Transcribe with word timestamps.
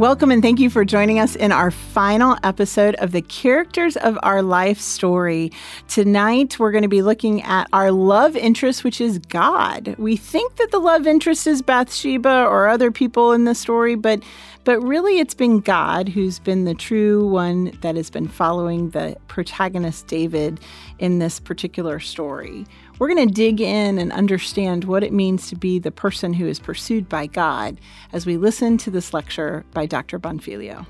Welcome 0.00 0.30
and 0.30 0.40
thank 0.40 0.60
you 0.60 0.70
for 0.70 0.82
joining 0.86 1.18
us 1.18 1.36
in 1.36 1.52
our 1.52 1.70
final 1.70 2.38
episode 2.42 2.94
of 2.94 3.12
the 3.12 3.20
Characters 3.20 3.98
of 3.98 4.18
Our 4.22 4.40
Life 4.40 4.80
story. 4.80 5.52
Tonight, 5.88 6.58
we're 6.58 6.70
going 6.70 6.84
to 6.84 6.88
be 6.88 7.02
looking 7.02 7.42
at 7.42 7.68
our 7.74 7.92
love 7.92 8.34
interest, 8.34 8.82
which 8.82 8.98
is 8.98 9.18
God. 9.18 9.94
We 9.98 10.16
think 10.16 10.56
that 10.56 10.70
the 10.70 10.78
love 10.78 11.06
interest 11.06 11.46
is 11.46 11.60
Bathsheba 11.60 12.46
or 12.46 12.66
other 12.66 12.90
people 12.90 13.32
in 13.32 13.44
the 13.44 13.54
story, 13.54 13.94
but 13.94 14.22
but 14.64 14.80
really 14.80 15.18
it's 15.18 15.34
been 15.34 15.60
God 15.60 16.08
who's 16.08 16.38
been 16.38 16.64
the 16.64 16.74
true 16.74 17.26
one 17.26 17.76
that 17.82 17.96
has 17.96 18.08
been 18.08 18.28
following 18.28 18.90
the 18.90 19.18
protagonist 19.28 20.06
David 20.06 20.60
in 20.98 21.18
this 21.18 21.38
particular 21.38 22.00
story. 22.00 22.64
We're 23.00 23.08
going 23.08 23.26
to 23.26 23.34
dig 23.34 23.62
in 23.62 23.98
and 23.98 24.12
understand 24.12 24.84
what 24.84 25.02
it 25.02 25.10
means 25.10 25.48
to 25.48 25.56
be 25.56 25.78
the 25.78 25.90
person 25.90 26.34
who 26.34 26.46
is 26.46 26.60
pursued 26.60 27.08
by 27.08 27.28
God 27.28 27.80
as 28.12 28.26
we 28.26 28.36
listen 28.36 28.76
to 28.76 28.90
this 28.90 29.14
lecture 29.14 29.64
by 29.72 29.86
Dr. 29.86 30.18
Bonfiglio. 30.18 30.84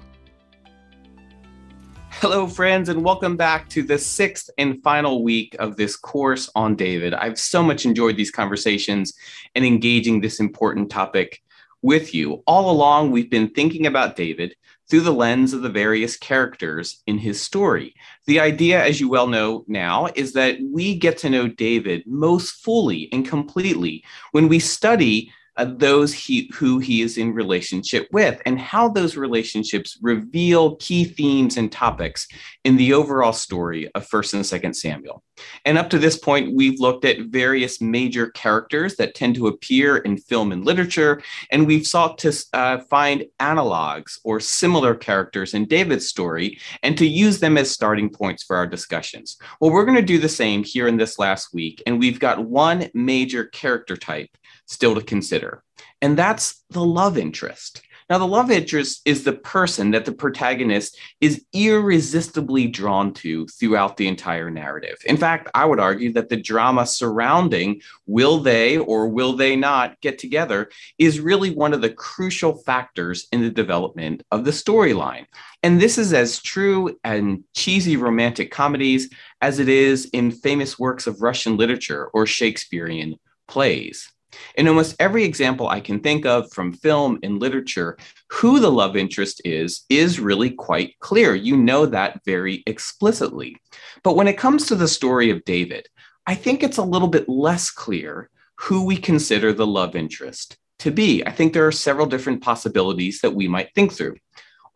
Hello, 2.10 2.48
friends, 2.48 2.88
and 2.88 3.04
welcome 3.04 3.36
back 3.36 3.68
to 3.68 3.84
the 3.84 3.96
sixth 3.96 4.50
and 4.58 4.82
final 4.82 5.22
week 5.22 5.54
of 5.60 5.76
this 5.76 5.94
course 5.94 6.50
on 6.56 6.74
David. 6.74 7.14
I've 7.14 7.38
so 7.38 7.62
much 7.62 7.86
enjoyed 7.86 8.16
these 8.16 8.32
conversations 8.32 9.14
and 9.54 9.64
engaging 9.64 10.20
this 10.20 10.40
important 10.40 10.90
topic 10.90 11.40
with 11.80 12.12
you. 12.12 12.42
All 12.44 12.72
along, 12.72 13.12
we've 13.12 13.30
been 13.30 13.50
thinking 13.50 13.86
about 13.86 14.16
David 14.16 14.56
through 14.90 15.02
the 15.02 15.12
lens 15.12 15.52
of 15.52 15.62
the 15.62 15.68
various 15.68 16.16
characters 16.16 17.04
in 17.06 17.18
his 17.18 17.40
story. 17.40 17.94
The 18.30 18.38
idea, 18.38 18.80
as 18.80 19.00
you 19.00 19.08
well 19.08 19.26
know 19.26 19.64
now, 19.66 20.06
is 20.14 20.34
that 20.34 20.56
we 20.62 20.94
get 20.94 21.18
to 21.18 21.28
know 21.28 21.48
David 21.48 22.04
most 22.06 22.52
fully 22.62 23.08
and 23.10 23.26
completely 23.26 24.04
when 24.30 24.46
we 24.46 24.60
study 24.60 25.32
uh, 25.56 25.66
those 25.76 26.12
he, 26.12 26.50
who 26.54 26.78
he 26.78 27.02
is 27.02 27.18
in 27.18 27.34
relationship 27.34 28.08
with 28.12 28.40
and 28.46 28.58
how 28.58 28.88
those 28.88 29.16
relationships 29.16 29.98
reveal 30.02 30.76
key 30.76 31.04
themes 31.04 31.56
and 31.56 31.70
topics 31.70 32.26
in 32.64 32.76
the 32.76 32.92
overall 32.92 33.32
story 33.32 33.90
of 33.94 34.08
1st 34.08 34.34
and 34.34 34.44
2nd 34.44 34.76
Samuel. 34.76 35.22
And 35.64 35.78
up 35.78 35.90
to 35.90 35.98
this 35.98 36.18
point, 36.18 36.54
we've 36.54 36.80
looked 36.80 37.04
at 37.04 37.26
various 37.28 37.80
major 37.80 38.30
characters 38.30 38.96
that 38.96 39.14
tend 39.14 39.34
to 39.36 39.46
appear 39.46 39.98
in 39.98 40.18
film 40.18 40.52
and 40.52 40.64
literature, 40.64 41.22
and 41.50 41.66
we've 41.66 41.86
sought 41.86 42.18
to 42.18 42.32
uh, 42.52 42.78
find 42.90 43.24
analogs 43.40 44.18
or 44.24 44.40
similar 44.40 44.94
characters 44.94 45.54
in 45.54 45.66
David's 45.66 46.06
story 46.06 46.58
and 46.82 46.96
to 46.98 47.06
use 47.06 47.40
them 47.40 47.56
as 47.56 47.70
starting 47.70 48.10
points 48.10 48.42
for 48.42 48.56
our 48.56 48.66
discussions. 48.66 49.38
Well, 49.60 49.70
we're 49.70 49.84
going 49.84 49.96
to 49.96 50.02
do 50.02 50.18
the 50.18 50.28
same 50.28 50.62
here 50.62 50.88
in 50.88 50.96
this 50.96 51.18
last 51.18 51.54
week, 51.54 51.82
and 51.86 51.98
we've 51.98 52.20
got 52.20 52.44
one 52.44 52.90
major 52.94 53.44
character 53.46 53.96
type 53.96 54.30
still 54.70 54.94
to 54.94 55.02
consider, 55.02 55.62
and 56.00 56.16
that's 56.16 56.64
the 56.70 56.84
love 56.84 57.18
interest. 57.18 57.82
Now, 58.10 58.18
the 58.18 58.26
love 58.26 58.50
interest 58.50 59.02
is 59.04 59.22
the 59.22 59.34
person 59.34 59.92
that 59.92 60.04
the 60.04 60.10
protagonist 60.10 60.98
is 61.20 61.44
irresistibly 61.52 62.66
drawn 62.66 63.14
to 63.14 63.46
throughout 63.46 63.96
the 63.96 64.08
entire 64.08 64.50
narrative. 64.50 64.98
In 65.04 65.16
fact, 65.16 65.48
I 65.54 65.64
would 65.64 65.78
argue 65.78 66.12
that 66.14 66.28
the 66.28 66.36
drama 66.36 66.86
surrounding 66.86 67.82
will 68.06 68.40
they 68.40 68.78
or 68.78 69.06
will 69.06 69.34
they 69.34 69.54
not 69.54 70.00
get 70.00 70.18
together 70.18 70.70
is 70.98 71.20
really 71.20 71.54
one 71.54 71.72
of 71.72 71.82
the 71.82 71.90
crucial 71.90 72.56
factors 72.56 73.28
in 73.30 73.42
the 73.42 73.50
development 73.50 74.24
of 74.32 74.44
the 74.44 74.50
storyline. 74.50 75.26
And 75.62 75.80
this 75.80 75.96
is 75.96 76.12
as 76.12 76.42
true 76.42 76.98
in 77.04 77.44
cheesy 77.54 77.96
romantic 77.96 78.50
comedies 78.50 79.08
as 79.40 79.60
it 79.60 79.68
is 79.68 80.06
in 80.06 80.32
famous 80.32 80.80
works 80.80 81.06
of 81.06 81.22
Russian 81.22 81.56
literature 81.56 82.06
or 82.06 82.26
Shakespearean 82.26 83.20
plays. 83.46 84.10
In 84.56 84.68
almost 84.68 84.96
every 84.98 85.24
example 85.24 85.68
I 85.68 85.80
can 85.80 86.00
think 86.00 86.26
of 86.26 86.52
from 86.52 86.72
film 86.72 87.18
and 87.22 87.40
literature, 87.40 87.96
who 88.30 88.60
the 88.60 88.70
love 88.70 88.96
interest 88.96 89.40
is, 89.44 89.84
is 89.88 90.20
really 90.20 90.50
quite 90.50 90.98
clear. 91.00 91.34
You 91.34 91.56
know 91.56 91.86
that 91.86 92.20
very 92.24 92.62
explicitly. 92.66 93.56
But 94.02 94.16
when 94.16 94.28
it 94.28 94.38
comes 94.38 94.66
to 94.66 94.74
the 94.74 94.88
story 94.88 95.30
of 95.30 95.44
David, 95.44 95.88
I 96.26 96.34
think 96.34 96.62
it's 96.62 96.78
a 96.78 96.82
little 96.82 97.08
bit 97.08 97.28
less 97.28 97.70
clear 97.70 98.30
who 98.56 98.84
we 98.84 98.96
consider 98.96 99.52
the 99.52 99.66
love 99.66 99.96
interest 99.96 100.56
to 100.80 100.90
be. 100.90 101.24
I 101.26 101.30
think 101.30 101.52
there 101.52 101.66
are 101.66 101.72
several 101.72 102.06
different 102.06 102.42
possibilities 102.42 103.20
that 103.20 103.34
we 103.34 103.48
might 103.48 103.74
think 103.74 103.92
through. 103.92 104.16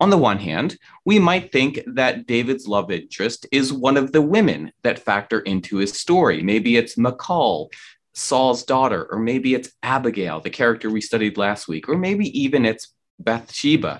On 0.01 0.09
the 0.09 0.17
one 0.17 0.39
hand, 0.39 0.77
we 1.05 1.19
might 1.19 1.53
think 1.53 1.79
that 1.87 2.27
David's 2.27 2.67
love 2.67 2.91
interest 2.91 3.47
is 3.51 3.71
one 3.71 3.95
of 3.95 4.11
the 4.11 4.21
women 4.21 4.73
that 4.83 4.99
factor 4.99 5.39
into 5.39 5.77
his 5.77 5.93
story. 5.97 6.43
Maybe 6.43 6.75
it's 6.75 6.97
Michal, 6.97 7.69
Saul's 8.15 8.63
daughter, 8.63 9.07
or 9.11 9.19
maybe 9.19 9.53
it's 9.53 9.71
Abigail, 9.83 10.39
the 10.39 10.49
character 10.49 10.89
we 10.89 11.01
studied 11.01 11.37
last 11.37 11.67
week, 11.67 11.89
or 11.89 11.97
maybe 11.97 12.27
even 12.39 12.65
it's 12.65 12.93
Bathsheba. 13.19 13.99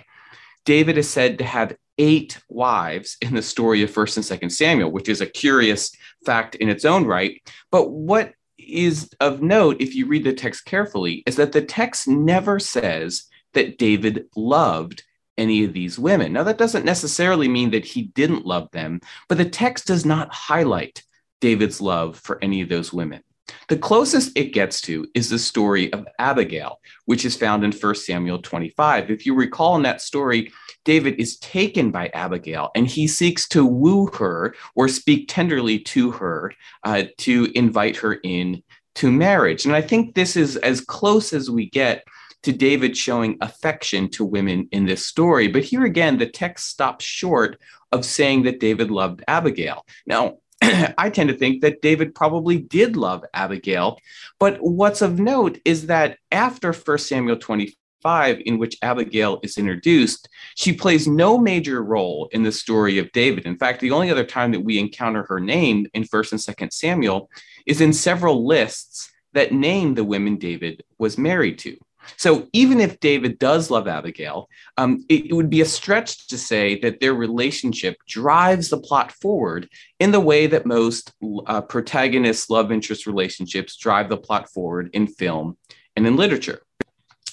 David 0.65 0.97
is 0.97 1.09
said 1.09 1.37
to 1.37 1.43
have 1.43 1.75
eight 1.97 2.39
wives 2.49 3.17
in 3.21 3.35
the 3.35 3.41
story 3.41 3.83
of 3.83 3.91
1st 3.91 4.17
and 4.17 4.41
2nd 4.41 4.51
Samuel, 4.51 4.91
which 4.91 5.09
is 5.09 5.21
a 5.21 5.25
curious 5.25 5.91
fact 6.25 6.55
in 6.55 6.69
its 6.69 6.85
own 6.85 7.05
right. 7.05 7.41
But 7.71 7.91
what 7.91 8.33
is 8.57 9.09
of 9.19 9.41
note, 9.41 9.77
if 9.79 9.95
you 9.95 10.07
read 10.07 10.23
the 10.23 10.33
text 10.33 10.65
carefully, 10.65 11.23
is 11.25 11.35
that 11.35 11.51
the 11.51 11.61
text 11.61 12.07
never 12.07 12.59
says 12.59 13.25
that 13.53 13.77
David 13.77 14.25
loved 14.35 15.03
any 15.37 15.63
of 15.65 15.73
these 15.73 15.99
women. 15.99 16.33
Now, 16.33 16.43
that 16.43 16.57
doesn't 16.57 16.85
necessarily 16.85 17.47
mean 17.47 17.71
that 17.71 17.85
he 17.85 18.03
didn't 18.03 18.45
love 18.45 18.69
them, 18.71 19.01
but 19.27 19.37
the 19.37 19.49
text 19.49 19.87
does 19.87 20.05
not 20.05 20.33
highlight 20.33 21.03
David's 21.41 21.81
love 21.81 22.17
for 22.17 22.41
any 22.41 22.61
of 22.61 22.69
those 22.69 22.93
women. 22.93 23.21
The 23.67 23.77
closest 23.77 24.31
it 24.35 24.53
gets 24.53 24.81
to 24.81 25.07
is 25.15 25.29
the 25.29 25.39
story 25.39 25.91
of 25.91 26.07
Abigail, 26.19 26.79
which 27.05 27.25
is 27.25 27.35
found 27.35 27.63
in 27.63 27.71
1 27.71 27.95
Samuel 27.95 28.41
25. 28.41 29.09
If 29.09 29.25
you 29.25 29.33
recall 29.33 29.75
in 29.75 29.81
that 29.83 30.01
story, 30.01 30.51
David 30.83 31.15
is 31.19 31.37
taken 31.37 31.91
by 31.91 32.09
Abigail 32.09 32.69
and 32.75 32.87
he 32.87 33.07
seeks 33.07 33.47
to 33.49 33.65
woo 33.65 34.07
her 34.17 34.55
or 34.75 34.87
speak 34.87 35.27
tenderly 35.27 35.79
to 35.79 36.11
her 36.11 36.53
uh, 36.83 37.03
to 37.19 37.51
invite 37.55 37.97
her 37.97 38.13
in 38.23 38.61
to 38.95 39.11
marriage. 39.11 39.65
And 39.65 39.75
I 39.75 39.81
think 39.81 40.13
this 40.13 40.35
is 40.37 40.57
as 40.57 40.81
close 40.81 41.33
as 41.33 41.49
we 41.49 41.69
get 41.69 42.03
to 42.43 42.53
David 42.53 42.95
showing 42.95 43.37
affection 43.41 44.07
to 44.09 44.23
women 44.23 44.69
in 44.71 44.85
this 44.85 45.07
story. 45.07 45.47
But 45.47 45.63
here 45.63 45.83
again, 45.83 46.19
the 46.19 46.27
text 46.27 46.69
stops 46.69 47.03
short 47.03 47.59
of 47.91 48.05
saying 48.05 48.43
that 48.43 48.59
David 48.59 48.91
loved 48.91 49.23
Abigail. 49.27 49.83
Now, 50.05 50.37
I 50.97 51.09
tend 51.09 51.29
to 51.29 51.37
think 51.37 51.61
that 51.61 51.81
David 51.81 52.15
probably 52.15 52.57
did 52.57 52.95
love 52.95 53.23
Abigail. 53.33 53.99
But 54.39 54.57
what's 54.59 55.01
of 55.01 55.19
note 55.19 55.59
is 55.65 55.87
that 55.87 56.17
after 56.31 56.73
1 56.73 56.97
Samuel 56.97 57.37
25, 57.37 58.41
in 58.45 58.57
which 58.57 58.77
Abigail 58.81 59.39
is 59.43 59.57
introduced, 59.57 60.29
she 60.55 60.73
plays 60.73 61.07
no 61.07 61.37
major 61.37 61.83
role 61.83 62.29
in 62.31 62.43
the 62.43 62.51
story 62.51 62.97
of 62.97 63.11
David. 63.11 63.45
In 63.45 63.57
fact, 63.57 63.79
the 63.79 63.91
only 63.91 64.09
other 64.09 64.25
time 64.25 64.51
that 64.51 64.63
we 64.63 64.79
encounter 64.79 65.23
her 65.23 65.39
name 65.39 65.87
in 65.93 66.03
1st 66.03 66.31
and 66.31 66.41
2nd 66.41 66.73
Samuel 66.73 67.29
is 67.65 67.81
in 67.81 67.93
several 67.93 68.45
lists 68.45 69.11
that 69.33 69.51
name 69.51 69.93
the 69.93 70.03
women 70.03 70.37
David 70.37 70.83
was 70.97 71.17
married 71.17 71.59
to. 71.59 71.77
So 72.17 72.47
even 72.53 72.79
if 72.79 72.99
David 72.99 73.39
does 73.39 73.69
love 73.69 73.87
Abigail, 73.87 74.49
um, 74.77 75.05
it, 75.09 75.27
it, 75.27 75.33
would 75.33 75.49
be 75.49 75.61
a 75.61 75.65
stretch 75.65 76.27
to 76.27 76.37
say 76.37 76.79
that 76.79 76.99
their 76.99 77.13
relationship 77.13 77.97
drives 78.07 78.69
the 78.69 78.79
plot 78.79 79.11
forward 79.11 79.69
in 79.99 80.11
the 80.11 80.19
way 80.19 80.47
that 80.47 80.65
most 80.65 81.13
uh, 81.47 81.61
protagonist 81.61 82.49
love 82.49 82.71
interest 82.71 83.05
relationships 83.05 83.77
drive 83.77 84.09
the 84.09 84.17
plot 84.17 84.49
forward 84.49 84.89
in 84.93 85.07
film 85.07 85.57
and 85.95 86.05
in 86.07 86.15
literature. 86.15 86.61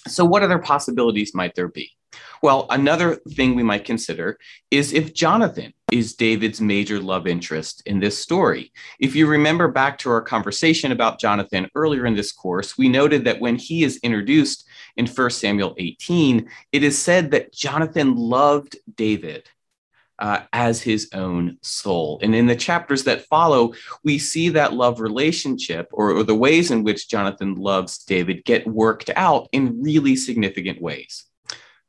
So, 0.09 0.25
what 0.25 0.43
other 0.43 0.59
possibilities 0.59 1.35
might 1.35 1.55
there 1.55 1.69
be? 1.69 1.91
Well, 2.43 2.67
another 2.71 3.17
thing 3.37 3.55
we 3.55 3.63
might 3.63 3.85
consider 3.85 4.39
is 4.71 4.93
if 4.93 5.15
Jonathan 5.15 5.73
is 5.93 6.15
David's 6.15 6.61
major 6.61 6.99
love 6.99 7.27
interest 7.27 7.83
in 7.85 8.01
this 8.01 8.19
story. 8.19 8.73
If 8.99 9.15
you 9.15 9.27
remember 9.27 9.69
back 9.69 9.99
to 9.99 10.11
our 10.11 10.23
conversation 10.23 10.91
about 10.91 11.21
Jonathan 11.21 11.69
earlier 11.75 12.07
in 12.07 12.17
this 12.17 12.33
course, 12.33 12.79
we 12.79 12.89
noted 12.89 13.25
that 13.27 13.41
when 13.41 13.57
he 13.57 13.85
is 13.85 13.99
introduced 13.99 14.67
in 14.97 15.07
1 15.07 15.31
Samuel 15.31 15.75
18, 15.77 16.49
it 16.73 16.83
is 16.83 16.99
said 16.99 17.31
that 17.33 17.53
Jonathan 17.53 18.17
loved 18.17 18.77
David. 18.97 19.49
Uh, 20.19 20.45
as 20.53 20.81
his 20.81 21.09
own 21.15 21.59
soul. 21.63 22.21
And 22.23 22.33
in 22.33 22.47
the 22.47 22.55
chapters 22.55 23.03
that 23.05 23.27
follow, 23.27 23.73
we 24.05 24.19
see 24.19 24.51
that 24.51 24.73
love 24.73 25.01
relationship 25.01 25.89
or, 25.91 26.13
or 26.13 26.23
the 26.23 26.35
ways 26.35 26.71
in 26.71 26.85
which 26.85 27.09
Jonathan 27.09 27.57
loves 27.57 28.05
David 28.05 28.45
get 28.45 28.65
worked 28.65 29.11
out 29.17 29.49
in 29.51 29.83
really 29.83 30.15
significant 30.15 30.81
ways. 30.81 31.25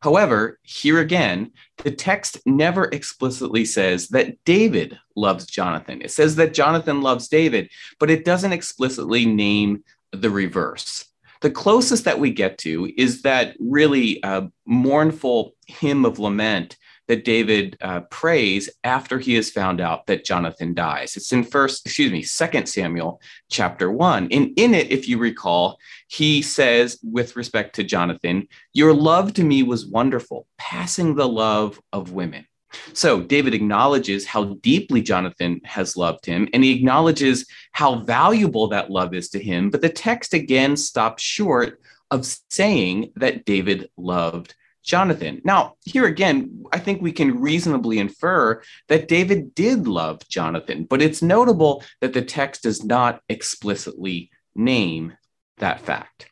However, 0.04 0.60
here 0.64 1.00
again, 1.00 1.54
the 1.78 1.90
text 1.90 2.38
never 2.46 2.90
explicitly 2.92 3.64
says 3.64 4.10
that 4.10 4.36
David 4.44 5.00
loves 5.16 5.46
Jonathan. 5.46 6.02
It 6.02 6.12
says 6.12 6.36
that 6.36 6.54
Jonathan 6.54 7.02
loves 7.02 7.30
David, 7.30 7.70
but 8.02 8.12
it 8.12 8.26
doesn't 8.26 8.52
explicitly 8.52 9.26
name 9.26 9.86
the 10.12 10.30
reverse. 10.30 11.06
The 11.40 11.52
closest 11.52 12.04
that 12.04 12.20
we 12.20 12.32
get 12.32 12.58
to 12.60 12.92
is 12.98 13.22
that 13.22 13.56
really 13.62 14.22
uh, 14.24 14.48
mournful 14.66 15.56
hymn 15.68 16.04
of 16.04 16.20
lament 16.20 16.76
that 17.14 17.26
David 17.26 17.78
uh, 17.80 18.02
prays 18.10 18.72
after 18.84 19.20
he 19.20 19.36
has 19.36 19.52
found 19.52 19.80
out 19.80 20.08
that 20.08 20.26
Jonathan 20.26 20.74
dies. 20.74 21.16
It's 21.16 21.32
in 21.32 21.44
first, 21.44 21.86
excuse 21.86 22.12
me, 22.12 22.24
second 22.24 22.68
Samuel 22.68 23.22
chapter 23.52 23.92
one. 23.92 24.28
And 24.32 24.52
in 24.58 24.74
it, 24.74 24.92
if 24.92 25.08
you 25.08 25.20
recall, 25.20 25.78
he 26.08 26.42
says 26.42 26.98
with 27.04 27.36
respect 27.36 27.76
to 27.76 27.84
Jonathan, 27.84 28.48
your 28.74 28.94
love 28.96 29.36
to 29.36 29.44
me 29.44 29.62
was 29.62 29.86
wonderful, 29.86 30.48
passing 30.58 31.14
the 31.14 31.28
love 31.28 31.80
of 31.92 32.14
women. 32.14 32.48
So 32.94 33.22
David 33.22 33.54
acknowledges 33.54 34.26
how 34.26 34.56
deeply 34.64 35.04
Jonathan 35.04 35.62
has 35.66 35.96
loved 35.96 36.26
him, 36.26 36.50
and 36.52 36.64
he 36.64 36.72
acknowledges 36.72 37.46
how 37.74 38.00
valuable 38.00 38.70
that 38.70 38.90
love 38.90 39.14
is 39.14 39.30
to 39.30 39.40
him. 39.40 39.70
But 39.70 39.82
the 39.82 39.90
text 39.90 40.34
again 40.34 40.76
stops 40.78 41.22
short 41.22 41.80
of 42.10 42.26
saying 42.50 43.12
that 43.18 43.46
David 43.46 43.92
loved 43.98 44.56
Jonathan. 44.84 45.42
Now, 45.44 45.74
here 45.86 46.06
again, 46.06 46.66
I 46.72 46.80
think 46.80 47.02
we 47.02 47.12
can 47.12 47.40
reasonably 47.40 48.00
infer 48.00 48.62
that 48.90 49.08
David 49.08 49.56
did 49.56 49.88
love 49.88 50.28
Jonathan, 50.28 50.84
but 50.84 51.02
it's 51.02 51.22
notable 51.22 51.84
that 52.02 52.14
the 52.14 52.22
text 52.22 52.64
does 52.64 52.84
not 52.84 53.22
explicitly 53.30 54.30
name 54.56 55.14
that 55.58 55.80
fact. 55.80 56.30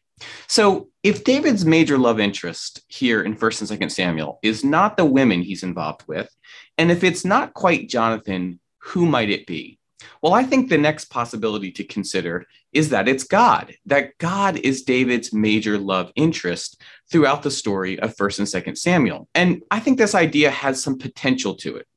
So, 0.47 0.89
if 1.01 1.23
David's 1.23 1.65
major 1.65 1.97
love 1.97 2.19
interest 2.19 2.83
here 2.87 3.23
in 3.23 3.35
1st 3.35 3.71
and 3.71 3.81
2nd 3.81 3.91
Samuel 3.91 4.39
is 4.43 4.63
not 4.63 4.97
the 4.97 5.05
women 5.05 5.41
he's 5.41 5.63
involved 5.63 6.03
with, 6.07 6.29
and 6.77 6.91
if 6.91 7.03
it's 7.03 7.25
not 7.25 7.53
quite 7.53 7.89
Jonathan, 7.89 8.59
who 8.79 9.05
might 9.05 9.29
it 9.29 9.47
be? 9.47 9.79
Well, 10.21 10.33
I 10.33 10.43
think 10.43 10.69
the 10.69 10.77
next 10.77 11.05
possibility 11.05 11.71
to 11.73 11.83
consider 11.83 12.45
is 12.73 12.89
that 12.89 13.07
it's 13.07 13.23
God, 13.23 13.75
that 13.85 14.17
God 14.17 14.57
is 14.57 14.83
David's 14.83 15.33
major 15.33 15.77
love 15.77 16.11
interest 16.15 16.81
throughout 17.11 17.43
the 17.43 17.51
story 17.51 17.99
of 17.99 18.15
1st 18.15 18.39
and 18.39 18.65
2nd 18.65 18.77
Samuel. 18.77 19.27
And 19.35 19.61
I 19.69 19.79
think 19.79 19.97
this 19.97 20.15
idea 20.15 20.51
has 20.51 20.81
some 20.81 20.97
potential 20.97 21.55
to 21.55 21.77
it. 21.77 21.87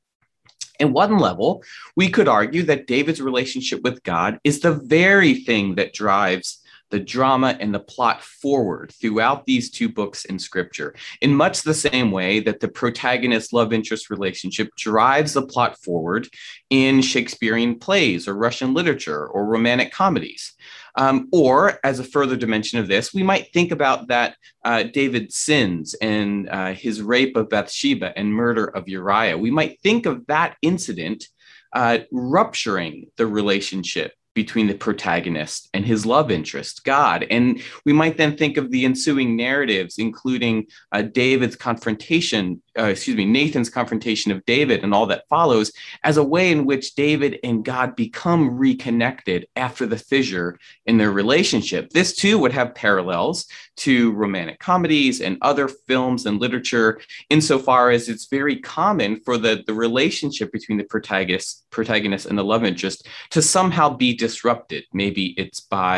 In 0.81 0.93
one 0.93 1.19
level, 1.19 1.62
we 1.95 2.11
could 2.11 2.27
argue 2.27 2.65
that 2.65 2.89
David's 2.89 3.21
relationship 3.21 3.83
with 3.83 4.03
God 4.03 4.41
is 4.43 4.61
the 4.61 4.73
very 4.73 5.35
thing 5.35 5.77
that 5.77 5.95
drives 5.95 6.63
the 6.91 7.01
drama 7.01 7.57
and 7.61 7.75
the 7.75 7.81
plot 7.81 8.23
forward 8.23 8.93
throughout 9.01 9.47
these 9.47 9.71
two 9.71 9.89
books 9.89 10.25
in 10.25 10.39
scripture 10.39 10.95
in 11.21 11.35
much 11.35 11.63
the 11.63 11.75
same 11.75 12.11
way 12.11 12.41
that 12.41 12.61
the 12.61 12.69
protagonist 12.69 13.53
love 13.53 13.73
interest 13.73 14.11
relationship 14.11 14.69
drives 14.77 15.33
the 15.33 15.47
plot 15.47 15.77
forward 15.83 16.29
in 16.71 17.03
Shakespearean 17.03 17.79
plays 17.79 18.29
or 18.29 18.35
Russian 18.35 18.75
literature 18.75 19.27
or 19.27 19.47
romantic 19.47 19.93
comedies. 19.93 20.55
Um, 20.97 21.29
or, 21.33 21.81
as 21.83 21.99
a 21.99 22.05
further 22.05 22.37
dimension 22.37 22.79
of 22.79 22.87
this, 22.87 23.13
we 23.13 23.25
might 23.25 23.53
think 23.53 23.73
about 23.73 24.07
that 24.09 24.37
uh, 24.65 24.85
David 24.85 25.33
sins 25.33 25.95
and 25.95 26.49
uh, 26.49 26.73
his 26.73 27.03
rape 27.03 27.37
of 27.37 27.49
Bathsheba 27.49 28.17
and 28.17 28.33
murder 28.33 28.67
of 28.67 28.89
Uriah. 28.89 29.37
We 29.37 29.51
might 29.51 29.81
think 29.83 30.07
of 30.07 30.25
that 30.27 30.57
incident 30.63 31.27
uh, 31.73 31.99
rupturing 32.13 33.07
the 33.17 33.27
relationship 33.27 34.13
between 34.35 34.67
the 34.67 34.75
protagonist 34.75 35.69
and 35.73 35.87
his 35.87 36.05
love 36.05 36.31
interest, 36.31 36.85
God. 36.85 37.27
And 37.31 37.63
we 37.85 37.93
might 37.93 38.17
then 38.17 38.37
think 38.37 38.57
of 38.57 38.71
the 38.71 38.85
ensuing 38.85 39.37
narratives, 39.37 39.99
including 39.99 40.67
uh, 40.93 41.03
David's 41.03 41.57
confrontation, 41.57 42.61
uh, 42.79 42.85
excuse 42.85 43.17
me, 43.17 43.25
Nathan's 43.25 43.71
confrontation 43.71 44.33
of 44.33 44.45
David 44.45 44.83
and 44.83 44.93
all 44.93 45.07
that 45.07 45.29
follows, 45.29 45.73
as 46.03 46.17
a 46.17 46.25
way 46.25 46.51
in 46.51 46.67
which 46.67 46.95
David 46.95 47.39
and 47.45 47.65
God 47.65 47.95
become 47.95 48.59
reconnected 48.59 49.47
after 49.57 49.87
the 49.87 49.97
fissure 49.97 50.59
in 50.87 50.99
their 50.99 51.13
relationship. 51.13 51.91
This 51.91 52.15
too 52.17 52.39
would 52.39 52.53
have 52.53 52.75
parallels 52.75 53.47
to 53.77 54.13
romantic 54.13 54.59
comedies 54.59 55.21
and 55.21 55.39
other 55.43 55.69
films 55.69 56.27
and 56.27 56.41
literature, 56.41 57.01
insofar 57.31 57.91
as 57.91 58.09
it's 58.09 58.27
very 58.27 58.57
common 58.61 59.21
for 59.21 59.39
the, 59.39 59.63
the 59.67 59.75
relationship 59.75 60.53
between 60.53 60.79
the 60.79 60.85
protagonist, 60.85 61.65
protagonist 61.71 62.27
and 62.27 62.39
the 62.39 62.45
love 62.45 62.65
interest 62.65 63.07
to 63.31 63.43
somehow 63.43 63.89
be 63.89 64.15
disrupted. 64.26 64.82
Maybe 65.03 65.25
it's 65.43 65.61
by 65.61 65.97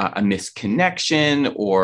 uh, 0.00 0.20
a 0.20 0.22
misconnection 0.32 1.52
or 1.66 1.80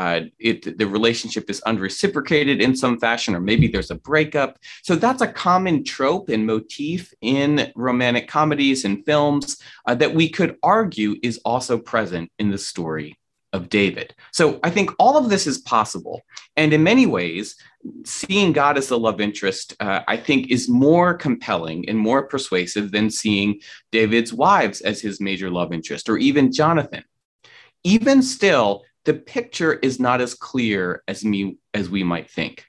uh, 0.00 0.20
it, 0.48 0.58
the 0.80 0.88
relationship 0.98 1.44
is 1.50 1.60
unreciprocated 1.70 2.58
in 2.66 2.72
some 2.82 2.96
fashion, 3.06 3.34
or 3.36 3.42
maybe 3.50 3.66
there's 3.68 3.94
a 3.94 4.02
breakup. 4.10 4.50
So 4.82 4.92
that's 5.04 5.24
a 5.24 5.34
common 5.46 5.76
trope 5.94 6.26
and 6.34 6.42
motif 6.54 7.00
in 7.20 7.48
romantic 7.88 8.26
comedies 8.38 8.80
and 8.86 9.04
films 9.04 9.46
uh, 9.86 9.94
that 10.00 10.14
we 10.18 10.26
could 10.36 10.52
argue 10.62 11.10
is 11.22 11.36
also 11.44 11.74
present 11.92 12.26
in 12.38 12.48
the 12.50 12.62
story 12.72 13.10
of 13.56 13.68
David. 13.68 14.08
So 14.38 14.44
I 14.66 14.70
think 14.70 14.88
all 14.98 15.16
of 15.16 15.28
this 15.30 15.46
is 15.46 15.58
possible. 15.58 16.16
And 16.56 16.72
in 16.72 16.82
many 16.82 17.06
ways, 17.18 17.44
seeing 18.04 18.52
God 18.52 18.78
as 18.78 18.88
the 18.88 18.98
love 18.98 19.20
interest, 19.20 19.74
uh, 19.80 20.00
I 20.06 20.16
think, 20.16 20.50
is 20.50 20.68
more 20.68 21.14
compelling 21.14 21.88
and 21.88 21.98
more 21.98 22.26
persuasive 22.26 22.90
than 22.90 23.10
seeing 23.10 23.60
David's 23.92 24.32
wives 24.32 24.80
as 24.80 25.00
his 25.00 25.20
major 25.20 25.50
love 25.50 25.72
interest 25.72 26.08
or 26.08 26.16
even 26.18 26.52
Jonathan. 26.52 27.04
Even 27.82 28.22
still, 28.22 28.82
the 29.04 29.14
picture 29.14 29.74
is 29.74 30.00
not 30.00 30.20
as 30.20 30.34
clear 30.34 31.02
as, 31.06 31.24
me, 31.24 31.58
as 31.74 31.90
we 31.90 32.02
might 32.02 32.30
think. 32.30 32.64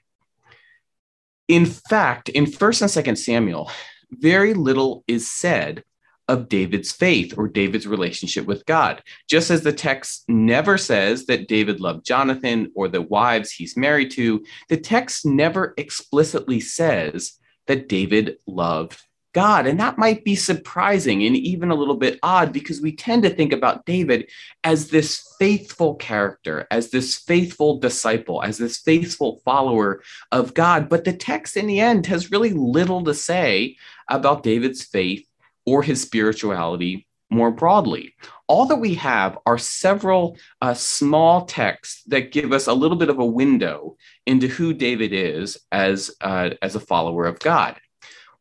In 1.48 1.64
fact, 1.64 2.28
in 2.28 2.44
1st 2.44 2.82
and 2.82 3.06
2nd 3.06 3.18
Samuel, 3.18 3.70
very 4.10 4.54
little 4.54 5.04
is 5.06 5.30
said 5.30 5.82
of 6.28 6.48
David's 6.48 6.92
faith 6.92 7.34
or 7.36 7.48
David's 7.48 7.86
relationship 7.86 8.46
with 8.46 8.66
God. 8.66 9.02
Just 9.28 9.50
as 9.50 9.62
the 9.62 9.72
text 9.72 10.24
never 10.28 10.76
says 10.76 11.26
that 11.26 11.48
David 11.48 11.80
loved 11.80 12.04
Jonathan 12.04 12.72
or 12.74 12.88
the 12.88 13.02
wives 13.02 13.52
he's 13.52 13.76
married 13.76 14.10
to, 14.12 14.44
the 14.68 14.76
text 14.76 15.24
never 15.24 15.74
explicitly 15.76 16.60
says 16.60 17.38
that 17.66 17.88
David 17.88 18.38
loved 18.46 19.02
God. 19.36 19.66
And 19.66 19.78
that 19.80 19.98
might 19.98 20.24
be 20.24 20.34
surprising 20.34 21.22
and 21.22 21.36
even 21.36 21.70
a 21.70 21.74
little 21.74 21.98
bit 21.98 22.18
odd 22.22 22.54
because 22.54 22.80
we 22.80 22.96
tend 22.96 23.22
to 23.24 23.28
think 23.28 23.52
about 23.52 23.84
David 23.84 24.30
as 24.64 24.88
this 24.88 25.34
faithful 25.38 25.94
character, 25.96 26.66
as 26.70 26.90
this 26.90 27.16
faithful 27.16 27.78
disciple, 27.78 28.42
as 28.42 28.56
this 28.56 28.78
faithful 28.78 29.42
follower 29.44 30.02
of 30.32 30.54
God. 30.54 30.88
But 30.88 31.04
the 31.04 31.12
text 31.12 31.54
in 31.54 31.66
the 31.66 31.80
end 31.80 32.06
has 32.06 32.30
really 32.30 32.54
little 32.54 33.04
to 33.04 33.12
say 33.12 33.76
about 34.08 34.42
David's 34.42 34.82
faith 34.82 35.28
or 35.66 35.82
his 35.82 36.00
spirituality 36.00 37.06
more 37.30 37.50
broadly. 37.50 38.14
All 38.46 38.66
that 38.66 38.76
we 38.76 38.94
have 38.94 39.38
are 39.46 39.58
several 39.58 40.36
uh, 40.62 40.74
small 40.74 41.44
texts 41.44 42.02
that 42.06 42.32
give 42.32 42.52
us 42.52 42.66
a 42.68 42.72
little 42.72 42.96
bit 42.96 43.10
of 43.10 43.18
a 43.18 43.26
window 43.26 43.96
into 44.26 44.46
who 44.46 44.72
David 44.72 45.12
is 45.12 45.58
as, 45.72 46.12
uh, 46.20 46.50
as 46.62 46.76
a 46.76 46.80
follower 46.80 47.26
of 47.26 47.38
God. 47.40 47.76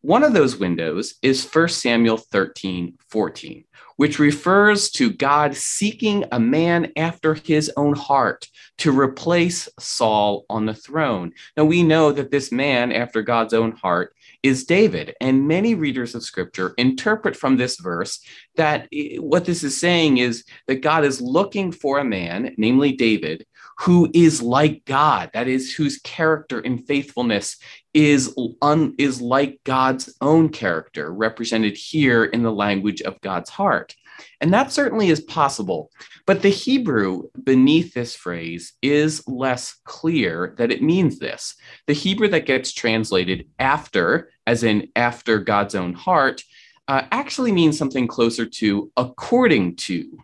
One 0.02 0.24
of 0.24 0.34
those 0.34 0.58
windows 0.58 1.16
is 1.24 1.50
1 1.52 1.70
Samuel 1.70 2.18
13 2.18 3.00
14, 3.10 3.64
which 3.96 4.20
refers 4.20 4.92
to 4.92 5.10
God 5.10 5.56
seeking 5.56 6.26
a 6.32 6.40
man 6.40 6.92
after 6.96 7.34
his 7.34 7.72
own 7.76 7.96
heart 7.96 8.48
to 8.78 8.92
replace 8.92 9.68
Saul 9.80 10.46
on 10.48 10.68
the 10.68 10.76
throne. 10.76 11.32
Now, 11.58 11.66
we 11.66 11.82
know 11.82 12.12
that 12.12 12.30
this 12.30 12.52
man 12.52 12.92
after 12.92 13.24
God's 13.24 13.56
own 13.56 13.72
heart 13.72 14.14
is 14.46 14.64
David. 14.64 15.16
And 15.20 15.48
many 15.48 15.74
readers 15.74 16.14
of 16.14 16.24
scripture 16.24 16.76
interpret 16.78 17.36
from 17.36 17.58
this 17.58 17.80
verse 17.80 18.20
that 18.58 18.88
what 19.18 19.46
this 19.46 19.64
is 19.64 19.76
saying 19.76 20.20
is 20.20 20.44
that 20.68 20.84
God 20.84 21.04
is 21.04 21.20
looking 21.20 21.72
for 21.72 21.98
a 21.98 22.06
man, 22.06 22.54
namely 22.56 22.92
David, 22.92 23.48
who 23.80 24.08
is 24.14 24.44
like 24.44 24.86
God, 24.86 25.32
that 25.34 25.48
is, 25.48 25.74
whose 25.74 25.98
character 25.98 26.60
and 26.60 26.86
faithfulness 26.86 27.58
is, 27.96 28.38
un, 28.62 28.94
is 29.00 29.20
like 29.20 29.60
God's 29.64 30.16
own 30.22 30.50
character, 30.50 31.12
represented 31.12 31.76
here 31.76 32.24
in 32.24 32.44
the 32.44 32.52
language 32.52 33.02
of 33.02 33.20
God's 33.22 33.50
heart. 33.50 33.96
And 34.42 34.54
that 34.54 34.72
certainly 34.72 35.10
is 35.10 35.22
possible. 35.22 35.92
But 36.26 36.42
the 36.42 36.50
Hebrew 36.50 37.30
beneath 37.44 37.94
this 37.94 38.16
phrase 38.16 38.74
is 38.82 39.28
less 39.28 39.76
clear 39.84 40.56
that 40.58 40.72
it 40.72 40.82
means 40.82 41.20
this. 41.20 41.56
The 41.88 41.94
Hebrew 41.94 42.28
that 42.30 42.46
gets 42.46 42.74
translated 42.74 43.48
after, 43.60 44.32
as 44.46 44.64
in 44.64 44.90
after 44.96 45.40
God's 45.40 45.76
own 45.76 45.94
heart, 45.94 46.44
uh, 46.88 47.04
actually 47.12 47.52
means 47.52 47.78
something 47.78 48.08
closer 48.08 48.46
to 48.46 48.92
according 48.96 49.76
to 49.76 50.20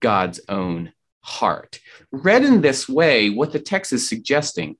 God's 0.00 0.40
own 0.48 0.92
heart. 1.20 1.80
Read 2.10 2.44
in 2.44 2.60
this 2.60 2.88
way, 2.88 3.30
what 3.30 3.52
the 3.52 3.60
text 3.60 3.92
is 3.92 4.08
suggesting 4.08 4.76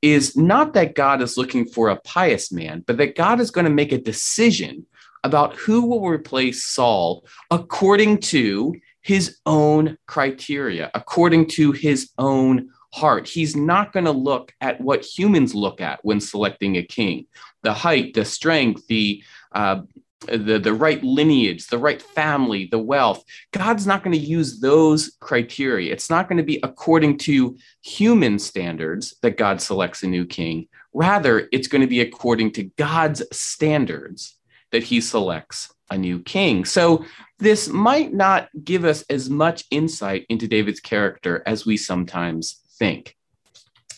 is 0.00 0.36
not 0.36 0.74
that 0.74 0.96
God 0.96 1.22
is 1.22 1.36
looking 1.36 1.64
for 1.64 1.88
a 1.88 2.00
pious 2.00 2.50
man, 2.50 2.82
but 2.86 2.96
that 2.96 3.14
God 3.14 3.38
is 3.38 3.52
going 3.52 3.66
to 3.66 3.70
make 3.70 3.92
a 3.92 3.98
decision 3.98 4.86
about 5.24 5.56
who 5.56 5.86
will 5.86 6.06
replace 6.08 6.64
Saul 6.64 7.24
according 7.50 8.18
to 8.18 8.74
his 9.02 9.38
own 9.46 9.98
criteria, 10.06 10.90
according 10.94 11.48
to 11.48 11.72
his 11.72 12.10
own 12.18 12.70
heart. 12.92 13.28
He's 13.28 13.56
not 13.56 13.92
going 13.92 14.04
to 14.04 14.12
look 14.12 14.52
at 14.60 14.80
what 14.80 15.04
humans 15.04 15.54
look 15.54 15.80
at 15.80 16.00
when 16.04 16.20
selecting 16.20 16.76
a 16.76 16.82
king 16.82 17.26
the 17.62 17.72
height, 17.72 18.14
the 18.14 18.24
strength, 18.24 18.86
the 18.88 19.22
uh, 19.52 19.82
the, 20.26 20.58
the 20.58 20.72
right 20.72 21.02
lineage, 21.02 21.66
the 21.66 21.78
right 21.78 22.00
family, 22.00 22.68
the 22.70 22.78
wealth. 22.78 23.24
God's 23.52 23.86
not 23.86 24.04
going 24.04 24.16
to 24.16 24.24
use 24.24 24.60
those 24.60 25.16
criteria. 25.20 25.92
It's 25.92 26.10
not 26.10 26.28
going 26.28 26.36
to 26.36 26.44
be 26.44 26.60
according 26.62 27.18
to 27.18 27.56
human 27.82 28.38
standards 28.38 29.16
that 29.22 29.36
God 29.36 29.60
selects 29.60 30.02
a 30.02 30.06
new 30.06 30.24
king. 30.24 30.68
Rather, 30.92 31.48
it's 31.52 31.68
going 31.68 31.80
to 31.80 31.88
be 31.88 32.00
according 32.00 32.52
to 32.52 32.64
God's 32.76 33.22
standards 33.36 34.36
that 34.72 34.82
he 34.82 35.00
selects 35.00 35.72
a 35.90 35.96
new 35.96 36.20
king. 36.20 36.64
So 36.64 37.04
this 37.38 37.68
might 37.68 38.12
not 38.12 38.48
give 38.64 38.84
us 38.84 39.02
as 39.10 39.30
much 39.30 39.64
insight 39.70 40.26
into 40.28 40.48
David's 40.48 40.80
character 40.80 41.42
as 41.46 41.66
we 41.66 41.76
sometimes 41.76 42.60
think. 42.78 43.16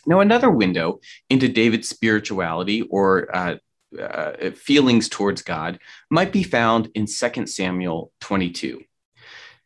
Now, 0.06 0.20
another 0.20 0.50
window 0.50 1.00
into 1.30 1.48
David's 1.48 1.88
spirituality 1.88 2.82
or 2.82 3.34
uh, 3.34 3.56
uh, 3.98 4.50
feelings 4.50 5.08
towards 5.08 5.42
God 5.42 5.78
might 6.10 6.32
be 6.32 6.42
found 6.42 6.90
in 6.94 7.06
2 7.06 7.46
Samuel 7.46 8.12
22. 8.20 8.82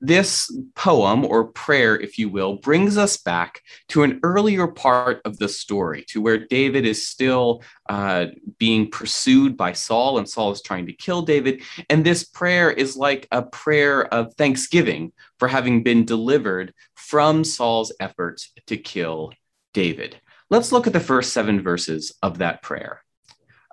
This 0.00 0.56
poem 0.76 1.24
or 1.24 1.48
prayer, 1.48 1.98
if 1.98 2.18
you 2.18 2.28
will, 2.28 2.56
brings 2.56 2.96
us 2.96 3.16
back 3.16 3.62
to 3.88 4.04
an 4.04 4.20
earlier 4.22 4.68
part 4.68 5.20
of 5.24 5.38
the 5.38 5.48
story, 5.48 6.04
to 6.08 6.20
where 6.20 6.46
David 6.46 6.86
is 6.86 7.08
still 7.08 7.62
uh, 7.88 8.26
being 8.58 8.90
pursued 8.90 9.56
by 9.56 9.72
Saul, 9.72 10.18
and 10.18 10.28
Saul 10.28 10.52
is 10.52 10.62
trying 10.62 10.86
to 10.86 10.92
kill 10.92 11.22
David. 11.22 11.62
And 11.90 12.04
this 12.04 12.22
prayer 12.22 12.70
is 12.70 12.96
like 12.96 13.26
a 13.32 13.42
prayer 13.42 14.06
of 14.14 14.34
thanksgiving 14.34 15.12
for 15.38 15.48
having 15.48 15.82
been 15.82 16.04
delivered 16.04 16.74
from 16.94 17.42
Saul's 17.42 17.92
efforts 17.98 18.52
to 18.66 18.76
kill 18.76 19.32
David. 19.74 20.20
Let's 20.48 20.72
look 20.72 20.86
at 20.86 20.92
the 20.92 21.00
first 21.00 21.32
seven 21.32 21.60
verses 21.60 22.14
of 22.22 22.38
that 22.38 22.62
prayer. 22.62 23.02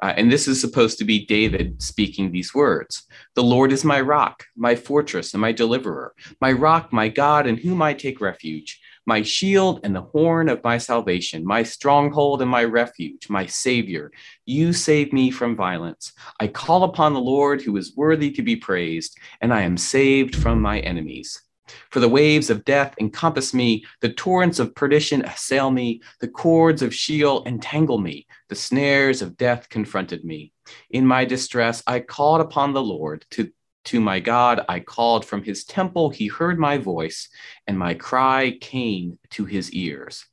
Uh, 0.01 0.13
and 0.17 0.31
this 0.31 0.47
is 0.47 0.59
supposed 0.59 0.97
to 0.97 1.05
be 1.05 1.25
David 1.25 1.81
speaking 1.81 2.31
these 2.31 2.53
words 2.53 3.03
The 3.35 3.43
Lord 3.43 3.71
is 3.71 3.83
my 3.83 4.01
rock, 4.01 4.45
my 4.55 4.75
fortress, 4.75 5.33
and 5.33 5.41
my 5.41 5.51
deliverer, 5.51 6.13
my 6.41 6.51
rock, 6.51 6.91
my 6.91 7.07
God, 7.07 7.47
in 7.47 7.57
whom 7.57 7.81
I 7.81 7.93
take 7.93 8.21
refuge, 8.21 8.79
my 9.05 9.21
shield 9.21 9.79
and 9.83 9.95
the 9.95 10.01
horn 10.01 10.49
of 10.49 10.63
my 10.63 10.77
salvation, 10.77 11.45
my 11.45 11.63
stronghold 11.63 12.41
and 12.41 12.49
my 12.49 12.63
refuge, 12.63 13.29
my 13.29 13.45
Savior. 13.45 14.11
You 14.45 14.73
save 14.73 15.13
me 15.13 15.31
from 15.31 15.55
violence. 15.55 16.13
I 16.39 16.47
call 16.47 16.83
upon 16.83 17.13
the 17.13 17.19
Lord 17.19 17.61
who 17.61 17.77
is 17.77 17.95
worthy 17.95 18.31
to 18.31 18.41
be 18.41 18.55
praised, 18.55 19.17
and 19.41 19.53
I 19.53 19.61
am 19.61 19.77
saved 19.77 20.35
from 20.35 20.61
my 20.61 20.79
enemies. 20.79 21.41
For 21.89 21.99
the 21.99 22.09
waves 22.09 22.49
of 22.49 22.65
death 22.65 22.93
encompass 22.99 23.53
me, 23.53 23.85
the 24.01 24.13
torrents 24.13 24.59
of 24.59 24.75
perdition 24.75 25.25
assail 25.25 25.71
me, 25.71 26.01
the 26.19 26.27
cords 26.27 26.81
of 26.81 26.93
Sheol 26.93 27.43
entangle 27.45 27.97
me, 27.97 28.27
the 28.49 28.55
snares 28.55 29.21
of 29.21 29.37
death 29.37 29.69
confronted 29.69 30.23
me. 30.23 30.53
In 30.89 31.05
my 31.05 31.25
distress, 31.25 31.83
I 31.87 31.99
called 31.99 32.41
upon 32.41 32.73
the 32.73 32.83
Lord. 32.83 33.25
To, 33.31 33.51
to 33.85 33.99
my 33.99 34.19
God, 34.19 34.65
I 34.67 34.79
called 34.79 35.25
from 35.25 35.43
his 35.43 35.63
temple. 35.63 36.09
He 36.09 36.27
heard 36.27 36.59
my 36.59 36.77
voice, 36.77 37.29
and 37.67 37.77
my 37.77 37.93
cry 37.93 38.57
came 38.59 39.19
to 39.31 39.45
his 39.45 39.71
ears. 39.71 40.25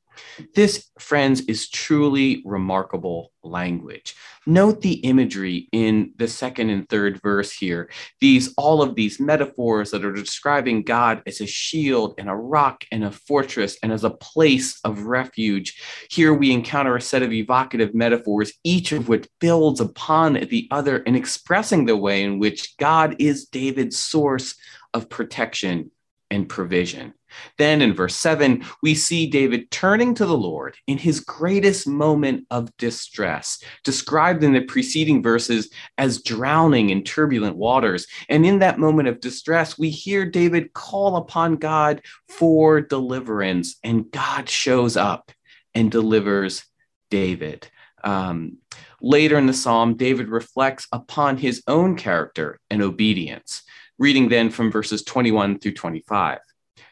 This, 0.55 0.91
friends, 0.99 1.43
is 1.43 1.69
truly 1.69 2.43
remarkable 2.45 3.33
language. 3.43 4.15
Note 4.47 4.81
the 4.81 4.95
imagery 4.95 5.69
in 5.73 6.13
the 6.17 6.29
second 6.29 6.71
and 6.71 6.89
third 6.89 7.21
verse 7.23 7.53
here. 7.53 7.91
These 8.21 8.55
all 8.57 8.83
of 8.83 8.95
these 8.95 9.21
metaphors 9.21 9.91
that 9.91 10.05
are 10.05 10.13
describing 10.13 10.83
God 10.83 11.23
as 11.27 11.41
a 11.41 11.47
shield 11.47 12.15
and 12.19 12.29
a 12.29 12.35
rock 12.35 12.85
and 12.91 13.05
a 13.05 13.11
fortress 13.11 13.77
and 13.83 13.93
as 13.93 14.05
a 14.05 14.11
place 14.11 14.81
of 14.85 15.05
refuge. 15.05 15.81
Here 16.11 16.35
we 16.35 16.53
encounter 16.53 16.97
a 16.97 17.01
set 17.01 17.23
of 17.23 17.33
evocative 17.33 17.95
metaphors, 17.95 18.53
each 18.65 18.93
of 18.93 19.09
which 19.09 19.29
builds 19.41 19.81
upon 19.81 20.35
the 20.35 20.69
other 20.71 20.99
in 20.99 21.15
expressing 21.15 21.87
the 21.87 21.97
way 21.97 22.23
in 22.23 22.39
which 22.39 22.77
God 22.77 23.17
is 23.19 23.47
David's 23.47 23.99
source 23.99 24.55
of 24.95 25.09
protection 25.09 25.91
and 26.31 26.49
provision. 26.49 27.15
Then 27.59 27.83
in 27.83 27.95
verse 27.95 28.15
7, 28.17 28.65
we 28.83 28.95
see 28.95 29.27
David 29.27 29.71
turning 29.71 30.15
to 30.15 30.27
the 30.27 30.37
Lord 30.37 30.77
in 30.87 30.99
his 30.99 31.21
greatest 31.21 31.87
moment 31.87 32.47
of 32.51 32.77
distress, 32.77 33.63
described 33.85 34.43
in 34.45 34.53
the 34.53 34.63
preceding 34.63 35.23
verses 35.23 35.71
as 35.99 36.23
drowning 36.23 36.91
in 36.91 37.05
turbulent 37.05 37.57
waters. 37.57 38.07
And 38.29 38.45
in 38.45 38.59
that 38.61 38.79
moment 38.79 39.09
of 39.09 39.21
distress, 39.21 39.79
we 39.79 39.91
hear 39.91 40.25
David 40.25 40.73
call 40.73 41.17
upon 41.17 41.57
God 41.57 42.03
for 42.29 42.81
deliverance, 42.81 43.77
and 43.83 44.11
God 44.11 44.49
shows 44.49 44.97
up 44.97 45.31
and 45.75 45.91
delivers 45.91 46.65
David. 47.11 47.69
Um, 48.05 48.59
later 49.01 49.39
in 49.39 49.47
the 49.47 49.53
psalm, 49.53 49.97
David 49.97 50.29
reflects 50.29 50.87
upon 50.93 51.37
his 51.37 51.63
own 51.67 51.97
character 51.97 52.59
and 52.71 52.83
obedience. 52.83 53.63
Reading 53.99 54.29
then 54.29 54.51
from 54.51 54.73
verses 54.73 55.05
21 55.05 55.59
through 55.59 55.75
25. 55.75 56.39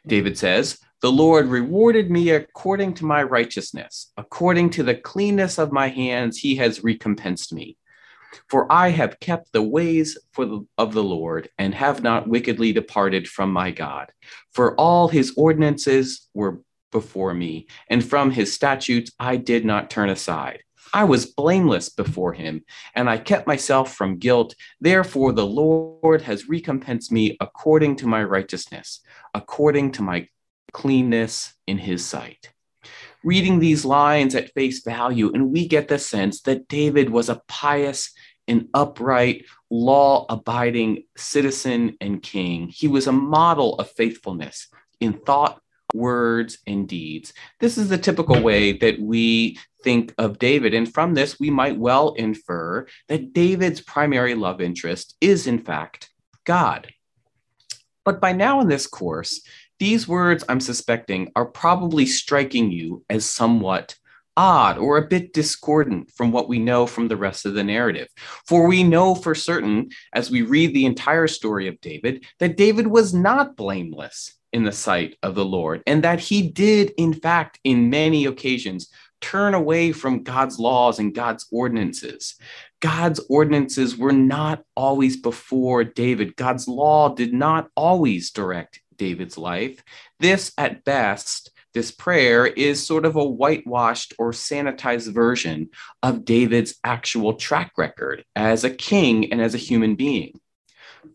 David 0.07 0.39
says, 0.39 0.79
The 1.03 1.13
Lord 1.13 1.47
rewarded 1.47 2.11
me 2.11 2.31
according 2.31 2.95
to 2.95 3.07
my 3.07 3.23
righteousness, 3.23 4.13
according 4.17 4.71
to 4.71 4.83
the 4.83 4.95
cleanness 4.95 5.59
of 5.59 5.73
my 5.73 5.89
hands, 5.89 6.39
he 6.39 6.57
has 6.57 6.85
recompensed 6.85 7.53
me. 7.53 7.77
For 8.49 8.71
I 8.73 8.89
have 8.91 9.21
kept 9.21 9.53
the 9.53 9.63
ways 9.63 10.17
the, 10.37 10.67
of 10.79 10.95
the 10.95 11.03
Lord 11.03 11.49
and 11.59 11.75
have 11.75 12.03
not 12.03 12.29
wickedly 12.29 12.73
departed 12.73 13.29
from 13.29 13.53
my 13.53 13.71
God. 13.71 14.13
For 14.53 14.75
all 14.77 15.09
his 15.09 15.35
ordinances 15.37 16.29
were 16.35 16.61
before 16.93 17.35
me, 17.35 17.67
and 17.89 18.05
from 18.05 18.31
his 18.31 18.53
statutes 18.53 19.13
I 19.19 19.37
did 19.37 19.65
not 19.65 19.91
turn 19.91 20.09
aside. 20.09 20.63
I 20.93 21.05
was 21.05 21.27
blameless 21.27 21.89
before 21.89 22.33
him, 22.33 22.65
and 22.95 23.09
I 23.09 23.19
kept 23.19 23.47
myself 23.47 23.95
from 23.95 24.19
guilt. 24.19 24.55
Therefore, 24.81 25.33
the 25.33 25.47
Lord 25.47 26.23
has 26.23 26.49
recompensed 26.49 27.13
me 27.13 27.37
according 27.41 27.97
to 27.97 28.09
my 28.09 28.25
righteousness, 28.25 29.01
according 29.35 29.93
to 29.93 30.03
my 30.03 30.29
cleanness 30.73 31.55
in 31.67 31.79
his 31.79 32.05
sight. 32.05 32.53
Reading 33.23 33.59
these 33.59 33.85
lines 33.85 34.35
at 34.35 34.53
face 34.55 34.83
value, 34.83 35.31
and 35.33 35.53
we 35.53 35.69
get 35.69 35.89
the 35.89 35.99
sense 35.99 36.41
that 36.43 36.69
David 36.69 37.11
was 37.11 37.29
a 37.29 37.43
pious 37.47 38.13
and 38.49 38.69
upright, 38.75 39.45
law 39.71 40.27
abiding 40.29 41.05
citizen 41.17 41.97
and 42.01 42.23
king. 42.23 42.69
He 42.69 42.89
was 42.89 43.07
a 43.07 43.13
model 43.13 43.75
of 43.77 43.91
faithfulness 43.91 44.69
in 44.99 45.13
thought, 45.13 45.61
words, 45.95 46.59
and 46.67 46.89
deeds. 46.89 47.33
This 47.59 47.79
is 47.79 47.89
the 47.89 47.99
typical 47.99 48.41
way 48.43 48.73
that 48.79 49.01
we 49.01 49.59
think 49.83 50.15
of 50.19 50.39
David. 50.39 50.75
And 50.75 50.93
from 50.93 51.15
this, 51.15 51.39
we 51.41 51.51
might 51.51 51.79
well 51.79 52.15
infer 52.15 52.87
that 53.09 53.33
David's 53.33 53.81
primary 53.81 54.35
love 54.35 54.61
interest 54.61 55.17
is, 55.21 55.47
in 55.47 55.59
fact, 55.59 56.11
God. 56.45 56.93
But 58.05 58.21
by 58.21 58.33
now 58.33 58.61
in 58.61 58.69
this 58.69 58.87
course, 58.87 59.43
these 59.79 60.07
words 60.07 60.45
I'm 60.49 60.61
suspecting 60.61 61.33
are 61.35 61.47
probably 61.47 62.07
striking 62.07 62.71
you 62.71 63.05
as 63.09 63.25
somewhat 63.25 63.97
odd 64.37 64.79
or 64.79 64.97
a 64.97 65.07
bit 65.07 65.33
discordant 65.33 66.11
from 66.11 66.33
what 66.33 66.49
we 66.49 66.59
know 66.59 66.87
from 66.87 67.09
the 67.09 67.17
rest 67.17 67.47
of 67.47 67.55
the 67.55 67.65
narrative. 67.65 68.09
For 68.47 68.67
we 68.67 68.83
know 68.83 69.15
for 69.15 69.35
certain, 69.35 69.91
as 70.13 70.31
we 70.31 70.43
read 70.43 70.73
the 70.73 70.87
entire 70.87 71.27
story 71.27 71.69
of 71.69 71.81
David, 71.81 72.25
that 72.39 72.57
David 72.57 72.87
was 72.87 73.13
not 73.13 73.57
blameless 73.57 74.35
in 74.53 74.65
the 74.65 74.73
sight 74.73 75.17
of 75.23 75.35
the 75.35 75.45
Lord, 75.45 75.83
and 75.87 76.03
that 76.05 76.21
he 76.21 76.43
did, 76.43 76.93
in 76.97 77.13
fact, 77.13 77.59
in 77.65 77.91
many 77.91 78.27
occasions, 78.27 78.91
turn 79.21 79.55
away 79.55 79.93
from 79.93 80.23
God's 80.23 80.59
laws 80.59 80.99
and 80.99 81.15
God's 81.15 81.47
ordinances. 81.53 82.37
God's 82.81 83.21
ordinances 83.29 83.97
were 83.97 84.13
not 84.13 84.63
always 84.75 85.17
before 85.17 85.85
David. 85.85 86.37
God's 86.37 86.67
law 86.67 87.15
did 87.15 87.33
not 87.33 87.69
always 87.77 88.31
direct 88.31 88.81
David's 88.97 89.37
life. 89.37 89.83
This, 90.19 90.53
at 90.57 90.85
best, 90.85 91.51
this 91.73 91.93
prayer 91.93 92.47
is 92.47 92.85
sort 92.85 93.05
of 93.05 93.17
a 93.17 93.25
whitewashed 93.25 94.15
or 94.19 94.33
sanitized 94.33 95.13
version 95.13 95.71
of 96.03 96.25
David's 96.25 96.75
actual 96.83 97.35
track 97.35 97.73
record 97.79 98.25
as 98.35 98.65
a 98.65 98.71
king 98.71 99.31
and 99.33 99.41
as 99.41 99.55
a 99.55 99.59
human 99.59 99.95
being. 99.95 100.41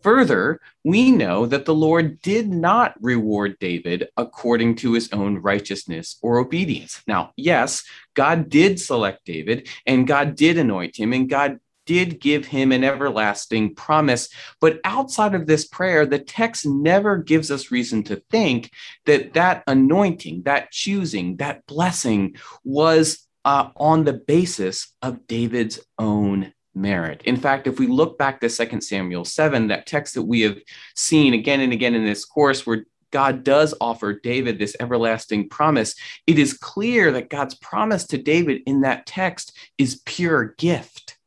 Further, 0.01 0.59
we 0.83 1.11
know 1.11 1.45
that 1.45 1.65
the 1.65 1.73
Lord 1.73 2.21
did 2.21 2.49
not 2.49 2.95
reward 3.01 3.57
David 3.59 4.09
according 4.17 4.75
to 4.77 4.93
his 4.93 5.11
own 5.11 5.37
righteousness 5.37 6.17
or 6.21 6.39
obedience. 6.39 7.01
Now, 7.07 7.31
yes, 7.35 7.83
God 8.13 8.49
did 8.49 8.79
select 8.79 9.25
David 9.25 9.67
and 9.85 10.07
God 10.07 10.35
did 10.35 10.57
anoint 10.57 10.97
him 10.97 11.13
and 11.13 11.29
God 11.29 11.59
did 11.85 12.19
give 12.19 12.45
him 12.45 12.71
an 12.71 12.83
everlasting 12.83 13.75
promise. 13.75 14.29
But 14.59 14.79
outside 14.83 15.35
of 15.35 15.45
this 15.45 15.67
prayer, 15.67 16.05
the 16.05 16.19
text 16.19 16.65
never 16.65 17.17
gives 17.17 17.51
us 17.51 17.71
reason 17.71 18.03
to 18.03 18.17
think 18.31 18.71
that 19.05 19.33
that 19.33 19.63
anointing, 19.67 20.43
that 20.43 20.71
choosing, 20.71 21.37
that 21.37 21.65
blessing 21.67 22.35
was 22.63 23.27
uh, 23.43 23.69
on 23.75 24.03
the 24.03 24.13
basis 24.13 24.93
of 25.01 25.27
David's 25.27 25.79
own 25.99 26.53
merit. 26.75 27.21
In 27.25 27.37
fact, 27.37 27.67
if 27.67 27.79
we 27.79 27.87
look 27.87 28.17
back 28.17 28.39
to 28.41 28.49
2 28.49 28.81
Samuel 28.81 29.25
7, 29.25 29.67
that 29.67 29.87
text 29.87 30.15
that 30.15 30.23
we 30.23 30.41
have 30.41 30.57
seen 30.95 31.33
again 31.33 31.61
and 31.61 31.73
again 31.73 31.95
in 31.95 32.05
this 32.05 32.25
course, 32.25 32.65
where 32.65 32.85
God 33.11 33.43
does 33.43 33.73
offer 33.79 34.19
David 34.19 34.59
this 34.59 34.75
everlasting 34.79 35.49
promise, 35.49 35.95
it 36.27 36.37
is 36.37 36.53
clear 36.53 37.11
that 37.13 37.29
God's 37.29 37.55
promise 37.55 38.05
to 38.07 38.17
David 38.17 38.61
in 38.65 38.81
that 38.81 39.05
text 39.05 39.57
is 39.77 40.01
pure 40.05 40.55
gift. 40.57 41.17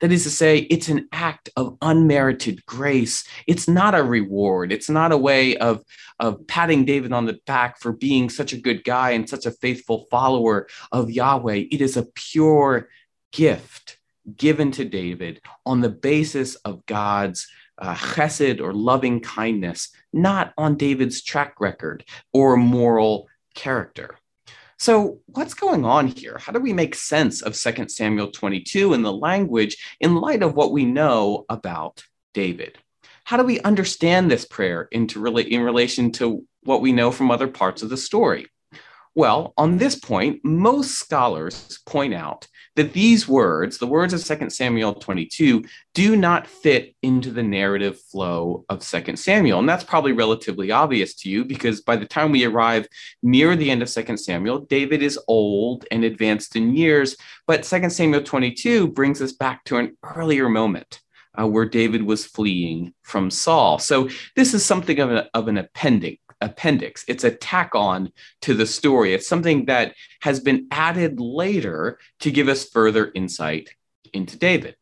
That 0.00 0.12
is 0.12 0.24
to 0.24 0.30
say, 0.30 0.58
it's 0.58 0.88
an 0.88 1.08
act 1.10 1.48
of 1.56 1.76
unmerited 1.82 2.64
grace. 2.66 3.26
It's 3.46 3.66
not 3.66 3.96
a 3.96 4.02
reward. 4.02 4.70
It's 4.70 4.88
not 4.88 5.10
a 5.10 5.16
way 5.16 5.56
of, 5.56 5.82
of 6.20 6.46
patting 6.46 6.84
David 6.84 7.12
on 7.12 7.26
the 7.26 7.40
back 7.46 7.80
for 7.80 7.92
being 7.92 8.30
such 8.30 8.52
a 8.52 8.60
good 8.60 8.84
guy 8.84 9.10
and 9.12 9.28
such 9.28 9.44
a 9.44 9.50
faithful 9.50 10.06
follower 10.10 10.68
of 10.92 11.10
Yahweh. 11.10 11.64
It 11.70 11.80
is 11.80 11.96
a 11.96 12.06
pure 12.14 12.88
gift 13.32 13.97
given 14.36 14.70
to 14.72 14.84
David 14.84 15.40
on 15.64 15.80
the 15.80 15.88
basis 15.88 16.54
of 16.56 16.84
God's 16.86 17.46
uh, 17.78 17.94
chesed 17.94 18.60
or 18.60 18.72
loving 18.72 19.20
kindness, 19.20 19.90
not 20.12 20.52
on 20.58 20.76
David's 20.76 21.22
track 21.22 21.60
record 21.60 22.04
or 22.32 22.56
moral 22.56 23.28
character. 23.54 24.18
So, 24.80 25.20
what's 25.26 25.54
going 25.54 25.84
on 25.84 26.06
here? 26.06 26.38
How 26.38 26.52
do 26.52 26.60
we 26.60 26.72
make 26.72 26.94
sense 26.94 27.42
of 27.42 27.56
2 27.56 27.88
Samuel 27.88 28.30
22 28.30 28.92
and 28.92 29.04
the 29.04 29.12
language 29.12 29.76
in 30.00 30.16
light 30.16 30.42
of 30.42 30.54
what 30.54 30.70
we 30.70 30.84
know 30.84 31.44
about 31.48 32.04
David? 32.32 32.78
How 33.24 33.36
do 33.36 33.42
we 33.42 33.60
understand 33.60 34.30
this 34.30 34.44
prayer 34.44 34.88
in 34.92 35.06
relation 35.08 36.12
to 36.12 36.44
what 36.62 36.80
we 36.80 36.92
know 36.92 37.10
from 37.10 37.30
other 37.30 37.48
parts 37.48 37.82
of 37.82 37.90
the 37.90 37.96
story? 37.96 38.46
Well, 39.18 39.52
on 39.56 39.78
this 39.78 39.96
point, 39.96 40.44
most 40.44 40.92
scholars 40.92 41.80
point 41.86 42.14
out 42.14 42.46
that 42.76 42.92
these 42.92 43.26
words, 43.26 43.78
the 43.78 43.86
words 43.88 44.12
of 44.12 44.24
2 44.24 44.48
Samuel 44.48 44.94
22, 44.94 45.64
do 45.92 46.14
not 46.14 46.46
fit 46.46 46.94
into 47.02 47.32
the 47.32 47.42
narrative 47.42 48.00
flow 48.00 48.64
of 48.68 48.78
2 48.78 49.16
Samuel. 49.16 49.58
And 49.58 49.68
that's 49.68 49.82
probably 49.82 50.12
relatively 50.12 50.70
obvious 50.70 51.16
to 51.16 51.28
you 51.28 51.44
because 51.44 51.80
by 51.80 51.96
the 51.96 52.06
time 52.06 52.30
we 52.30 52.44
arrive 52.44 52.86
near 53.20 53.56
the 53.56 53.72
end 53.72 53.82
of 53.82 53.90
2 53.90 54.16
Samuel, 54.16 54.60
David 54.60 55.02
is 55.02 55.18
old 55.26 55.84
and 55.90 56.04
advanced 56.04 56.54
in 56.54 56.76
years. 56.76 57.16
But 57.48 57.64
2 57.64 57.90
Samuel 57.90 58.22
22 58.22 58.86
brings 58.86 59.20
us 59.20 59.32
back 59.32 59.64
to 59.64 59.78
an 59.78 59.98
earlier 60.04 60.48
moment. 60.48 61.00
Uh, 61.38 61.46
where 61.46 61.66
David 61.66 62.02
was 62.02 62.24
fleeing 62.24 62.92
from 63.02 63.30
Saul. 63.30 63.78
So, 63.78 64.08
this 64.34 64.54
is 64.54 64.64
something 64.64 64.98
of, 64.98 65.12
a, 65.12 65.28
of 65.34 65.46
an 65.46 65.58
appendix 65.58 66.18
appendix. 66.40 67.04
It's 67.08 67.24
a 67.24 67.30
tack 67.30 67.74
on 67.74 68.12
to 68.42 68.54
the 68.54 68.66
story. 68.66 69.14
It's 69.14 69.28
something 69.28 69.66
that 69.66 69.94
has 70.20 70.40
been 70.40 70.66
added 70.70 71.20
later 71.20 71.98
to 72.20 72.30
give 72.30 72.48
us 72.48 72.68
further 72.68 73.10
insight 73.14 73.70
into 74.12 74.38
David. 74.38 74.76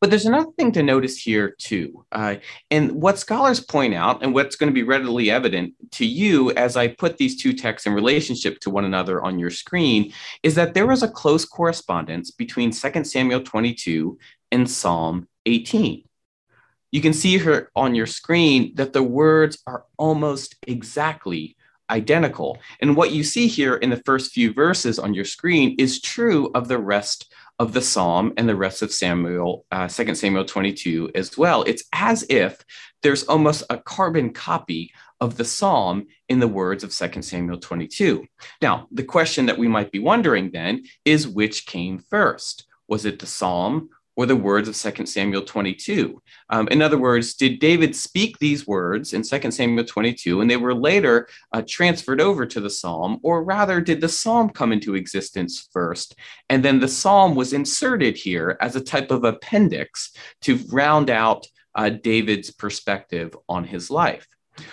But 0.00 0.10
there's 0.10 0.26
another 0.26 0.50
thing 0.58 0.70
to 0.72 0.82
notice 0.82 1.16
here, 1.16 1.54
too. 1.58 2.04
Uh, 2.12 2.36
and 2.70 2.92
what 2.92 3.18
scholars 3.18 3.60
point 3.60 3.94
out, 3.94 4.22
and 4.22 4.34
what's 4.34 4.54
going 4.54 4.68
to 4.68 4.74
be 4.74 4.82
readily 4.82 5.30
evident 5.30 5.72
to 5.92 6.04
you 6.04 6.50
as 6.50 6.76
I 6.76 6.88
put 6.88 7.16
these 7.16 7.40
two 7.40 7.54
texts 7.54 7.86
in 7.86 7.94
relationship 7.94 8.60
to 8.60 8.70
one 8.70 8.84
another 8.84 9.24
on 9.24 9.38
your 9.38 9.50
screen, 9.50 10.12
is 10.42 10.56
that 10.56 10.74
there 10.74 10.86
was 10.86 11.02
a 11.02 11.08
close 11.08 11.46
correspondence 11.46 12.30
between 12.30 12.70
2 12.70 13.04
Samuel 13.04 13.40
22 13.40 14.18
and 14.52 14.70
Psalm 14.70 15.26
18 15.46 16.04
you 16.94 17.00
can 17.00 17.12
see 17.12 17.36
here 17.38 17.72
on 17.74 17.96
your 17.96 18.06
screen 18.06 18.72
that 18.76 18.92
the 18.92 19.02
words 19.02 19.58
are 19.66 19.84
almost 19.98 20.54
exactly 20.68 21.56
identical. 21.90 22.56
And 22.78 22.94
what 22.94 23.10
you 23.10 23.24
see 23.24 23.48
here 23.48 23.74
in 23.74 23.90
the 23.90 24.00
first 24.06 24.30
few 24.30 24.52
verses 24.52 25.00
on 25.00 25.12
your 25.12 25.24
screen 25.24 25.74
is 25.76 26.00
true 26.00 26.52
of 26.54 26.68
the 26.68 26.78
rest 26.78 27.34
of 27.58 27.72
the 27.72 27.82
psalm 27.82 28.32
and 28.36 28.48
the 28.48 28.54
rest 28.54 28.80
of 28.80 28.92
Samuel, 28.92 29.66
uh, 29.72 29.88
2 29.88 30.14
Samuel 30.14 30.44
22 30.44 31.10
as 31.16 31.36
well. 31.36 31.64
It's 31.64 31.82
as 31.92 32.24
if 32.30 32.64
there's 33.02 33.24
almost 33.24 33.64
a 33.70 33.78
carbon 33.78 34.32
copy 34.32 34.92
of 35.20 35.36
the 35.36 35.44
psalm 35.44 36.06
in 36.28 36.38
the 36.38 36.46
words 36.46 36.84
of 36.84 36.94
2 36.94 37.22
Samuel 37.22 37.58
22. 37.58 38.24
Now, 38.62 38.86
the 38.92 39.02
question 39.02 39.46
that 39.46 39.58
we 39.58 39.66
might 39.66 39.90
be 39.90 39.98
wondering 39.98 40.52
then 40.52 40.84
is 41.04 41.26
which 41.26 41.66
came 41.66 41.98
first? 41.98 42.68
Was 42.86 43.04
it 43.04 43.18
the 43.18 43.26
psalm 43.26 43.88
or 44.16 44.26
the 44.26 44.36
words 44.36 44.68
of 44.68 44.94
2 44.94 45.06
Samuel 45.06 45.42
22. 45.42 46.22
Um, 46.50 46.68
in 46.68 46.82
other 46.82 46.98
words, 46.98 47.34
did 47.34 47.58
David 47.58 47.96
speak 47.96 48.38
these 48.38 48.66
words 48.66 49.12
in 49.12 49.22
2 49.22 49.50
Samuel 49.50 49.84
22 49.84 50.40
and 50.40 50.50
they 50.50 50.56
were 50.56 50.74
later 50.74 51.28
uh, 51.52 51.62
transferred 51.66 52.20
over 52.20 52.46
to 52.46 52.60
the 52.60 52.70
psalm, 52.70 53.18
or 53.22 53.42
rather, 53.42 53.80
did 53.80 54.00
the 54.00 54.08
psalm 54.08 54.50
come 54.50 54.72
into 54.72 54.94
existence 54.94 55.68
first? 55.72 56.14
And 56.48 56.64
then 56.64 56.80
the 56.80 56.88
psalm 56.88 57.34
was 57.34 57.52
inserted 57.52 58.16
here 58.16 58.56
as 58.60 58.76
a 58.76 58.80
type 58.80 59.10
of 59.10 59.24
appendix 59.24 60.12
to 60.42 60.58
round 60.70 61.10
out 61.10 61.46
uh, 61.74 61.90
David's 61.90 62.50
perspective 62.50 63.36
on 63.48 63.64
his 63.64 63.90
life. 63.90 64.26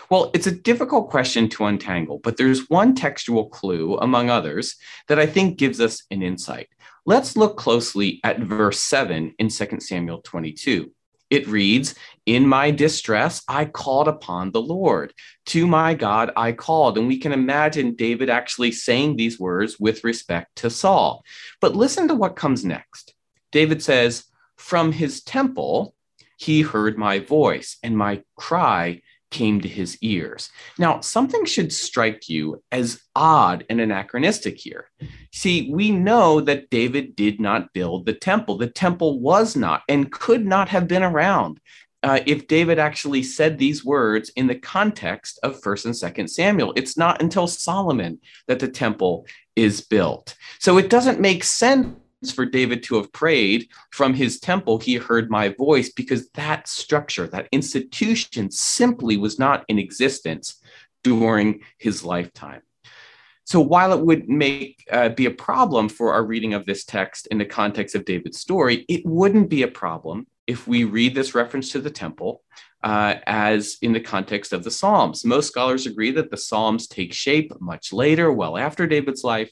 Well, 0.09 0.29
it's 0.33 0.47
a 0.47 0.51
difficult 0.51 1.09
question 1.09 1.49
to 1.49 1.65
untangle, 1.65 2.19
but 2.19 2.37
there's 2.37 2.69
one 2.69 2.93
textual 2.93 3.49
clue, 3.49 3.97
among 3.97 4.29
others, 4.29 4.75
that 5.07 5.19
I 5.19 5.25
think 5.25 5.57
gives 5.57 5.81
us 5.81 6.03
an 6.11 6.21
insight. 6.21 6.69
Let's 7.05 7.35
look 7.35 7.57
closely 7.57 8.19
at 8.23 8.39
verse 8.39 8.79
7 8.79 9.33
in 9.39 9.49
2 9.49 9.79
Samuel 9.79 10.21
22. 10.21 10.91
It 11.31 11.47
reads, 11.47 11.95
In 12.27 12.45
my 12.45 12.69
distress, 12.69 13.41
I 13.47 13.65
called 13.65 14.07
upon 14.07 14.51
the 14.51 14.61
Lord. 14.61 15.13
To 15.47 15.65
my 15.65 15.95
God, 15.95 16.31
I 16.35 16.51
called. 16.51 16.97
And 16.97 17.07
we 17.07 17.17
can 17.17 17.31
imagine 17.31 17.95
David 17.95 18.29
actually 18.29 18.71
saying 18.71 19.15
these 19.15 19.39
words 19.39 19.79
with 19.79 20.03
respect 20.03 20.57
to 20.57 20.69
Saul. 20.69 21.23
But 21.59 21.75
listen 21.75 22.07
to 22.09 22.15
what 22.15 22.35
comes 22.35 22.63
next. 22.63 23.15
David 23.51 23.81
says, 23.81 24.25
From 24.57 24.91
his 24.91 25.23
temple, 25.23 25.95
he 26.37 26.61
heard 26.61 26.97
my 26.97 27.19
voice, 27.19 27.77
and 27.81 27.97
my 27.97 28.23
cry 28.35 29.01
came 29.31 29.61
to 29.61 29.67
his 29.67 29.97
ears. 30.01 30.49
Now, 30.77 30.99
something 30.99 31.45
should 31.45 31.73
strike 31.73 32.29
you 32.29 32.61
as 32.71 33.01
odd 33.15 33.65
and 33.69 33.81
anachronistic 33.81 34.57
here. 34.57 34.89
See, 35.33 35.71
we 35.71 35.89
know 35.91 36.41
that 36.41 36.69
David 36.69 37.15
did 37.15 37.39
not 37.39 37.73
build 37.73 38.05
the 38.05 38.13
temple. 38.13 38.57
The 38.57 38.67
temple 38.69 39.19
was 39.19 39.55
not 39.55 39.83
and 39.89 40.11
could 40.11 40.45
not 40.45 40.69
have 40.69 40.87
been 40.87 41.03
around 41.03 41.59
uh, 42.03 42.19
if 42.25 42.47
David 42.47 42.79
actually 42.79 43.23
said 43.23 43.57
these 43.57 43.85
words 43.85 44.29
in 44.35 44.47
the 44.47 44.55
context 44.55 45.39
of 45.43 45.61
1st 45.61 45.85
and 45.85 45.93
2nd 45.93 46.29
Samuel. 46.29 46.73
It's 46.75 46.97
not 46.97 47.21
until 47.21 47.47
Solomon 47.47 48.19
that 48.47 48.59
the 48.59 48.67
temple 48.67 49.25
is 49.55 49.81
built. 49.81 50.35
So 50.59 50.77
it 50.77 50.89
doesn't 50.89 51.19
make 51.19 51.43
sense 51.43 51.95
for 52.29 52.45
David 52.45 52.83
to 52.83 52.97
have 52.97 53.11
prayed 53.11 53.69
from 53.91 54.13
his 54.13 54.39
temple, 54.39 54.77
he 54.77 54.95
heard 54.95 55.31
my 55.31 55.49
voice 55.49 55.89
because 55.91 56.29
that 56.31 56.67
structure, 56.67 57.25
that 57.27 57.47
institution 57.51 58.51
simply 58.51 59.17
was 59.17 59.39
not 59.39 59.65
in 59.67 59.79
existence 59.79 60.61
during 61.03 61.61
his 61.79 62.03
lifetime. 62.03 62.61
So 63.45 63.59
while 63.59 63.91
it 63.91 64.05
would 64.05 64.29
make 64.29 64.85
uh, 64.91 65.09
be 65.09 65.25
a 65.25 65.31
problem 65.31 65.89
for 65.89 66.13
our 66.13 66.23
reading 66.23 66.53
of 66.53 66.65
this 66.65 66.85
text 66.85 67.27
in 67.27 67.39
the 67.39 67.45
context 67.45 67.95
of 67.95 68.05
David's 68.05 68.39
story, 68.39 68.85
it 68.87 69.05
wouldn't 69.05 69.49
be 69.49 69.63
a 69.63 69.67
problem 69.67 70.27
if 70.45 70.67
we 70.67 70.83
read 70.83 71.15
this 71.15 71.33
reference 71.33 71.71
to 71.71 71.79
the 71.79 71.89
temple 71.89 72.43
uh, 72.83 73.15
as 73.27 73.77
in 73.81 73.93
the 73.93 73.99
context 73.99 74.53
of 74.53 74.63
the 74.63 74.71
Psalms. 74.71 75.23
Most 75.23 75.47
scholars 75.47 75.85
agree 75.85 76.11
that 76.11 76.31
the 76.31 76.37
Psalms 76.37 76.87
take 76.87 77.13
shape 77.13 77.51
much 77.59 77.93
later, 77.93 78.31
well 78.31 78.57
after 78.57 78.87
David's 78.87 79.23
life, 79.23 79.51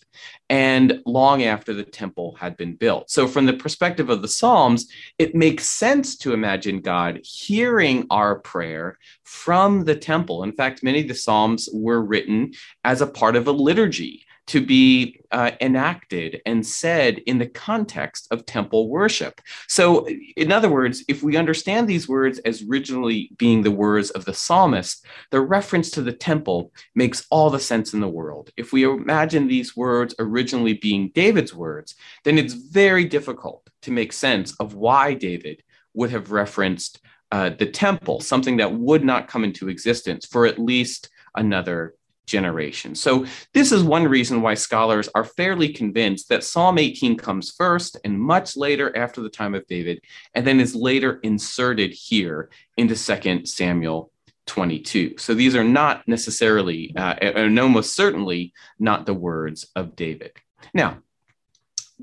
and 0.49 1.01
long 1.05 1.43
after 1.43 1.73
the 1.73 1.83
temple 1.83 2.35
had 2.39 2.57
been 2.57 2.75
built. 2.75 3.09
So, 3.09 3.27
from 3.27 3.45
the 3.45 3.53
perspective 3.53 4.09
of 4.09 4.21
the 4.21 4.27
Psalms, 4.27 4.87
it 5.17 5.35
makes 5.35 5.65
sense 5.65 6.17
to 6.17 6.33
imagine 6.33 6.81
God 6.81 7.19
hearing 7.23 8.07
our 8.09 8.39
prayer 8.39 8.97
from 9.23 9.85
the 9.85 9.95
temple. 9.95 10.43
In 10.43 10.53
fact, 10.53 10.83
many 10.83 11.01
of 11.01 11.07
the 11.07 11.15
Psalms 11.15 11.69
were 11.71 12.01
written 12.01 12.53
as 12.83 13.01
a 13.01 13.07
part 13.07 13.35
of 13.35 13.47
a 13.47 13.51
liturgy 13.51 14.25
to 14.49 14.65
be 14.65 15.21
uh, 15.29 15.51
enacted 15.62 16.41
and 16.43 16.65
said 16.65 17.19
in 17.19 17.38
the 17.38 17.47
context 17.47 18.27
of 18.31 18.47
temple 18.47 18.89
worship. 18.89 19.41
So, 19.67 20.07
in 20.35 20.51
other 20.51 20.69
words, 20.69 21.03
if 21.07 21.21
we 21.21 21.38
understand 21.38 21.88
these 21.88 22.09
words 22.09 22.39
as 22.39 22.63
originally 22.63 23.29
being 23.38 23.62
the 23.62 23.69
words 23.69 24.09
of 24.09 24.25
the 24.25 24.33
psalmist, 24.33 25.05
the 25.29 25.39
reference 25.39 25.91
to 25.91 26.01
the 26.01 26.13
temple 26.13 26.71
makes 26.95 27.27
all 27.29 27.51
the 27.51 27.59
sense 27.59 27.93
in 27.93 27.99
the 27.99 28.07
world. 28.07 28.49
If 28.57 28.73
we 28.73 28.85
imagine 28.85 29.47
these 29.47 29.77
words 29.77 30.15
originally 30.17 30.73
being 30.73 31.12
David's 31.13 31.53
words, 31.53 31.93
then 32.23 32.39
it's 32.39 32.55
very 32.55 33.05
difficult 33.05 33.69
to 33.83 33.91
make 33.91 34.12
sense 34.12 34.55
of 34.59 34.73
why 34.73 35.13
David 35.13 35.62
would 35.93 36.09
have 36.09 36.31
referenced 36.31 37.01
uh, 37.31 37.49
the 37.49 37.67
temple, 37.67 38.19
something 38.19 38.57
that 38.57 38.73
would 38.73 39.03
not 39.03 39.27
come 39.27 39.43
into 39.43 39.69
existence 39.69 40.25
for 40.25 40.47
at 40.47 40.57
least 40.57 41.09
another 41.35 41.93
generation. 42.29 42.95
So, 42.95 43.25
this 43.53 43.71
is 43.71 43.83
one 43.83 44.07
reason 44.07 44.41
why 44.41 44.53
scholars 44.53 45.09
are 45.15 45.25
fairly 45.25 45.73
convinced 45.73 46.29
that 46.29 46.43
Psalm 46.43 46.77
18 46.77 47.17
comes 47.17 47.51
first 47.51 47.97
and 48.05 48.19
much 48.19 48.55
later 48.55 48.95
after 48.95 49.21
the 49.21 49.29
time 49.29 49.55
of 49.55 49.67
David, 49.67 50.01
and 50.33 50.45
then 50.47 50.59
is 50.59 50.75
later 50.75 51.19
inserted 51.23 51.91
here 51.91 52.49
into 52.77 52.95
2 52.95 53.45
Samuel 53.45 54.11
22. 54.45 55.15
So, 55.17 55.33
these 55.33 55.55
are 55.55 55.63
not 55.63 56.07
necessarily, 56.07 56.93
uh, 56.95 57.15
and 57.21 57.59
almost 57.59 57.95
certainly 57.95 58.53
not 58.79 59.05
the 59.05 59.13
words 59.13 59.67
of 59.75 59.95
David. 59.95 60.31
Now, 60.73 60.99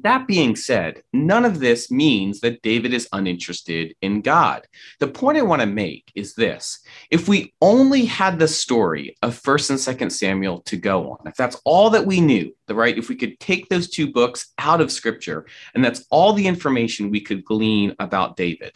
that 0.03 0.27
being 0.27 0.57
said, 0.57 1.03
none 1.13 1.45
of 1.45 1.59
this 1.59 1.91
means 1.91 2.41
that 2.41 2.61
David 2.61 2.93
is 2.93 3.09
uninterested 3.13 3.95
in 4.03 4.21
God. 4.21 4.67
The 5.01 5.09
point 5.09 5.39
I 5.39 5.43
want 5.43 5.63
to 5.63 5.67
make 5.67 6.13
is 6.15 6.35
this 6.35 6.81
if 7.11 7.29
we 7.29 7.55
only 7.63 8.05
had 8.05 8.39
the 8.39 8.49
story 8.49 9.17
of 9.23 9.41
1st 9.41 9.71
and 9.71 9.79
2nd 9.79 10.13
Samuel 10.13 10.61
to 10.63 10.77
go 10.77 11.13
on, 11.13 11.27
if 11.27 11.35
that's 11.35 11.61
all 11.65 11.91
that 11.91 12.07
we 12.07 12.21
knew, 12.21 12.55
the 12.67 12.75
right, 12.75 12.99
if 12.99 13.09
we 13.09 13.17
could 13.17 13.41
take 13.41 13.69
those 13.69 13.89
two 13.89 14.13
books 14.13 14.53
out 14.59 14.83
of 14.83 14.93
scripture 14.93 15.47
and 15.75 15.85
that's 15.85 16.05
all 16.11 16.35
the 16.35 16.47
information 16.47 17.11
we 17.11 17.21
could 17.21 17.45
glean 17.45 17.95
about 17.99 18.37
David, 18.37 18.73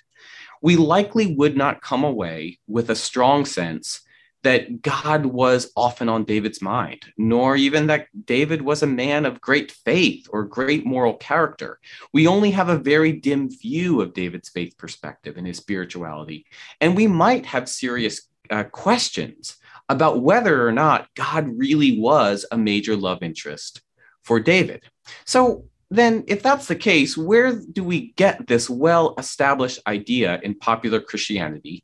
we 0.62 0.76
likely 0.76 1.34
would 1.34 1.56
not 1.56 1.82
come 1.82 2.04
away 2.04 2.58
with 2.66 2.90
a 2.90 2.96
strong 2.96 3.44
sense 3.44 4.00
that 4.42 4.82
God 4.82 5.26
was 5.26 5.70
often 5.76 6.08
on 6.08 6.24
David's 6.24 6.62
mind, 6.62 7.02
nor 7.18 7.56
even 7.56 7.86
that 7.88 8.06
David 8.24 8.62
was 8.62 8.82
a 8.82 8.86
man 8.86 9.26
of 9.26 9.40
great 9.40 9.70
faith 9.70 10.26
or 10.30 10.44
great 10.44 10.86
moral 10.86 11.14
character. 11.14 11.78
We 12.12 12.26
only 12.26 12.50
have 12.52 12.68
a 12.68 12.78
very 12.78 13.12
dim 13.12 13.50
view 13.50 14.00
of 14.00 14.14
David's 14.14 14.48
faith 14.48 14.76
perspective 14.78 15.36
and 15.36 15.46
his 15.46 15.58
spirituality, 15.58 16.46
and 16.80 16.96
we 16.96 17.06
might 17.06 17.46
have 17.46 17.68
serious 17.68 18.22
uh, 18.50 18.64
questions 18.64 19.56
about 19.88 20.22
whether 20.22 20.66
or 20.66 20.72
not 20.72 21.08
God 21.14 21.48
really 21.56 22.00
was 22.00 22.46
a 22.50 22.56
major 22.56 22.96
love 22.96 23.22
interest 23.22 23.82
for 24.22 24.40
David. 24.40 24.84
So, 25.24 25.64
then, 25.92 26.22
if 26.28 26.40
that's 26.40 26.68
the 26.68 26.76
case, 26.76 27.16
where 27.16 27.52
do 27.52 27.82
we 27.82 28.12
get 28.12 28.46
this 28.46 28.70
well 28.70 29.12
established 29.18 29.80
idea 29.88 30.38
in 30.44 30.54
popular 30.54 31.00
Christianity 31.00 31.82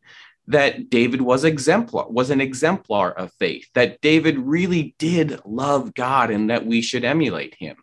that 0.49 0.91
David 0.91 1.21
was 1.21 1.45
exemplar 1.45 2.09
was 2.09 2.31
an 2.31 2.41
exemplar 2.41 3.11
of 3.13 3.33
faith, 3.39 3.69
that 3.75 4.01
David 4.01 4.39
really 4.39 4.95
did 4.99 5.41
love 5.45 5.95
God 5.95 6.31
and 6.31 6.51
that 6.51 6.67
we 6.67 6.83
should 6.83 7.05
emulate 7.05 7.55
him. 7.59 7.77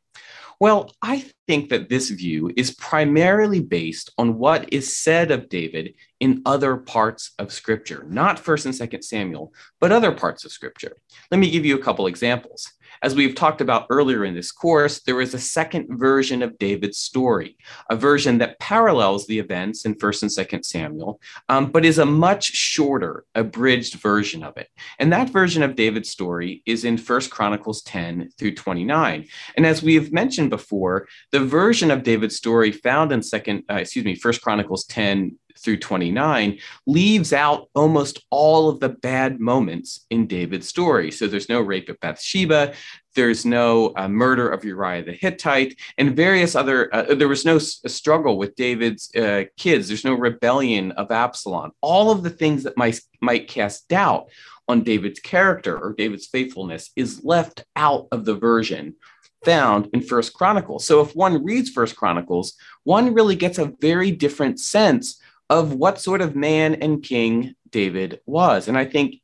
Well, 0.59 0.91
I 1.01 1.25
think 1.47 1.69
that 1.69 1.89
this 1.89 2.09
view 2.09 2.51
is 2.55 2.71
primarily 2.71 3.59
based 3.59 4.11
on 4.17 4.37
what 4.37 4.71
is 4.71 4.95
said 4.95 5.31
of 5.31 5.49
David 5.49 5.95
in 6.21 6.41
other 6.45 6.77
parts 6.77 7.31
of 7.37 7.51
Scripture, 7.51 8.05
not 8.07 8.41
1st 8.41 8.65
and 8.67 8.91
2nd 8.91 9.03
Samuel, 9.03 9.53
but 9.81 9.91
other 9.91 10.13
parts 10.13 10.45
of 10.45 10.53
Scripture. 10.53 10.95
Let 11.31 11.39
me 11.39 11.51
give 11.51 11.65
you 11.65 11.75
a 11.75 11.83
couple 11.83 12.07
examples. 12.07 12.71
As 13.03 13.15
we've 13.15 13.35
talked 13.35 13.59
about 13.59 13.87
earlier 13.89 14.23
in 14.23 14.33
this 14.33 14.49
course, 14.49 15.01
there 15.01 15.19
is 15.19 15.33
a 15.33 15.39
second 15.39 15.87
version 15.99 16.41
of 16.41 16.57
David's 16.57 16.99
story, 16.99 17.57
a 17.89 17.97
version 17.97 18.37
that 18.37 18.57
parallels 18.59 19.27
the 19.27 19.39
events 19.39 19.83
in 19.83 19.95
1st 19.95 20.21
and 20.21 20.31
2nd 20.31 20.63
Samuel, 20.63 21.19
um, 21.49 21.69
but 21.69 21.83
is 21.83 21.99
a 21.99 22.05
much 22.05 22.45
shorter, 22.45 23.25
abridged 23.35 23.95
version 23.95 24.41
of 24.41 24.55
it. 24.55 24.69
And 24.99 25.11
that 25.11 25.29
version 25.29 25.63
of 25.63 25.75
David's 25.75 26.09
story 26.09 26.63
is 26.65 26.85
in 26.85 26.95
1st 26.95 27.29
Chronicles 27.29 27.81
10 27.81 28.29
through 28.37 28.55
29. 28.55 29.27
And 29.57 29.65
as 29.65 29.83
we 29.83 29.95
have 29.95 30.13
mentioned 30.13 30.49
before, 30.49 31.09
the 31.31 31.41
version 31.41 31.91
of 31.91 32.03
David's 32.03 32.37
story 32.37 32.71
found 32.71 33.11
in 33.11 33.21
second, 33.21 33.63
uh, 33.69 33.75
excuse 33.75 34.05
me, 34.05 34.15
1st 34.15 34.39
Chronicles 34.39 34.85
10 34.85 35.37
through 35.63 35.77
29 35.77 36.59
leaves 36.85 37.33
out 37.33 37.69
almost 37.73 38.23
all 38.29 38.69
of 38.69 38.79
the 38.79 38.89
bad 38.89 39.39
moments 39.39 40.05
in 40.09 40.27
David's 40.27 40.67
story. 40.67 41.11
So 41.11 41.27
there's 41.27 41.49
no 41.49 41.61
rape 41.61 41.89
of 41.89 41.99
Bathsheba, 41.99 42.73
there's 43.15 43.45
no 43.45 43.93
uh, 43.95 44.07
murder 44.07 44.49
of 44.49 44.65
Uriah 44.65 45.03
the 45.03 45.13
Hittite, 45.13 45.79
and 45.97 46.15
various 46.15 46.55
other, 46.55 46.93
uh, 46.93 47.15
there 47.15 47.27
was 47.27 47.45
no 47.45 47.57
s- 47.57 47.79
struggle 47.87 48.37
with 48.37 48.55
David's 48.55 49.13
uh, 49.15 49.43
kids, 49.57 49.87
there's 49.87 50.05
no 50.05 50.13
rebellion 50.13 50.91
of 50.93 51.11
Absalom. 51.11 51.71
All 51.81 52.11
of 52.11 52.23
the 52.23 52.29
things 52.29 52.63
that 52.63 52.77
might, 52.77 52.99
might 53.21 53.47
cast 53.47 53.87
doubt 53.87 54.29
on 54.67 54.83
David's 54.83 55.19
character 55.19 55.77
or 55.77 55.93
David's 55.93 56.27
faithfulness 56.27 56.91
is 56.95 57.23
left 57.23 57.65
out 57.75 58.07
of 58.11 58.25
the 58.25 58.35
version 58.35 58.95
found 59.43 59.89
in 59.93 60.01
First 60.01 60.33
Chronicles. 60.33 60.85
So 60.85 61.01
if 61.01 61.15
one 61.15 61.43
reads 61.43 61.69
First 61.69 61.95
Chronicles, 61.95 62.53
one 62.83 63.13
really 63.13 63.35
gets 63.35 63.57
a 63.57 63.73
very 63.79 64.11
different 64.11 64.59
sense 64.59 65.19
of 65.49 65.73
what 65.73 65.99
sort 65.99 66.21
of 66.21 66.35
man 66.35 66.75
and 66.75 67.03
king 67.03 67.55
David 67.69 68.21
was. 68.25 68.67
And 68.67 68.77
I 68.77 68.85
think 68.85 69.15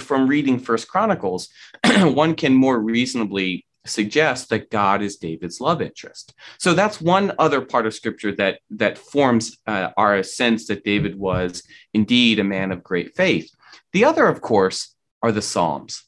from 0.00 0.26
reading 0.26 0.58
First 0.58 0.88
Chronicles, 0.88 1.48
one 2.00 2.34
can 2.34 2.54
more 2.54 2.78
reasonably 2.78 3.66
suggest 3.84 4.50
that 4.50 4.70
God 4.70 5.02
is 5.02 5.16
David's 5.16 5.60
love 5.60 5.80
interest. 5.80 6.34
So 6.58 6.74
that's 6.74 7.00
one 7.00 7.32
other 7.38 7.60
part 7.60 7.86
of 7.86 7.94
Scripture 7.94 8.34
that 8.36 8.60
that 8.70 8.98
forms 8.98 9.56
uh, 9.66 9.90
our 9.96 10.22
sense 10.22 10.66
that 10.66 10.84
David 10.84 11.16
was 11.16 11.62
indeed 11.94 12.38
a 12.38 12.44
man 12.44 12.72
of 12.72 12.82
great 12.82 13.14
faith. 13.14 13.50
The 13.92 14.04
other, 14.04 14.26
of 14.26 14.40
course, 14.40 14.94
are 15.22 15.32
the 15.32 15.42
Psalms. 15.42 16.04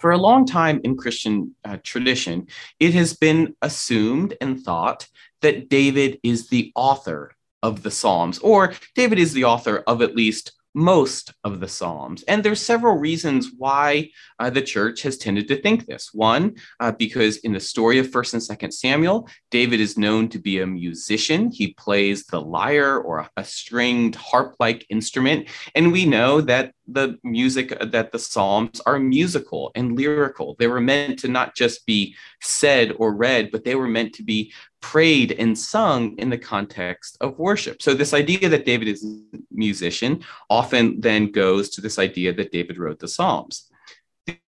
For 0.00 0.10
a 0.10 0.18
long 0.18 0.46
time 0.46 0.80
in 0.82 0.96
Christian 0.96 1.54
uh, 1.64 1.78
tradition, 1.82 2.48
it 2.80 2.92
has 2.94 3.14
been 3.14 3.54
assumed 3.62 4.36
and 4.40 4.60
thought 4.60 5.08
that 5.42 5.68
David 5.68 6.18
is 6.22 6.48
the 6.48 6.72
author 6.74 7.32
of 7.62 7.82
the 7.82 7.90
Psalms, 7.90 8.38
or 8.38 8.74
David 8.94 9.18
is 9.18 9.32
the 9.32 9.44
author 9.44 9.84
of 9.86 10.02
at 10.02 10.16
least 10.16 10.52
most 10.74 11.34
of 11.44 11.60
the 11.60 11.68
Psalms. 11.68 12.22
And 12.24 12.42
there's 12.42 12.60
several 12.60 12.96
reasons 12.96 13.50
why 13.56 14.10
uh, 14.38 14.50
the 14.50 14.62
church 14.62 15.02
has 15.02 15.18
tended 15.18 15.48
to 15.48 15.60
think 15.60 15.86
this. 15.86 16.10
One, 16.12 16.56
uh, 16.80 16.92
because 16.92 17.38
in 17.38 17.52
the 17.52 17.60
story 17.60 17.98
of 17.98 18.08
1st 18.08 18.34
and 18.34 18.58
2nd 18.58 18.72
Samuel, 18.72 19.28
David 19.50 19.80
is 19.80 19.98
known 19.98 20.28
to 20.30 20.38
be 20.38 20.60
a 20.60 20.66
musician. 20.66 21.50
He 21.50 21.74
plays 21.74 22.24
the 22.24 22.40
lyre 22.40 22.98
or 22.98 23.28
a 23.36 23.44
stringed 23.44 24.14
harp 24.14 24.56
like 24.58 24.86
instrument. 24.88 25.48
And 25.74 25.92
we 25.92 26.06
know 26.06 26.40
that 26.40 26.72
the 26.86 27.18
music, 27.22 27.78
that 27.80 28.12
the 28.12 28.18
Psalms 28.18 28.80
are 28.86 28.98
musical 28.98 29.72
and 29.74 29.96
lyrical. 29.96 30.56
They 30.58 30.66
were 30.66 30.80
meant 30.80 31.18
to 31.20 31.28
not 31.28 31.54
just 31.54 31.86
be 31.86 32.16
said 32.40 32.92
or 32.98 33.14
read, 33.14 33.50
but 33.52 33.64
they 33.64 33.74
were 33.74 33.88
meant 33.88 34.14
to 34.14 34.22
be 34.22 34.52
prayed 34.82 35.32
and 35.32 35.58
sung 35.58 36.18
in 36.18 36.28
the 36.28 36.36
context 36.36 37.16
of 37.22 37.38
worship. 37.38 37.80
So 37.80 37.94
this 37.94 38.12
idea 38.12 38.48
that 38.50 38.66
David 38.66 38.88
is 38.88 39.02
a 39.04 39.38
musician 39.50 40.22
often 40.50 41.00
then 41.00 41.30
goes 41.30 41.70
to 41.70 41.80
this 41.80 41.98
idea 41.98 42.34
that 42.34 42.52
David 42.52 42.76
wrote 42.76 42.98
the 42.98 43.08
Psalms. 43.08 43.70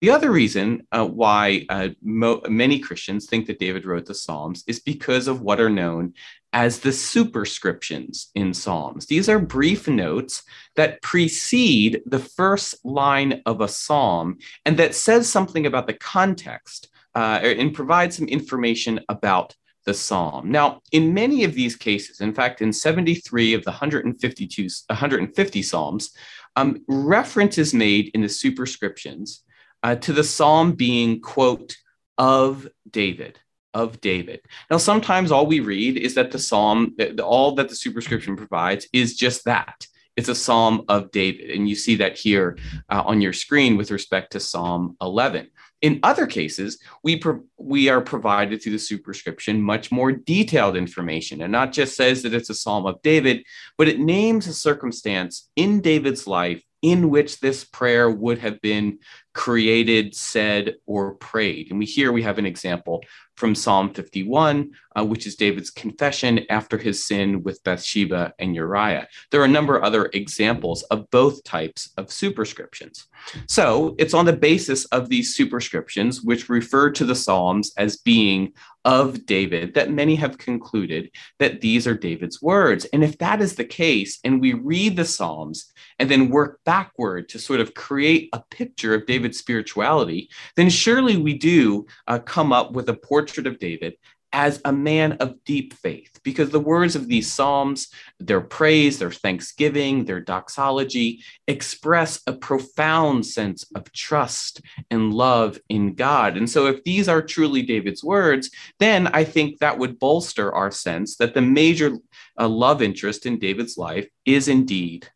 The 0.01 0.11
other 0.11 0.31
reason 0.31 0.87
uh, 0.93 1.07
why 1.07 1.65
uh, 1.69 1.91
mo- 2.03 2.43
many 2.49 2.79
Christians 2.79 3.27
think 3.27 3.47
that 3.47 3.59
David 3.59 3.87
wrote 3.87 4.07
the 4.07 4.15
Psalms 4.15 4.65
is 4.67 4.81
because 4.81 5.29
of 5.29 5.41
what 5.41 5.61
are 5.61 5.71
known 5.71 6.15
as 6.53 6.81
the 6.81 6.93
superscriptions 6.93 8.31
in 8.35 8.53
Psalms. 8.53 9.07
These 9.07 9.29
are 9.29 9.39
brief 9.39 9.89
notes 9.89 10.43
that 10.77 11.01
precede 11.01 12.03
the 12.05 12.19
first 12.19 12.85
line 12.85 13.43
of 13.47 13.63
a 13.63 13.69
psalm 13.69 14.39
and 14.67 14.77
that 14.79 14.95
says 14.95 15.27
something 15.29 15.65
about 15.65 15.87
the 15.87 15.95
context 15.95 16.89
uh, 17.15 17.41
and 17.43 17.73
provides 17.75 18.17
some 18.17 18.29
information 18.29 19.01
about 19.09 19.55
the 19.85 19.95
psalm. 19.95 20.51
Now, 20.51 20.81
in 20.93 21.15
many 21.15 21.45
of 21.45 21.55
these 21.55 21.77
cases, 21.77 22.21
in 22.21 22.33
fact, 22.33 22.63
in 22.63 22.73
73 22.73 23.55
of 23.55 23.65
the 23.65 23.71
152, 23.71 24.69
150 24.87 25.63
psalms, 25.63 26.11
um, 26.57 26.83
reference 26.89 27.59
is 27.59 27.75
made 27.75 28.11
in 28.15 28.23
the 28.23 28.29
superscriptions 28.29 29.43
uh, 29.83 29.97
to 29.97 30.13
the 30.13 30.25
psalm 30.25 30.73
being, 30.73 31.21
quote, 31.21 31.77
of 32.19 32.69
David, 32.91 33.41
of 33.75 34.01
David. 34.01 34.41
Now, 34.71 34.77
sometimes 34.77 35.33
all 35.33 35.47
we 35.47 35.61
read 35.61 35.97
is 35.97 36.15
that 36.15 36.31
the 36.31 36.39
psalm, 36.39 36.95
all 37.23 37.55
that 37.57 37.69
the 37.69 37.77
superscription 37.77 38.37
provides 38.37 38.87
is 38.93 39.17
just 39.17 39.45
that. 39.47 39.87
It's 40.17 40.29
a 40.29 40.35
psalm 40.35 40.85
of 40.89 41.11
David. 41.11 41.51
And 41.51 41.69
you 41.69 41.75
see 41.75 41.97
that 41.97 42.19
here 42.19 42.59
uh, 42.91 43.03
on 43.05 43.21
your 43.21 43.33
screen 43.33 43.77
with 43.77 43.91
respect 43.91 44.33
to 44.33 44.41
Psalm 44.41 44.97
11. 45.01 45.49
In 45.83 45.99
other 46.05 46.27
cases, 46.27 46.79
we, 47.03 47.17
pro- 47.17 47.43
we 47.59 47.89
are 47.89 48.01
provided 48.01 48.63
through 48.63 48.73
the 48.73 48.79
superscription 48.79 49.61
much 49.61 49.91
more 49.91 50.13
detailed 50.13 50.77
information 50.77 51.43
and 51.43 51.51
not 51.51 51.73
just 51.73 51.97
says 51.97 52.23
that 52.23 52.35
it's 52.35 52.51
a 52.51 52.55
psalm 52.55 52.87
of 52.87 53.03
David, 53.03 53.45
but 53.77 53.89
it 53.89 53.99
names 53.99 54.47
a 54.47 54.55
circumstance 54.55 55.51
in 55.57 55.81
David's 55.81 56.27
life 56.27 56.63
in 56.83 57.11
which 57.11 57.41
this 57.41 57.65
prayer 57.65 58.11
would 58.11 58.39
have 58.39 58.61
been 58.61 58.99
created, 59.35 60.15
said, 60.15 60.77
or 60.87 61.15
prayed. 61.15 61.71
And 61.71 61.79
we 61.79 61.87
here 61.87 62.13
we 62.13 62.23
have 62.23 62.39
an 62.39 62.47
example 62.47 63.03
from 63.37 63.55
Psalm 63.55 63.93
51, 63.93 64.71
uh, 64.95 65.05
which 65.05 65.27
is 65.27 65.37
David's 65.37 65.71
confession 65.71 66.45
after 66.51 66.77
his 66.79 67.05
sin 67.05 67.43
with 67.43 67.65
Bathsheba 67.65 68.35
and 68.39 68.55
Uriah. 68.55 69.09
There 69.31 69.41
are 69.41 69.47
a 69.47 69.49
number 69.49 69.77
of 69.77 69.83
other 69.83 70.11
examples 70.13 70.83
of 70.85 71.11
both 71.11 71.43
types 71.45 71.91
of 71.97 72.13
superscriptions. 72.13 73.07
So 73.49 73.95
it's 73.99 74.15
on 74.15 74.27
the 74.27 74.33
basis 74.33 74.85
of 74.87 75.09
these 75.09 75.35
superscriptions, 75.35 76.23
which 76.23 76.49
refer 76.49 76.91
to 76.91 77.05
the 77.05 77.15
Psalms 77.15 77.73
as 77.77 77.97
being 77.97 78.53
of 78.85 79.27
David, 79.27 79.75
that 79.75 79.93
many 79.93 80.17
have 80.17 80.39
concluded 80.39 81.11
that 81.39 81.61
these 81.61 81.87
are 81.87 81.95
David's 81.95 82.43
words. 82.43 82.85
And 82.87 83.05
if 83.05 83.17
that 83.19 83.41
is 83.41 83.55
the 83.55 83.65
case, 83.65 84.19
and 84.25 84.41
we 84.41 84.55
read 84.55 84.97
the 84.97 85.05
Psalms 85.05 85.73
and 85.99 86.11
then 86.11 86.31
work 86.31 86.61
backward 86.65 87.29
to 87.31 87.39
sort 87.39 87.61
of 87.61 87.75
create 87.75 88.29
a 88.33 88.43
picture 88.51 88.95
of 88.95 89.07
David's 89.23 89.39
spirituality, 89.39 90.29
then 90.57 90.69
surely 90.69 91.17
we 91.17 91.35
do 91.35 91.87
uh, 92.09 92.19
come 92.19 92.53
up 92.53 92.73
with 92.73 92.89
a 92.89 92.95
portrait 92.95 93.47
of 93.47 93.61
David 93.61 93.95
as 94.33 94.61
a 94.65 94.73
man 94.73 95.13
of 95.21 95.45
deep 95.45 95.75
faith, 95.75 96.19
because 96.25 96.51
the 96.51 96.59
words 96.59 96.97
of 96.97 97.07
these 97.07 97.31
Psalms, 97.31 97.89
their 98.19 98.41
praise, 98.41 98.99
their 98.99 99.13
thanksgiving, 99.13 100.05
their 100.05 100.21
doxology, 100.21 101.23
express 101.47 102.21
a 102.27 102.33
profound 102.33 103.27
sense 103.27 103.65
of 103.77 103.93
trust 103.93 104.63
and 104.91 105.13
love 105.13 105.61
in 105.69 105.95
God. 105.95 106.37
And 106.37 106.49
so, 106.49 106.67
if 106.67 106.83
these 106.83 107.09
are 107.09 107.23
truly 107.23 107.63
David's 107.63 108.03
words, 108.03 108.51
then 108.81 109.07
I 109.09 109.23
think 109.23 109.59
that 109.59 109.79
would 109.79 110.01
bolster 110.01 110.53
our 110.53 110.71
sense 110.71 111.17
that 111.19 111.35
the 111.35 111.43
major 111.43 111.99
uh, 112.41 112.49
love 112.49 112.83
interest 112.83 113.27
in 113.27 113.39
David's 113.39 113.77
life 113.77 114.09
is 114.25 114.49
indeed 114.49 115.09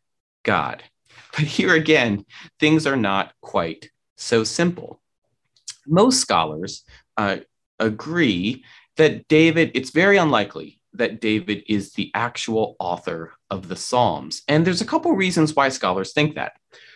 God. 0.43 0.83
But 1.35 1.45
here 1.45 1.75
again, 1.75 2.25
things 2.59 2.87
are 2.87 2.95
not 2.95 3.33
quite 3.41 3.91
so 4.17 4.43
simple. 4.43 4.99
Most 5.85 6.19
scholars 6.19 6.83
uh, 7.15 7.37
agree 7.79 8.63
that 8.97 9.27
David, 9.27 9.71
it's 9.73 9.91
very 9.91 10.17
unlikely 10.17 10.81
that 10.93 11.21
David 11.21 11.63
is 11.67 11.93
the 11.93 12.11
actual 12.13 12.75
author 12.79 13.33
of 13.49 13.67
the 13.67 13.75
Psalms. 13.75 14.41
And 14.47 14.65
there's 14.65 14.81
a 14.81 14.85
couple 14.85 15.11
reasons 15.13 15.55
why 15.55 15.69
scholars 15.69 16.11
think 16.11 16.35
that. 16.35 16.53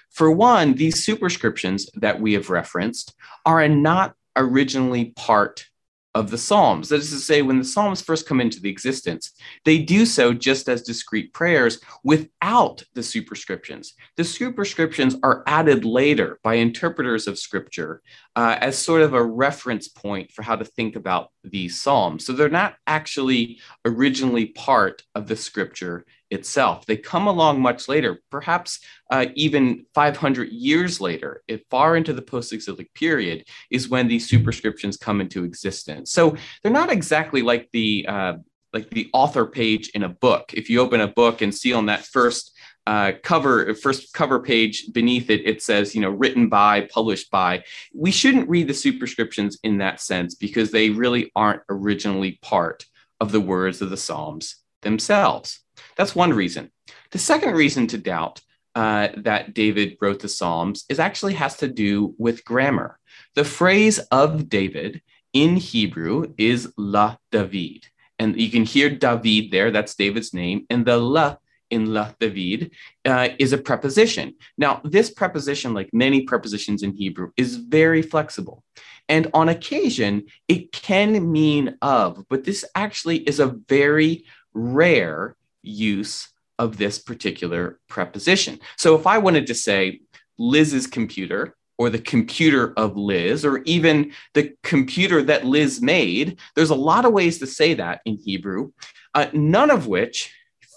For 0.10 0.30
one, 0.32 0.74
these 0.74 1.04
superscriptions 1.04 1.90
that 1.96 2.20
we 2.20 2.34
have 2.34 2.50
referenced 2.50 3.16
are 3.46 3.66
not 3.70 4.16
originally 4.36 5.14
part 5.16 5.68
of 6.14 6.30
the 6.30 6.38
Psalms. 6.38 6.90
That 6.90 7.00
is 7.00 7.10
to 7.12 7.18
say, 7.18 7.42
when 7.42 7.58
the 7.58 7.64
Psalms 7.64 8.02
first 8.02 8.28
come 8.28 8.42
into 8.42 8.60
the 8.60 8.70
existence, 8.70 9.32
they 9.66 9.78
do 9.78 10.06
so 10.06 10.34
just 10.34 10.68
as 10.68 10.82
discrete 10.82 11.34
prayers 11.34 11.80
without 12.04 12.84
the 12.94 13.04
superscriptions. 13.04 13.94
The 14.18 14.24
superscriptions 14.24 15.16
are 15.24 15.44
added 15.48 15.86
later 15.86 16.40
by 16.44 16.56
interpreters 16.56 17.28
of 17.28 17.40
Scripture 17.40 18.02
uh, 18.36 18.58
as 18.60 18.78
sort 18.78 19.02
of 19.02 19.14
a 19.14 19.24
reference 19.24 19.88
point 19.88 20.32
for 20.32 20.42
how 20.42 20.56
to 20.56 20.64
think 20.64 20.96
about 20.96 21.30
these 21.44 21.82
Psalms. 21.82 22.26
So 22.26 22.34
they're 22.34 22.50
not 22.50 22.76
actually 22.88 23.60
originally 23.86 24.48
part 24.48 25.04
of 25.16 25.28
the 25.28 25.36
Scripture 25.36 26.06
itself. 26.30 26.86
They 26.86 26.96
come 26.96 27.28
along 27.28 27.62
much 27.62 27.90
later, 27.90 28.22
perhaps 28.32 28.80
uh, 29.10 29.26
even 29.36 29.86
500 29.94 30.50
years 30.50 31.02
later, 31.02 31.44
if 31.48 31.62
far 31.70 31.98
into 31.98 32.14
the 32.14 32.22
post 32.22 32.54
exilic 32.54 32.94
period, 32.94 33.46
is 33.70 33.90
when 33.90 34.08
these 34.08 34.30
superscriptions 34.30 34.96
come 34.96 35.20
into 35.20 35.44
existence. 35.44 36.12
So 36.12 36.38
they're 36.64 36.72
not 36.72 36.92
exactly 36.92 37.42
like 37.42 37.70
the 37.74 38.06
uh, 38.08 38.34
like 38.74 38.90
the 38.90 39.10
author 39.14 39.46
page 39.46 39.90
in 39.90 40.04
a 40.04 40.10
book. 40.10 40.54
If 40.54 40.70
you 40.70 40.80
open 40.80 41.02
a 41.02 41.08
book 41.08 41.42
and 41.42 41.54
see 41.54 41.74
on 41.74 41.88
that 41.88 42.06
first 42.06 42.58
uh, 42.88 43.14
cover, 43.24 43.74
first 43.76 44.14
cover 44.14 44.40
page 44.40 44.92
beneath 44.92 45.30
it, 45.30 45.46
it 45.46 45.62
says, 45.62 45.94
you 45.94 46.02
know, 46.02 46.10
written 46.10 46.50
by, 46.50 46.82
published 46.82 47.30
by. 47.30 47.64
We 47.94 48.12
shouldn't 48.12 48.50
read 48.50 48.68
the 48.68 48.74
superscriptions 48.74 49.60
in 49.64 49.78
that 49.78 50.02
sense 50.02 50.36
because 50.36 50.72
they 50.72 50.90
really 50.90 51.32
aren't 51.36 51.62
originally 51.70 52.40
part 52.42 52.86
of 53.20 53.32
the 53.32 53.42
words 53.42 53.82
of 53.82 53.90
the 53.90 53.98
Psalms 53.98 54.56
themselves. 54.82 55.60
That's 55.96 56.16
one 56.16 56.34
reason. 56.34 56.72
The 57.12 57.20
second 57.20 57.54
reason 57.54 57.88
to 57.88 57.98
doubt 57.98 58.42
uh, 58.74 59.10
that 59.18 59.54
David 59.54 59.98
wrote 60.02 60.20
the 60.20 60.30
Psalms 60.30 60.86
is 60.90 61.00
actually 61.00 61.34
has 61.34 61.58
to 61.58 61.68
do 61.68 62.16
with 62.18 62.46
grammar. 62.46 62.98
The 63.36 63.44
phrase 63.44 64.00
of 64.00 64.50
David 64.50 65.02
in 65.34 65.56
Hebrew 65.56 66.34
is 66.38 66.74
La 66.78 67.18
David. 67.32 67.86
And 68.18 68.40
you 68.40 68.50
can 68.50 68.66
hear 68.66 68.90
David 68.90 69.52
there, 69.52 69.72
that's 69.72 69.96
David's 69.96 70.34
name. 70.34 70.66
And 70.70 70.86
the 70.86 70.98
La 70.98 71.38
in 71.72 71.94
La 71.94 72.12
David 72.20 72.72
uh, 73.06 73.30
is 73.40 73.54
a 73.54 73.58
preposition. 73.58 74.36
Now, 74.58 74.82
this 74.84 75.10
preposition, 75.10 75.74
like 75.74 75.90
many 75.94 76.24
prepositions 76.24 76.84
in 76.84 76.94
Hebrew, 76.94 77.32
is 77.38 77.56
very 77.56 78.02
flexible. 78.02 78.64
And 79.10 79.28
on 79.34 79.50
occasion, 79.50 80.26
it 80.48 80.72
can 80.72 81.32
mean 81.32 81.78
of, 81.82 82.24
but 82.30 82.44
this 82.44 82.64
actually 82.76 83.18
is 83.18 83.40
a 83.40 83.56
very 83.68 84.26
rare 84.54 85.36
use 85.64 86.30
of 86.60 86.78
this 86.78 87.00
particular 87.00 87.80
preposition. 87.90 88.60
So 88.78 88.96
if 88.96 89.08
I 89.08 89.18
wanted 89.18 89.48
to 89.48 89.56
say 89.56 90.02
Liz's 90.38 90.88
computer, 90.88 91.56
or 91.82 91.90
the 91.90 91.98
computer 91.98 92.74
of 92.78 92.96
Liz, 92.96 93.44
or 93.44 93.64
even 93.66 94.12
the 94.36 94.54
computer 94.62 95.24
that 95.24 95.46
Liz 95.46 95.82
made. 95.82 96.38
There's 96.56 96.70
a 96.70 96.76
lot 96.76 97.06
of 97.06 97.12
ways 97.12 97.40
to 97.40 97.48
say 97.48 97.74
that 97.74 98.02
in 98.06 98.18
Hebrew, 98.18 98.72
uh, 99.16 99.28
none 99.34 99.72
of 99.72 99.88
which 99.88 100.32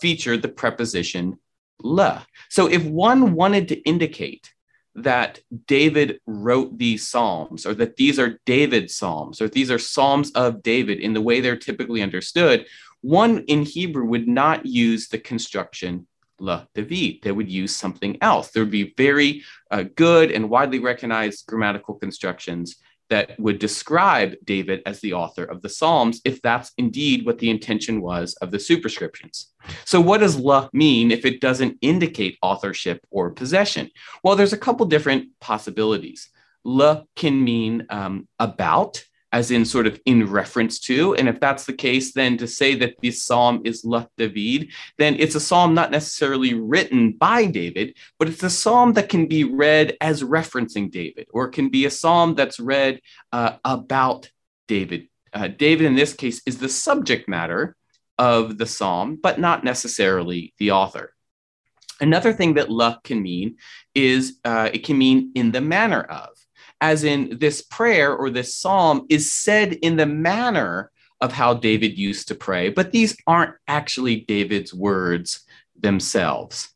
feature 0.04 0.36
the 0.36 0.56
preposition 0.62 1.38
la. 1.82 2.22
So 2.50 2.66
if 2.66 2.84
one 2.84 3.32
wanted 3.32 3.68
to 3.68 3.80
indicate 3.92 4.52
that 4.96 5.40
David 5.66 6.20
wrote 6.26 6.76
these 6.76 7.08
psalms, 7.08 7.64
or 7.64 7.72
that 7.76 7.96
these 7.96 8.18
are 8.18 8.38
David's 8.44 8.94
psalms, 8.94 9.40
or 9.40 9.48
these 9.48 9.70
are 9.70 9.78
psalms 9.78 10.30
of 10.32 10.62
David 10.62 10.98
in 11.00 11.14
the 11.14 11.22
way 11.22 11.40
they're 11.40 11.56
typically 11.56 12.02
understood, 12.02 12.66
one 13.00 13.44
in 13.54 13.62
Hebrew 13.62 14.04
would 14.04 14.28
not 14.28 14.66
use 14.66 15.08
the 15.08 15.16
construction 15.16 16.06
la 16.38 16.66
David. 16.74 17.22
They 17.22 17.32
would 17.32 17.50
use 17.50 17.74
something 17.74 18.18
else. 18.20 18.50
There 18.50 18.62
would 18.62 18.78
be 18.82 18.92
very 18.98 19.42
uh, 19.70 19.84
good 19.96 20.32
and 20.32 20.50
widely 20.50 20.80
recognized 20.80 21.46
grammatical 21.46 21.94
constructions 21.94 22.76
that 23.10 23.38
would 23.38 23.58
describe 23.58 24.34
David 24.44 24.82
as 24.86 25.00
the 25.00 25.12
author 25.12 25.44
of 25.44 25.62
the 25.62 25.68
Psalms, 25.68 26.20
if 26.24 26.40
that's 26.42 26.72
indeed 26.78 27.26
what 27.26 27.38
the 27.38 27.50
intention 27.50 28.00
was 28.00 28.34
of 28.36 28.50
the 28.50 28.58
superscriptions. 28.58 29.52
So, 29.84 30.00
what 30.00 30.20
does 30.20 30.36
la 30.36 30.68
mean 30.72 31.10
if 31.10 31.24
it 31.24 31.40
doesn't 31.40 31.78
indicate 31.80 32.38
authorship 32.42 33.04
or 33.10 33.30
possession? 33.30 33.90
Well, 34.22 34.36
there's 34.36 34.52
a 34.52 34.58
couple 34.58 34.86
different 34.86 35.28
possibilities. 35.40 36.28
La 36.64 37.02
can 37.14 37.42
mean 37.42 37.86
um, 37.90 38.26
about, 38.38 39.04
as 39.34 39.50
in 39.50 39.64
sort 39.64 39.88
of 39.88 40.00
in 40.06 40.30
reference 40.30 40.78
to. 40.78 41.16
And 41.16 41.28
if 41.28 41.40
that's 41.40 41.64
the 41.64 41.72
case, 41.72 42.12
then 42.12 42.38
to 42.38 42.46
say 42.46 42.76
that 42.76 42.94
this 43.02 43.24
psalm 43.24 43.62
is 43.64 43.84
La 43.84 44.06
David, 44.16 44.70
then 44.96 45.16
it's 45.18 45.34
a 45.34 45.40
psalm 45.40 45.74
not 45.74 45.90
necessarily 45.90 46.54
written 46.54 47.10
by 47.10 47.46
David, 47.46 47.96
but 48.16 48.28
it's 48.28 48.44
a 48.44 48.48
psalm 48.48 48.92
that 48.92 49.08
can 49.08 49.26
be 49.26 49.42
read 49.42 49.96
as 50.00 50.22
referencing 50.22 50.88
David, 50.88 51.26
or 51.34 51.46
it 51.46 51.52
can 51.52 51.68
be 51.68 51.84
a 51.84 51.90
psalm 51.90 52.36
that's 52.36 52.60
read 52.60 53.00
uh, 53.32 53.56
about 53.64 54.30
David. 54.68 55.08
Uh, 55.32 55.48
David, 55.48 55.86
in 55.86 55.96
this 55.96 56.14
case, 56.14 56.40
is 56.46 56.58
the 56.58 56.68
subject 56.68 57.28
matter 57.28 57.74
of 58.16 58.56
the 58.56 58.66
psalm, 58.66 59.18
but 59.20 59.40
not 59.40 59.64
necessarily 59.64 60.54
the 60.60 60.70
author. 60.70 61.12
Another 62.00 62.32
thing 62.32 62.54
that 62.54 62.70
La 62.70 62.98
can 63.02 63.20
mean 63.20 63.56
is 63.96 64.38
uh, 64.44 64.70
it 64.72 64.84
can 64.84 64.96
mean 64.96 65.32
in 65.34 65.50
the 65.50 65.60
manner 65.60 66.02
of 66.02 66.33
as 66.84 67.02
in 67.02 67.38
this 67.38 67.62
prayer 67.62 68.14
or 68.14 68.28
this 68.28 68.54
psalm 68.54 69.06
is 69.08 69.32
said 69.32 69.72
in 69.72 69.96
the 69.96 70.04
manner 70.04 70.90
of 71.22 71.32
how 71.32 71.54
David 71.54 71.96
used 71.96 72.28
to 72.28 72.34
pray, 72.34 72.68
but 72.68 72.92
these 72.92 73.16
aren't 73.26 73.54
actually 73.66 74.16
David's 74.20 74.74
words 74.74 75.46
themselves. 75.80 76.68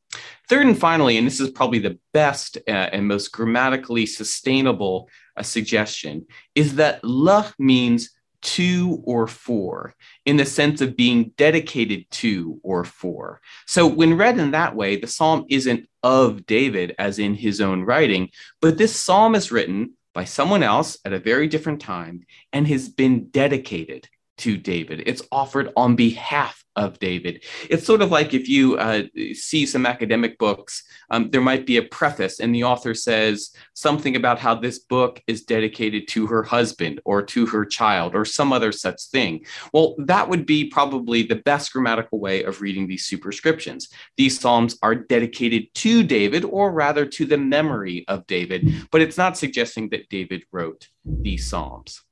Third 0.49 0.65
and 0.65 0.79
finally, 0.79 1.19
and 1.19 1.27
this 1.27 1.41
is 1.41 1.51
probably 1.51 1.81
the 1.81 1.99
best 2.15 2.57
uh, 2.67 2.71
and 2.71 3.07
most 3.07 3.33
grammatically 3.33 4.07
sustainable 4.07 5.11
uh, 5.37 5.43
suggestion, 5.43 6.25
is 6.55 6.77
that 6.77 7.05
la 7.05 7.51
means 7.59 8.09
to 8.41 9.03
or 9.05 9.27
for 9.27 9.95
in 10.25 10.39
the 10.39 10.47
sense 10.47 10.81
of 10.81 10.97
being 10.97 11.33
dedicated 11.37 12.11
to 12.11 12.59
or 12.63 12.83
for. 12.85 13.43
So, 13.67 13.87
when 13.87 14.17
read 14.17 14.39
in 14.39 14.53
that 14.53 14.75
way, 14.75 14.97
the 14.97 15.07
psalm 15.07 15.45
isn't 15.51 15.87
of 16.03 16.47
David 16.47 16.95
as 16.99 17.19
in 17.19 17.35
his 17.35 17.61
own 17.61 17.83
writing, 17.83 18.31
but 18.63 18.79
this 18.79 18.99
psalm 18.99 19.35
is 19.35 19.53
written 19.53 19.93
by 20.19 20.25
someone 20.25 20.65
else 20.65 20.99
at 21.05 21.13
a 21.13 21.21
very 21.21 21.47
different 21.47 21.81
time 21.81 22.25
and 22.53 22.67
has 22.67 22.89
been 22.89 23.29
dedicated 23.29 24.09
to 24.37 24.57
David. 24.57 25.05
It's 25.07 25.23
offered 25.31 25.73
on 25.77 25.95
behalf 25.95 26.65
of 26.79 26.99
David. 27.01 27.45
It's 27.69 27.85
sort 27.85 28.03
of 28.03 28.11
like 28.11 28.33
if 28.33 28.49
you 28.49 28.79
uh, 28.79 29.03
see 29.35 29.67
some 29.67 29.85
academic 29.85 30.39
books, 30.39 30.85
um, 31.11 31.31
there 31.31 31.41
might 31.41 31.67
be 31.67 31.77
a 31.77 31.83
preface, 31.83 32.39
and 32.41 32.55
the 32.55 32.65
author 32.65 32.95
says 32.95 33.51
something 33.75 34.15
about 34.17 34.39
how 34.39 34.55
this 34.55 34.79
book 34.79 35.21
is 35.27 35.43
dedicated 35.43 36.07
to 36.09 36.27
her 36.29 36.45
husband 36.45 37.01
or 37.05 37.21
to 37.23 37.47
her 37.47 37.65
child 37.65 38.15
or 38.15 38.25
some 38.25 38.53
other 38.53 38.73
such 38.73 39.03
thing. 39.11 39.45
Well, 39.73 39.97
that 39.99 40.29
would 40.29 40.47
be 40.47 40.71
probably 40.71 41.25
the 41.25 41.43
best 41.51 41.73
grammatical 41.73 42.21
way 42.21 42.45
of 42.45 42.61
reading 42.61 42.87
these 42.87 43.07
superscriptions. 43.07 43.89
These 44.17 44.39
Psalms 44.41 44.79
are 44.83 44.95
dedicated 44.95 45.75
to 45.75 46.05
David, 46.05 46.45
or 46.45 46.71
rather 46.71 47.05
to 47.07 47.27
the 47.27 47.39
memory 47.39 48.05
of 48.07 48.27
David, 48.27 48.87
but 48.93 49.03
it's 49.03 49.19
not 49.19 49.37
suggesting 49.37 49.89
that 49.91 50.09
David 50.09 50.45
wrote 50.53 50.89
these 51.05 51.51
Psalms. 51.51 52.03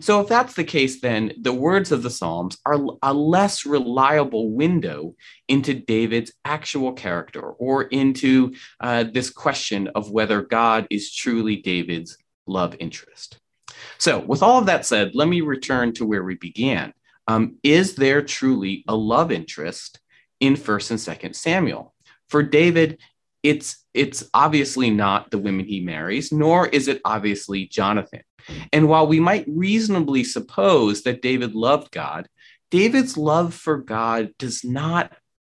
So, 0.00 0.20
if 0.20 0.28
that's 0.28 0.54
the 0.54 0.64
case, 0.64 1.00
then 1.00 1.32
the 1.40 1.52
words 1.52 1.92
of 1.92 2.02
the 2.02 2.10
Psalms 2.10 2.58
are 2.66 2.78
a 3.02 3.12
less 3.12 3.64
reliable 3.64 4.50
window 4.50 5.14
into 5.48 5.74
David's 5.74 6.32
actual 6.44 6.92
character 6.92 7.42
or 7.42 7.84
into 7.84 8.54
uh, 8.80 9.04
this 9.04 9.30
question 9.30 9.88
of 9.94 10.10
whether 10.10 10.42
God 10.42 10.86
is 10.90 11.14
truly 11.14 11.56
David's 11.56 12.18
love 12.46 12.76
interest. 12.78 13.38
So, 13.98 14.20
with 14.20 14.42
all 14.42 14.58
of 14.58 14.66
that 14.66 14.86
said, 14.86 15.14
let 15.14 15.28
me 15.28 15.40
return 15.40 15.92
to 15.94 16.06
where 16.06 16.24
we 16.24 16.34
began. 16.34 16.92
Um, 17.28 17.56
is 17.62 17.94
there 17.94 18.22
truly 18.22 18.84
a 18.86 18.94
love 18.94 19.32
interest 19.32 20.00
in 20.40 20.54
1st 20.54 20.90
and 20.90 21.00
2nd 21.00 21.34
Samuel? 21.34 21.94
For 22.28 22.42
David, 22.42 22.98
it's 23.46 23.84
it's 23.94 24.28
obviously 24.34 24.90
not 24.90 25.30
the 25.30 25.38
women 25.38 25.64
he 25.64 25.80
marries, 25.80 26.32
nor 26.32 26.66
is 26.66 26.88
it 26.88 27.00
obviously 27.04 27.66
Jonathan. 27.66 28.22
And 28.72 28.88
while 28.88 29.06
we 29.06 29.20
might 29.20 29.46
reasonably 29.48 30.24
suppose 30.24 31.02
that 31.02 31.22
David 31.22 31.54
loved 31.54 31.90
God, 31.92 32.28
David's 32.70 33.16
love 33.16 33.54
for 33.54 33.78
God 33.78 34.32
does 34.38 34.64
not 34.64 35.12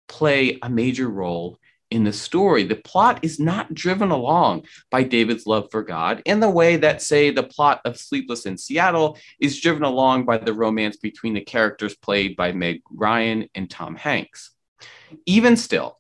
play 0.09 0.59
a 0.63 0.69
major 0.69 1.09
role 1.09 1.59
in 1.91 2.05
the 2.05 2.13
story. 2.13 2.65
The 2.65 2.77
plot 2.77 3.21
is 3.23 3.39
not 3.39 3.75
driven 3.75 4.11
along 4.11 4.65
by 4.91 5.03
David's 5.03 5.47
love 5.47 5.69
for 5.71 5.83
God 5.83 6.23
in 6.25 6.41
the 6.41 6.51
way 6.51 6.77
that, 6.77 7.03
say, 7.03 7.31
the 7.31 7.43
plot 7.43 7.83
of 7.85 7.99
Sleepless 7.99 8.47
in 8.47 8.57
Seattle 8.57 9.19
is 9.39 9.61
driven 9.61 9.83
along 9.83 10.25
by 10.25 10.39
the 10.39 10.55
romance 10.55 10.97
between 10.97 11.35
the 11.35 11.43
characters 11.43 11.95
played 11.95 12.35
by 12.35 12.53
Meg 12.53 12.81
Ryan 12.91 13.49
and 13.55 13.71
Tom 13.71 13.95
Hanks. 13.95 14.51
Even 15.27 15.57
still, 15.57 15.99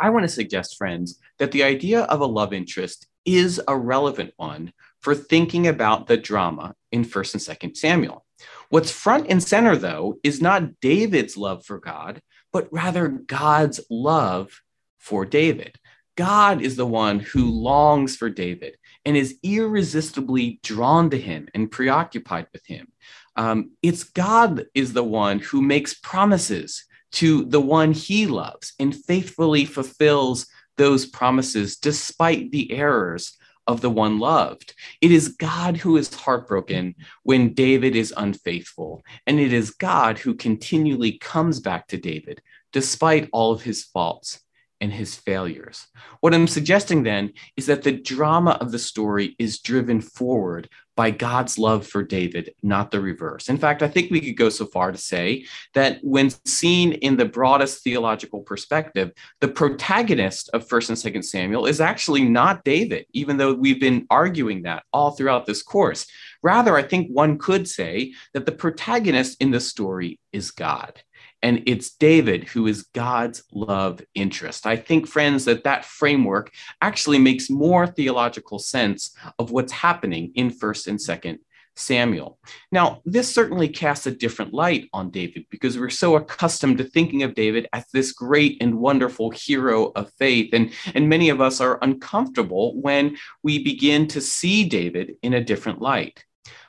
I 0.00 0.10
want 0.10 0.24
to 0.24 0.28
suggest, 0.28 0.78
friends, 0.78 1.18
that 1.38 1.52
the 1.52 1.62
idea 1.62 2.02
of 2.02 2.20
a 2.20 2.26
love 2.26 2.52
interest 2.54 3.06
is 3.26 3.60
a 3.68 3.76
relevant 3.76 4.32
one 4.36 4.72
for 5.00 5.14
thinking 5.14 5.66
about 5.66 6.06
the 6.06 6.16
drama 6.16 6.74
in 6.90 7.04
1st 7.04 7.34
and 7.34 7.72
2nd 7.72 7.76
Samuel. 7.76 8.24
What's 8.70 8.90
front 8.90 9.26
and 9.28 9.42
center, 9.42 9.76
though, 9.76 10.18
is 10.22 10.40
not 10.40 10.80
David's 10.80 11.36
love 11.36 11.66
for 11.66 11.78
God, 11.78 12.22
but 12.52 12.72
rather 12.72 13.08
God's 13.08 13.80
love 13.90 14.62
for 14.98 15.26
David. 15.26 15.76
God 16.16 16.62
is 16.62 16.76
the 16.76 16.86
one 16.86 17.20
who 17.20 17.50
longs 17.50 18.16
for 18.16 18.30
David 18.30 18.76
and 19.04 19.16
is 19.16 19.38
irresistibly 19.42 20.60
drawn 20.62 21.10
to 21.10 21.18
him 21.18 21.48
and 21.54 21.70
preoccupied 21.70 22.46
with 22.52 22.64
him. 22.66 22.88
Um, 23.36 23.72
it's 23.82 24.04
God 24.04 24.66
is 24.74 24.92
the 24.92 25.04
one 25.04 25.38
who 25.38 25.62
makes 25.62 25.94
promises 25.94 26.84
to 27.12 27.44
the 27.44 27.60
one 27.60 27.92
he 27.92 28.26
loves 28.26 28.72
and 28.78 28.94
faithfully 28.94 29.64
fulfills 29.64 30.46
those 30.76 31.06
promises 31.06 31.76
despite 31.76 32.50
the 32.50 32.72
errors 32.72 33.36
of 33.66 33.80
the 33.80 33.90
one 33.90 34.18
loved. 34.18 34.74
It 35.00 35.12
is 35.12 35.36
God 35.38 35.76
who 35.76 35.96
is 35.96 36.12
heartbroken 36.12 36.94
when 37.22 37.54
David 37.54 37.94
is 37.94 38.14
unfaithful, 38.16 39.04
and 39.26 39.38
it 39.38 39.52
is 39.52 39.70
God 39.70 40.18
who 40.18 40.34
continually 40.34 41.18
comes 41.18 41.60
back 41.60 41.86
to 41.88 41.96
David 41.96 42.42
despite 42.72 43.28
all 43.32 43.52
of 43.52 43.62
his 43.62 43.84
faults 43.84 44.40
and 44.80 44.92
his 44.92 45.14
failures. 45.14 45.86
What 46.20 46.34
I'm 46.34 46.46
suggesting 46.46 47.02
then 47.02 47.34
is 47.56 47.66
that 47.66 47.82
the 47.82 47.92
drama 47.92 48.52
of 48.60 48.72
the 48.72 48.78
story 48.78 49.36
is 49.38 49.60
driven 49.60 50.00
forward 50.00 50.68
by 51.00 51.10
God's 51.10 51.58
love 51.58 51.86
for 51.86 52.02
David, 52.02 52.52
not 52.62 52.90
the 52.90 53.00
reverse. 53.00 53.48
In 53.48 53.56
fact, 53.56 53.82
I 53.82 53.88
think 53.88 54.10
we 54.10 54.20
could 54.20 54.36
go 54.36 54.50
so 54.50 54.66
far 54.66 54.92
to 54.92 54.98
say 54.98 55.46
that 55.72 55.98
when 56.02 56.28
seen 56.44 56.92
in 56.92 57.16
the 57.16 57.24
broadest 57.24 57.82
theological 57.82 58.40
perspective, 58.40 59.10
the 59.40 59.48
protagonist 59.48 60.50
of 60.52 60.68
1st 60.68 60.88
and 60.90 61.14
2nd 61.14 61.24
Samuel 61.24 61.64
is 61.64 61.80
actually 61.80 62.24
not 62.24 62.64
David, 62.64 63.06
even 63.14 63.38
though 63.38 63.54
we've 63.54 63.80
been 63.80 64.06
arguing 64.10 64.64
that 64.64 64.82
all 64.92 65.12
throughout 65.12 65.46
this 65.46 65.62
course. 65.62 66.06
Rather, 66.42 66.76
I 66.76 66.82
think 66.82 67.08
one 67.08 67.38
could 67.38 67.66
say 67.66 68.12
that 68.34 68.44
the 68.44 68.52
protagonist 68.52 69.40
in 69.40 69.52
the 69.52 69.60
story 69.60 70.20
is 70.34 70.50
God 70.50 71.02
and 71.42 71.62
it's 71.66 71.90
David 71.90 72.44
who 72.44 72.66
is 72.66 72.82
God's 72.94 73.42
love 73.52 74.02
interest. 74.14 74.66
I 74.66 74.76
think, 74.76 75.06
friends, 75.06 75.44
that 75.46 75.64
that 75.64 75.84
framework 75.84 76.52
actually 76.80 77.18
makes 77.18 77.50
more 77.50 77.86
theological 77.86 78.58
sense 78.58 79.14
of 79.38 79.50
what's 79.50 79.72
happening 79.72 80.32
in 80.34 80.50
1st 80.50 80.86
and 80.88 80.98
2nd 80.98 81.38
Samuel. 81.76 82.38
Now, 82.70 83.00
this 83.04 83.32
certainly 83.32 83.68
casts 83.68 84.06
a 84.06 84.10
different 84.10 84.52
light 84.52 84.88
on 84.92 85.10
David 85.10 85.46
because 85.50 85.78
we're 85.78 85.90
so 85.90 86.16
accustomed 86.16 86.78
to 86.78 86.84
thinking 86.84 87.22
of 87.22 87.34
David 87.34 87.68
as 87.72 87.86
this 87.92 88.12
great 88.12 88.58
and 88.60 88.78
wonderful 88.78 89.30
hero 89.30 89.92
of 89.96 90.12
faith. 90.18 90.50
And, 90.52 90.72
and 90.94 91.08
many 91.08 91.30
of 91.30 91.40
us 91.40 91.60
are 91.60 91.78
uncomfortable 91.82 92.80
when 92.80 93.16
we 93.42 93.64
begin 93.64 94.06
to 94.08 94.20
see 94.20 94.68
David 94.68 95.14
in 95.22 95.34
a 95.34 95.44
different 95.44 95.80
light. 95.80 96.24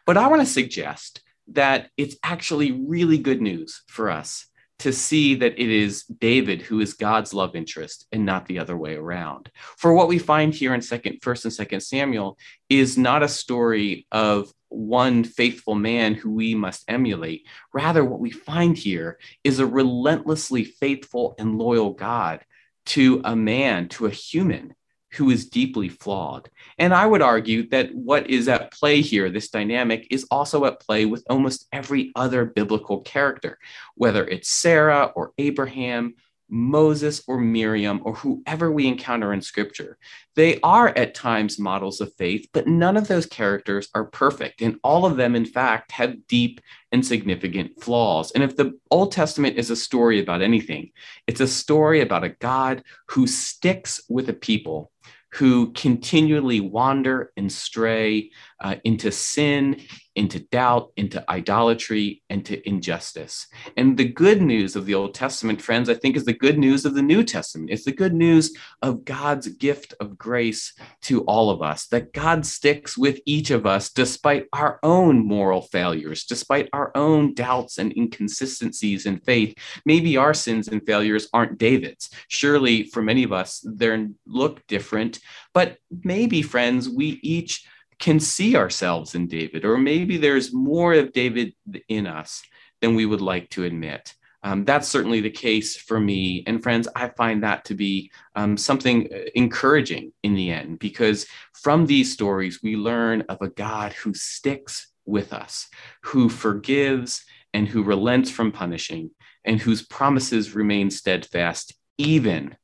But 0.05 0.17
I 0.17 0.27
want 0.27 0.41
to 0.41 0.45
suggest 0.45 1.21
that 1.49 1.89
it's 1.97 2.15
actually 2.23 2.71
really 2.71 3.17
good 3.17 3.41
news 3.41 3.83
for 3.87 4.09
us 4.09 4.45
to 4.81 4.91
see 4.91 5.35
that 5.35 5.59
it 5.59 5.69
is 5.69 6.03
David 6.03 6.61
who 6.61 6.79
is 6.79 6.93
God's 6.93 7.33
love 7.33 7.55
interest 7.55 8.07
and 8.11 8.25
not 8.25 8.45
the 8.47 8.59
other 8.59 8.77
way 8.77 8.95
around. 8.95 9.51
For 9.77 9.93
what 9.93 10.07
we 10.07 10.19
find 10.19 10.53
here 10.53 10.73
in 10.73 10.81
second, 10.81 11.19
first 11.21 11.45
and 11.45 11.53
second 11.53 11.81
Samuel 11.81 12.37
is 12.69 12.97
not 12.97 13.23
a 13.23 13.27
story 13.27 14.07
of 14.11 14.51
one 14.69 15.23
faithful 15.23 15.75
man 15.75 16.15
who 16.15 16.31
we 16.31 16.55
must 16.55 16.83
emulate. 16.87 17.45
Rather, 17.73 18.03
what 18.03 18.19
we 18.19 18.31
find 18.31 18.77
here 18.77 19.19
is 19.43 19.59
a 19.59 19.65
relentlessly 19.65 20.63
faithful 20.63 21.35
and 21.37 21.57
loyal 21.57 21.91
God 21.91 22.43
to 22.87 23.21
a 23.23 23.35
man, 23.35 23.89
to 23.89 24.07
a 24.07 24.11
human 24.11 24.73
who 25.13 25.29
is 25.29 25.49
deeply 25.49 25.89
flawed. 25.89 26.49
And 26.77 26.93
I 26.93 27.05
would 27.05 27.21
argue 27.21 27.67
that 27.69 27.93
what 27.93 28.29
is 28.29 28.47
at 28.47 28.71
play 28.71 29.01
here, 29.01 29.29
this 29.29 29.49
dynamic, 29.49 30.07
is 30.09 30.25
also 30.31 30.65
at 30.65 30.79
play 30.79 31.05
with 31.05 31.25
almost 31.29 31.67
every 31.71 32.11
other 32.15 32.45
biblical 32.45 33.01
character, 33.01 33.59
whether 33.95 34.25
it's 34.25 34.49
Sarah 34.49 35.11
or 35.15 35.33
Abraham 35.37 36.15
Moses 36.51 37.23
or 37.27 37.39
Miriam 37.39 38.01
or 38.03 38.13
whoever 38.13 38.71
we 38.71 38.87
encounter 38.87 39.33
in 39.33 39.41
scripture. 39.41 39.97
They 40.35 40.59
are 40.61 40.89
at 40.89 41.15
times 41.15 41.57
models 41.57 42.01
of 42.01 42.13
faith, 42.15 42.47
but 42.53 42.67
none 42.67 42.97
of 42.97 43.07
those 43.07 43.25
characters 43.25 43.89
are 43.95 44.05
perfect. 44.05 44.61
And 44.61 44.77
all 44.83 45.05
of 45.05 45.17
them, 45.17 45.35
in 45.35 45.45
fact, 45.45 45.93
have 45.93 46.27
deep 46.27 46.61
and 46.91 47.05
significant 47.05 47.81
flaws. 47.81 48.31
And 48.31 48.43
if 48.43 48.55
the 48.55 48.77
Old 48.91 49.11
Testament 49.11 49.57
is 49.57 49.71
a 49.71 49.75
story 49.75 50.19
about 50.19 50.41
anything, 50.41 50.91
it's 51.25 51.41
a 51.41 51.47
story 51.47 52.01
about 52.01 52.25
a 52.25 52.29
God 52.29 52.83
who 53.07 53.25
sticks 53.27 54.01
with 54.09 54.29
a 54.29 54.33
people 54.33 54.91
who 55.35 55.71
continually 55.71 56.59
wander 56.59 57.31
and 57.37 57.51
stray 57.51 58.31
uh, 58.61 58.75
into 58.83 59.11
sin, 59.11 59.81
into 60.15 60.39
doubt, 60.39 60.91
into 60.97 61.23
idolatry, 61.31 62.21
and 62.29 62.45
to 62.45 62.67
injustice. 62.67 63.47
And 63.77 63.97
the 63.97 64.07
good 64.07 64.41
news 64.41 64.75
of 64.75 64.85
the 64.85 64.93
Old 64.93 65.13
Testament, 65.13 65.61
friends, 65.61 65.89
I 65.89 65.93
think 65.93 66.15
is 66.15 66.25
the 66.25 66.33
good 66.33 66.57
news 66.57 66.85
of 66.85 66.93
the 66.93 67.01
New 67.01 67.23
Testament. 67.23 67.69
It's 67.71 67.85
the 67.85 67.93
good 67.93 68.13
news 68.13 68.55
of 68.81 69.05
God's 69.05 69.47
gift 69.47 69.93
of 69.99 70.17
grace 70.17 70.73
to 71.03 71.21
all 71.23 71.49
of 71.49 71.61
us, 71.61 71.87
that 71.87 72.13
God 72.13 72.45
sticks 72.45 72.97
with 72.97 73.19
each 73.25 73.51
of 73.51 73.65
us 73.65 73.89
despite 73.89 74.47
our 74.53 74.79
own 74.83 75.25
moral 75.25 75.61
failures, 75.61 76.25
despite 76.25 76.69
our 76.73 76.91
own 76.95 77.33
doubts 77.33 77.77
and 77.77 77.95
inconsistencies 77.95 79.05
in 79.05 79.19
faith. 79.19 79.57
Maybe 79.85 80.17
our 80.17 80.33
sins 80.33 80.67
and 80.67 80.85
failures 80.85 81.29
aren't 81.33 81.57
David's. 81.57 82.09
Surely 82.27 82.83
for 82.83 83.01
many 83.01 83.23
of 83.23 83.31
us, 83.31 83.65
they 83.65 84.07
look 84.25 84.65
different, 84.67 85.19
but 85.53 85.77
maybe, 86.03 86.41
friends, 86.41 86.87
we 86.89 87.19
each 87.23 87.65
can 88.01 88.19
see 88.19 88.57
ourselves 88.57 89.15
in 89.15 89.27
David, 89.27 89.63
or 89.63 89.77
maybe 89.77 90.17
there's 90.17 90.53
more 90.53 90.93
of 90.93 91.13
David 91.13 91.53
in 91.87 92.05
us 92.07 92.43
than 92.81 92.95
we 92.95 93.05
would 93.05 93.21
like 93.21 93.49
to 93.51 93.63
admit. 93.63 94.13
Um, 94.43 94.65
that's 94.65 94.87
certainly 94.87 95.21
the 95.21 95.29
case 95.29 95.77
for 95.77 95.99
me. 95.99 96.43
And 96.47 96.63
friends, 96.63 96.87
I 96.95 97.09
find 97.09 97.43
that 97.43 97.63
to 97.65 97.75
be 97.75 98.11
um, 98.35 98.57
something 98.57 99.07
uh, 99.13 99.29
encouraging 99.35 100.13
in 100.23 100.33
the 100.33 100.49
end, 100.51 100.79
because 100.79 101.27
from 101.53 101.85
these 101.85 102.11
stories, 102.11 102.63
we 102.63 102.75
learn 102.75 103.21
of 103.29 103.37
a 103.41 103.49
God 103.49 103.93
who 103.93 104.13
sticks 104.15 104.91
with 105.05 105.31
us, 105.31 105.67
who 106.01 106.27
forgives 106.27 107.23
and 107.53 107.67
who 107.67 107.83
relents 107.83 108.31
from 108.31 108.51
punishing, 108.51 109.11
and 109.45 109.59
whose 109.59 109.85
promises 109.85 110.55
remain 110.55 110.89
steadfast 110.89 111.75
even 111.97 112.55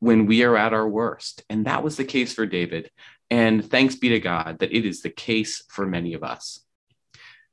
when 0.00 0.26
we 0.26 0.42
are 0.42 0.56
at 0.56 0.72
our 0.72 0.88
worst. 0.88 1.44
And 1.48 1.66
that 1.66 1.84
was 1.84 1.96
the 1.96 2.04
case 2.04 2.32
for 2.32 2.46
David. 2.46 2.90
And 3.30 3.68
thanks 3.68 3.94
be 3.94 4.08
to 4.10 4.20
God 4.20 4.58
that 4.60 4.72
it 4.72 4.86
is 4.86 5.02
the 5.02 5.10
case 5.10 5.64
for 5.68 5.86
many 5.86 6.14
of 6.14 6.22
us. 6.22 6.60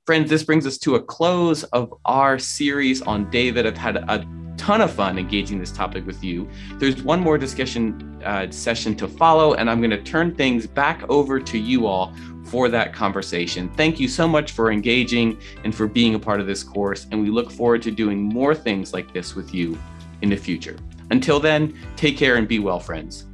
Friends, 0.06 0.30
this 0.30 0.44
brings 0.44 0.68
us 0.68 0.78
to 0.80 0.96
a 0.96 1.02
close 1.02 1.64
of 1.64 1.94
our 2.06 2.38
series 2.38 3.02
on 3.02 3.30
David. 3.32 3.66
I've 3.66 3.78
had 3.78 3.98
a 3.98 4.28
ton 4.56 4.82
of 4.82 4.94
fun 4.94 5.18
engaging 5.18 5.60
this 5.60 5.72
topic 5.72 6.06
with 6.06 6.24
you. 6.24 6.48
There's 6.78 7.02
one 7.02 7.20
more 7.20 7.38
discussion 7.38 8.22
uh, 8.24 8.50
session 8.52 8.96
to 8.96 9.08
follow, 9.08 9.56
and 9.56 9.70
I'm 9.70 9.80
going 9.80 9.92
to 9.92 10.02
turn 10.02 10.36
things 10.36 10.68
back 10.68 11.04
over 11.10 11.40
to 11.40 11.58
you 11.58 11.88
all 11.88 12.14
for 12.46 12.70
that 12.70 12.94
conversation. 12.94 13.70
Thank 13.70 14.00
you 14.00 14.08
so 14.08 14.28
much 14.28 14.52
for 14.52 14.72
engaging 14.72 15.40
and 15.64 15.74
for 15.74 15.88
being 15.88 16.16
a 16.16 16.20
part 16.20 16.40
of 16.40 16.48
this 16.48 16.64
course, 16.64 17.08
and 17.12 17.22
we 17.22 17.30
look 17.30 17.52
forward 17.52 17.82
to 17.84 17.92
doing 17.92 18.22
more 18.22 18.54
things 18.54 18.94
like 18.94 19.12
this 19.12 19.36
with 19.36 19.54
you 19.54 19.78
in 20.22 20.30
the 20.30 20.38
future. 20.38 20.78
Until 21.10 21.40
then, 21.40 21.78
take 21.96 22.18
care 22.18 22.36
and 22.36 22.48
be 22.48 22.60
well, 22.60 22.80
friends. 22.80 23.26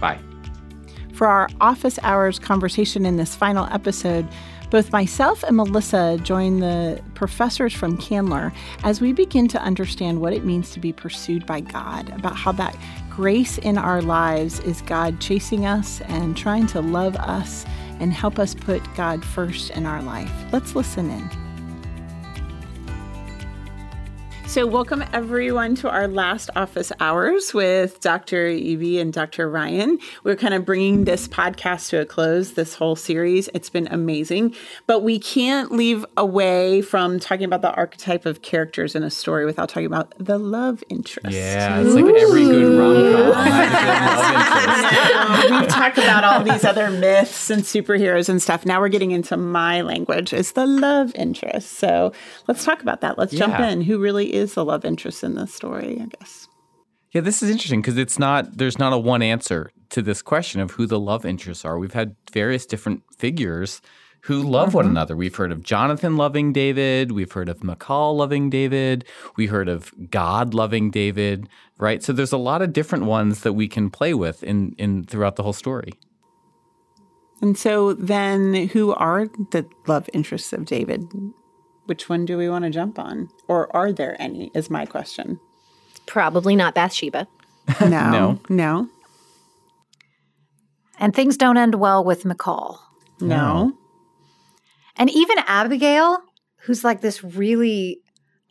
Bye. 0.00 0.20
For 1.16 1.26
our 1.26 1.48
office 1.62 1.98
hours 2.02 2.38
conversation 2.38 3.06
in 3.06 3.16
this 3.16 3.34
final 3.34 3.66
episode, 3.72 4.28
both 4.68 4.92
myself 4.92 5.42
and 5.44 5.56
Melissa 5.56 6.18
join 6.22 6.60
the 6.60 7.00
professors 7.14 7.72
from 7.72 7.96
Candler 7.96 8.52
as 8.84 9.00
we 9.00 9.14
begin 9.14 9.48
to 9.48 9.62
understand 9.62 10.20
what 10.20 10.34
it 10.34 10.44
means 10.44 10.72
to 10.72 10.80
be 10.80 10.92
pursued 10.92 11.46
by 11.46 11.60
God, 11.60 12.10
about 12.10 12.36
how 12.36 12.52
that 12.52 12.76
grace 13.08 13.56
in 13.56 13.78
our 13.78 14.02
lives 14.02 14.60
is 14.60 14.82
God 14.82 15.18
chasing 15.18 15.64
us 15.64 16.02
and 16.02 16.36
trying 16.36 16.66
to 16.66 16.82
love 16.82 17.16
us 17.16 17.64
and 17.98 18.12
help 18.12 18.38
us 18.38 18.54
put 18.54 18.82
God 18.94 19.24
first 19.24 19.70
in 19.70 19.86
our 19.86 20.02
life. 20.02 20.32
Let's 20.52 20.76
listen 20.76 21.08
in. 21.08 21.45
So, 24.46 24.64
welcome 24.64 25.04
everyone 25.12 25.74
to 25.76 25.90
our 25.90 26.08
last 26.08 26.50
office 26.56 26.90
hours 27.00 27.52
with 27.52 28.00
Dr. 28.00 28.46
Evie 28.46 29.00
and 29.00 29.12
Dr. 29.12 29.50
Ryan. 29.50 29.98
We're 30.24 30.36
kind 30.36 30.54
of 30.54 30.64
bringing 30.64 31.04
this 31.04 31.28
podcast 31.28 31.90
to 31.90 32.00
a 32.00 32.06
close, 32.06 32.54
this 32.54 32.74
whole 32.74 32.96
series. 32.96 33.48
It's 33.54 33.68
been 33.68 33.88
amazing, 33.88 34.54
but 34.86 35.02
we 35.02 35.18
can't 35.18 35.72
leave 35.72 36.06
away 36.16 36.80
from 36.80 37.18
talking 37.18 37.44
about 37.44 37.60
the 37.60 37.72
archetype 37.74 38.24
of 38.24 38.40
characters 38.40 38.94
in 38.94 39.02
a 39.02 39.10
story 39.10 39.44
without 39.44 39.68
talking 39.68 39.86
about 39.86 40.14
the 40.18 40.38
love 40.38 40.82
interest. 40.88 41.36
Yeah, 41.36 41.80
it's 41.80 41.94
like 41.94 42.04
every 42.04 42.44
good 42.44 42.78
rom 42.78 43.32
com. 45.16 45.50
We've 45.60 45.68
talked 45.68 45.98
about 45.98 46.24
all 46.24 46.42
these 46.42 46.64
other 46.64 46.90
myths 46.90 47.50
and 47.50 47.62
superheroes 47.62 48.28
and 48.28 48.40
stuff. 48.40 48.64
Now 48.64 48.80
we're 48.80 48.88
getting 48.88 49.10
into 49.10 49.36
my 49.36 49.82
language. 49.82 50.32
It's 50.32 50.52
the 50.52 50.66
love 50.66 51.14
interest. 51.14 51.74
So 51.74 52.12
let's 52.46 52.64
talk 52.64 52.82
about 52.82 53.00
that. 53.00 53.18
Let's 53.18 53.32
yeah. 53.32 53.40
jump 53.40 53.60
in. 53.60 53.82
Who 53.82 53.98
really 53.98 54.32
is 54.36 54.54
the 54.54 54.64
love 54.64 54.84
interest 54.84 55.24
in 55.24 55.34
this 55.34 55.54
story, 55.54 56.00
I 56.00 56.06
guess. 56.06 56.48
Yeah, 57.12 57.20
this 57.22 57.42
is 57.42 57.50
interesting 57.50 57.80
because 57.80 57.96
it's 57.96 58.18
not 58.18 58.58
there's 58.58 58.78
not 58.78 58.92
a 58.92 58.98
one 58.98 59.22
answer 59.22 59.70
to 59.90 60.02
this 60.02 60.22
question 60.22 60.60
of 60.60 60.72
who 60.72 60.86
the 60.86 61.00
love 61.00 61.24
interests 61.24 61.64
are. 61.64 61.78
We've 61.78 61.94
had 61.94 62.16
various 62.32 62.66
different 62.66 63.02
figures 63.16 63.80
who 64.22 64.42
love 64.42 64.68
mm-hmm. 64.68 64.76
one 64.76 64.86
another. 64.86 65.14
We've 65.16 65.34
heard 65.34 65.52
of 65.52 65.62
Jonathan 65.62 66.16
loving 66.16 66.52
David, 66.52 67.12
we've 67.12 67.30
heard 67.30 67.48
of 67.48 67.62
Michal 67.62 68.16
loving 68.16 68.50
David, 68.50 69.04
we 69.36 69.46
heard 69.46 69.68
of 69.68 69.92
God 70.10 70.52
loving 70.52 70.90
David, 70.90 71.48
right? 71.78 72.02
So 72.02 72.12
there's 72.12 72.32
a 72.32 72.36
lot 72.36 72.60
of 72.60 72.72
different 72.72 73.04
ones 73.04 73.42
that 73.42 73.52
we 73.52 73.68
can 73.68 73.88
play 73.88 74.14
with 74.14 74.42
in 74.42 74.74
in 74.78 75.04
throughout 75.04 75.36
the 75.36 75.42
whole 75.42 75.52
story. 75.52 75.92
And 77.40 77.56
so 77.56 77.92
then 77.92 78.68
who 78.68 78.92
are 78.94 79.26
the 79.52 79.66
love 79.86 80.10
interests 80.12 80.52
of 80.52 80.64
David? 80.64 81.04
Which 81.86 82.08
one 82.08 82.24
do 82.24 82.36
we 82.36 82.48
want 82.48 82.64
to 82.64 82.70
jump 82.70 82.98
on? 82.98 83.28
Or 83.48 83.74
are 83.74 83.92
there 83.92 84.20
any? 84.20 84.50
Is 84.54 84.70
my 84.70 84.86
question. 84.86 85.40
Probably 86.06 86.54
not 86.56 86.74
Bathsheba. 86.74 87.26
No. 87.80 87.88
No. 87.88 88.40
No. 88.48 88.88
And 90.98 91.14
things 91.14 91.36
don't 91.36 91.56
end 91.56 91.74
well 91.74 92.04
with 92.04 92.24
Michal. 92.24 92.80
No. 93.20 93.72
And 94.96 95.10
even 95.10 95.38
Abigail, 95.46 96.18
who's 96.62 96.84
like 96.84 97.00
this 97.00 97.22
really, 97.24 98.00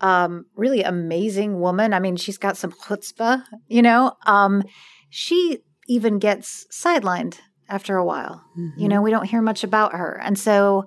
um, 0.01 0.45
really 0.55 0.83
amazing 0.83 1.59
woman. 1.59 1.93
I 1.93 1.99
mean, 1.99 2.17
she's 2.17 2.38
got 2.38 2.57
some 2.57 2.71
chutzpah, 2.71 3.43
you 3.67 3.81
know. 3.81 4.13
Um, 4.25 4.63
she 5.09 5.59
even 5.88 6.19
gets 6.19 6.67
sidelined 6.71 7.39
after 7.69 7.95
a 7.97 8.05
while. 8.05 8.43
You 8.77 8.88
know, 8.88 9.01
we 9.01 9.11
don't 9.11 9.25
hear 9.29 9.41
much 9.41 9.63
about 9.63 9.93
her, 9.93 10.19
and 10.21 10.38
so 10.38 10.86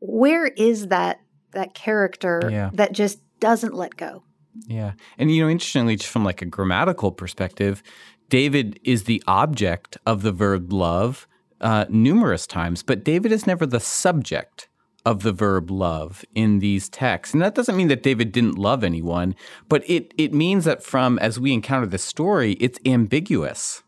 where 0.00 0.46
is 0.46 0.88
that 0.88 1.18
that 1.52 1.74
character 1.74 2.48
Yeah. 2.50 2.70
that 2.74 2.92
just 2.92 3.18
doesn't 3.40 3.74
let 3.74 3.96
go? 3.96 4.22
Yeah. 4.66 4.92
And, 5.18 5.30
you 5.30 5.42
know, 5.42 5.48
interestingly, 5.50 5.96
just 5.96 6.10
from 6.10 6.24
like 6.24 6.42
a 6.42 6.46
grammatical 6.46 7.12
perspective, 7.12 7.82
David 8.28 8.78
is 8.84 9.04
the 9.04 9.22
object 9.26 9.96
of 10.06 10.22
the 10.22 10.32
verb 10.32 10.72
love 10.72 11.26
uh, 11.60 11.86
numerous 11.88 12.46
times, 12.46 12.82
but 12.82 13.04
David 13.04 13.32
is 13.32 13.46
never 13.46 13.66
the 13.66 13.80
subject 13.80 14.68
of 15.06 15.22
the 15.22 15.32
verb 15.32 15.70
love 15.70 16.24
in 16.34 16.58
these 16.58 16.88
texts. 16.88 17.32
And 17.32 17.42
that 17.42 17.54
doesn't 17.54 17.76
mean 17.76 17.88
that 17.88 18.02
David 18.02 18.30
didn't 18.32 18.58
love 18.58 18.84
anyone, 18.84 19.34
but 19.68 19.88
it, 19.88 20.12
it 20.18 20.34
means 20.34 20.64
that 20.66 20.82
from 20.82 21.18
as 21.20 21.40
we 21.40 21.52
encounter 21.52 21.86
the 21.86 21.98
story, 21.98 22.52
it's 22.54 22.78
ambiguous 22.84 23.82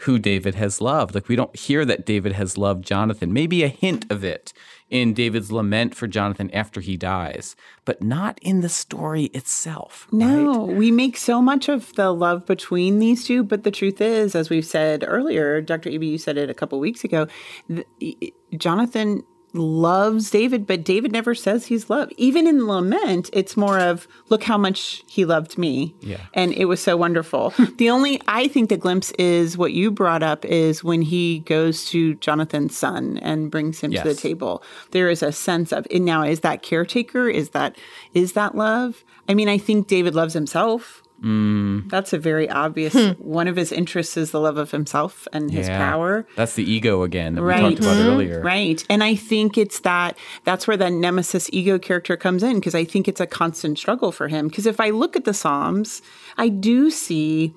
who 0.00 0.18
David 0.18 0.54
has 0.54 0.80
loved. 0.80 1.14
Like 1.14 1.28
we 1.28 1.36
don't 1.36 1.54
hear 1.54 1.84
that 1.84 2.06
David 2.06 2.32
has 2.32 2.56
loved 2.56 2.84
Jonathan. 2.84 3.34
Maybe 3.34 3.62
a 3.62 3.68
hint 3.68 4.10
of 4.10 4.24
it 4.24 4.54
in 4.90 5.12
David's 5.12 5.52
lament 5.52 5.94
for 5.94 6.06
Jonathan 6.06 6.50
after 6.52 6.80
he 6.80 6.96
dies, 6.96 7.54
but 7.84 8.02
not 8.02 8.38
in 8.42 8.60
the 8.60 8.68
story 8.68 9.24
itself. 9.26 10.06
No, 10.12 10.64
we 10.64 10.90
make 10.90 11.16
so 11.16 11.42
much 11.42 11.68
of 11.68 11.94
the 11.94 12.12
love 12.12 12.46
between 12.46 12.98
these 12.98 13.26
two, 13.26 13.42
but 13.42 13.64
the 13.64 13.70
truth 13.70 14.00
is, 14.00 14.34
as 14.34 14.50
we've 14.50 14.64
said 14.64 15.04
earlier, 15.06 15.60
Dr. 15.60 15.90
Eby, 15.90 16.08
you 16.10 16.18
said 16.18 16.38
it 16.38 16.50
a 16.50 16.54
couple 16.54 16.78
weeks 16.80 17.04
ago, 17.04 17.26
th- 17.68 18.34
Jonathan 18.56 19.22
loves 19.54 20.30
David, 20.30 20.66
but 20.66 20.84
David 20.84 21.12
never 21.12 21.34
says 21.34 21.66
he's 21.66 21.88
loved. 21.88 22.12
Even 22.16 22.46
in 22.46 22.66
lament, 22.66 23.30
it's 23.32 23.56
more 23.56 23.78
of 23.78 24.06
look 24.28 24.42
how 24.42 24.58
much 24.58 25.02
he 25.06 25.24
loved 25.24 25.58
me. 25.58 25.94
Yeah. 26.00 26.20
And 26.34 26.52
it 26.52 26.66
was 26.66 26.80
so 26.80 26.96
wonderful. 26.96 27.54
the 27.76 27.90
only 27.90 28.20
I 28.28 28.48
think 28.48 28.68
the 28.68 28.76
glimpse 28.76 29.10
is 29.12 29.56
what 29.56 29.72
you 29.72 29.90
brought 29.90 30.22
up 30.22 30.44
is 30.44 30.84
when 30.84 31.02
he 31.02 31.40
goes 31.40 31.86
to 31.90 32.14
Jonathan's 32.16 32.76
son 32.76 33.18
and 33.18 33.50
brings 33.50 33.80
him 33.80 33.92
to 33.92 34.02
the 34.02 34.14
table. 34.14 34.62
There 34.90 35.08
is 35.08 35.22
a 35.22 35.32
sense 35.32 35.72
of 35.72 35.86
and 35.90 36.04
now 36.04 36.22
is 36.22 36.40
that 36.40 36.62
caretaker? 36.62 37.28
Is 37.28 37.50
that 37.50 37.76
is 38.14 38.32
that 38.32 38.54
love? 38.54 39.04
I 39.28 39.34
mean, 39.34 39.48
I 39.48 39.58
think 39.58 39.88
David 39.88 40.14
loves 40.14 40.34
himself. 40.34 41.02
Mm. 41.22 41.90
That's 41.90 42.12
a 42.12 42.18
very 42.18 42.48
obvious 42.48 42.94
one 43.18 43.48
of 43.48 43.56
his 43.56 43.72
interests 43.72 44.16
is 44.16 44.30
the 44.30 44.40
love 44.40 44.56
of 44.56 44.70
himself 44.70 45.26
and 45.32 45.50
his 45.50 45.66
Yeah. 45.68 45.78
power. 45.90 46.26
That's 46.36 46.54
the 46.54 46.70
ego 46.70 47.02
again 47.02 47.34
that 47.34 47.42
we 47.42 47.48
Right. 47.48 47.60
talked 47.60 47.80
about 47.80 47.96
earlier. 47.96 48.40
Right. 48.40 48.84
And 48.88 49.02
I 49.02 49.14
think 49.16 49.58
it's 49.58 49.80
that 49.80 50.16
that's 50.44 50.68
where 50.68 50.76
the 50.76 50.90
nemesis 50.90 51.50
ego 51.52 51.78
character 51.78 52.16
comes 52.16 52.42
in 52.42 52.56
because 52.56 52.74
I 52.74 52.84
think 52.84 53.08
it's 53.08 53.20
a 53.20 53.26
constant 53.26 53.78
struggle 53.78 54.12
for 54.12 54.28
him. 54.28 54.48
Because 54.48 54.66
if 54.66 54.78
I 54.80 54.90
look 54.90 55.16
at 55.16 55.24
the 55.24 55.34
Psalms, 55.34 56.02
I 56.36 56.48
do 56.48 56.90
see 56.90 57.52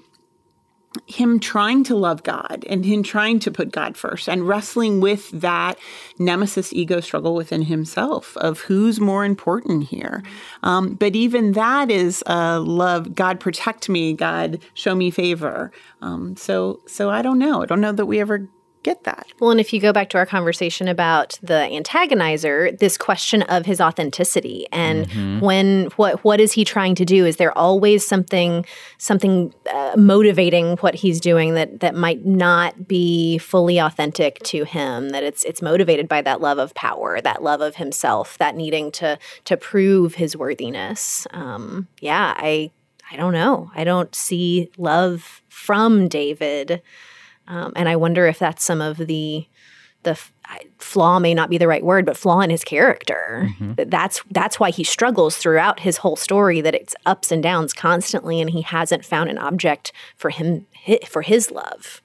him 1.08 1.40
trying 1.40 1.84
to 1.86 1.96
love 1.96 2.24
God 2.24 2.66
and 2.70 2.86
him 2.86 3.02
trying 3.02 3.40
to 3.40 3.52
put 3.52 3.72
God 3.72 3.96
first 3.96 4.28
and 4.28 4.48
wrestling 4.48 5.00
with 5.00 5.30
that 5.32 5.78
nemesis 6.20 6.74
ego 6.74 7.00
struggle 7.00 7.34
within 7.34 7.64
himself 7.64 8.36
of 8.38 8.62
who's 8.62 9.00
more 9.00 9.24
important 9.24 9.86
here. 9.86 10.22
Um, 10.64 10.96
but 10.96 11.16
even 11.16 11.54
that 11.54 11.90
is 11.90 12.24
uh, 12.28 12.60
love. 12.60 13.16
God 13.16 13.40
protect 13.40 13.88
me. 13.88 14.14
God 14.14 14.60
show 14.74 14.94
me 14.94 15.12
favor. 15.12 15.72
Um, 16.02 16.36
so 16.36 16.82
so 16.88 17.10
I 17.10 17.22
don't 17.22 17.40
know. 17.40 17.64
I 17.64 17.66
don't 17.66 17.82
know 17.82 17.94
that 17.94 18.06
we 18.06 18.20
ever 18.20 18.50
get 18.84 19.04
that. 19.04 19.28
Well, 19.40 19.52
and 19.52 19.60
if 19.60 19.74
you 19.74 19.80
go 19.80 19.94
back 19.94 20.10
to 20.10 20.18
our 20.18 20.26
conversation 20.26 20.88
about 20.88 21.40
the 21.42 21.68
antagonizer, 21.72 22.78
this 22.80 22.98
question 22.98 23.44
of 23.44 23.66
his 23.66 23.80
authenticity 23.80 24.68
and 24.72 25.42
when 25.42 25.86
what 25.96 26.24
what 26.24 26.40
is 26.40 26.54
he 26.54 26.66
trying 26.66 26.96
to 26.96 27.06
do? 27.06 27.26
Is 27.26 27.38
there 27.38 27.56
always 27.58 28.06
something 28.06 28.66
something 28.98 29.54
uh, 29.72 29.94
motivating 29.98 30.78
what 30.78 30.96
he's 30.96 31.20
doing 31.20 31.54
that 31.56 31.80
that 31.82 31.96
might 31.96 32.26
not 32.26 32.88
be 32.88 33.38
fully 33.38 33.78
authentic 33.80 34.40
to 34.44 34.64
him? 34.64 35.10
That 35.10 35.24
it's 35.24 35.44
it's 35.44 35.62
motivated 35.62 36.08
by 36.08 36.22
that 36.22 36.42
love 36.42 36.58
of 36.58 36.74
power, 36.74 37.22
that 37.22 37.44
love 37.44 37.62
of 37.62 37.76
himself, 37.76 38.38
that 38.38 38.56
needing 38.56 38.92
to 38.94 39.18
to 39.46 39.58
prove 39.58 40.16
his 40.16 40.36
worthiness. 40.36 41.28
Um, 41.32 41.88
yeah, 42.00 42.34
I 42.38 42.72
I 43.12 43.18
don't 43.18 43.34
know. 43.34 43.72
I 43.76 43.84
don't 43.84 44.14
see 44.16 44.70
love 44.78 45.42
from 45.50 46.08
David. 46.08 46.82
Um, 47.52 47.74
and 47.76 47.90
I 47.90 47.98
wonder 47.98 48.26
if 48.28 48.40
that's 48.40 48.64
some 48.64 48.82
of 48.82 48.98
the 48.98 49.46
the 50.04 50.18
I- 50.46 50.66
flaw 50.80 51.20
may 51.20 51.36
not 51.36 51.50
be 51.52 51.60
the 51.60 51.68
right 51.68 51.84
word, 51.84 52.08
but 52.08 52.18
flaw 52.18 52.40
in 52.40 52.50
his 52.50 52.64
character. 52.64 53.50
That 53.76 53.92
That's 53.92 54.24
that's 54.32 54.60
why 54.60 54.72
he 54.72 54.84
struggles 54.84 55.38
throughout 55.38 55.82
his 55.82 55.98
whole 55.98 56.16
story. 56.16 56.62
That 56.62 56.74
it's 56.74 56.96
ups 57.06 57.32
and 57.32 57.44
downs 57.44 57.74
constantly, 57.74 58.42
and 58.42 58.50
he 58.50 58.62
hasn't 58.62 59.06
found 59.06 59.30
an 59.30 59.38
object 59.38 59.92
for 60.16 60.32
him 60.32 60.66
for 61.08 61.22
his 61.22 61.52
love. 61.52 62.02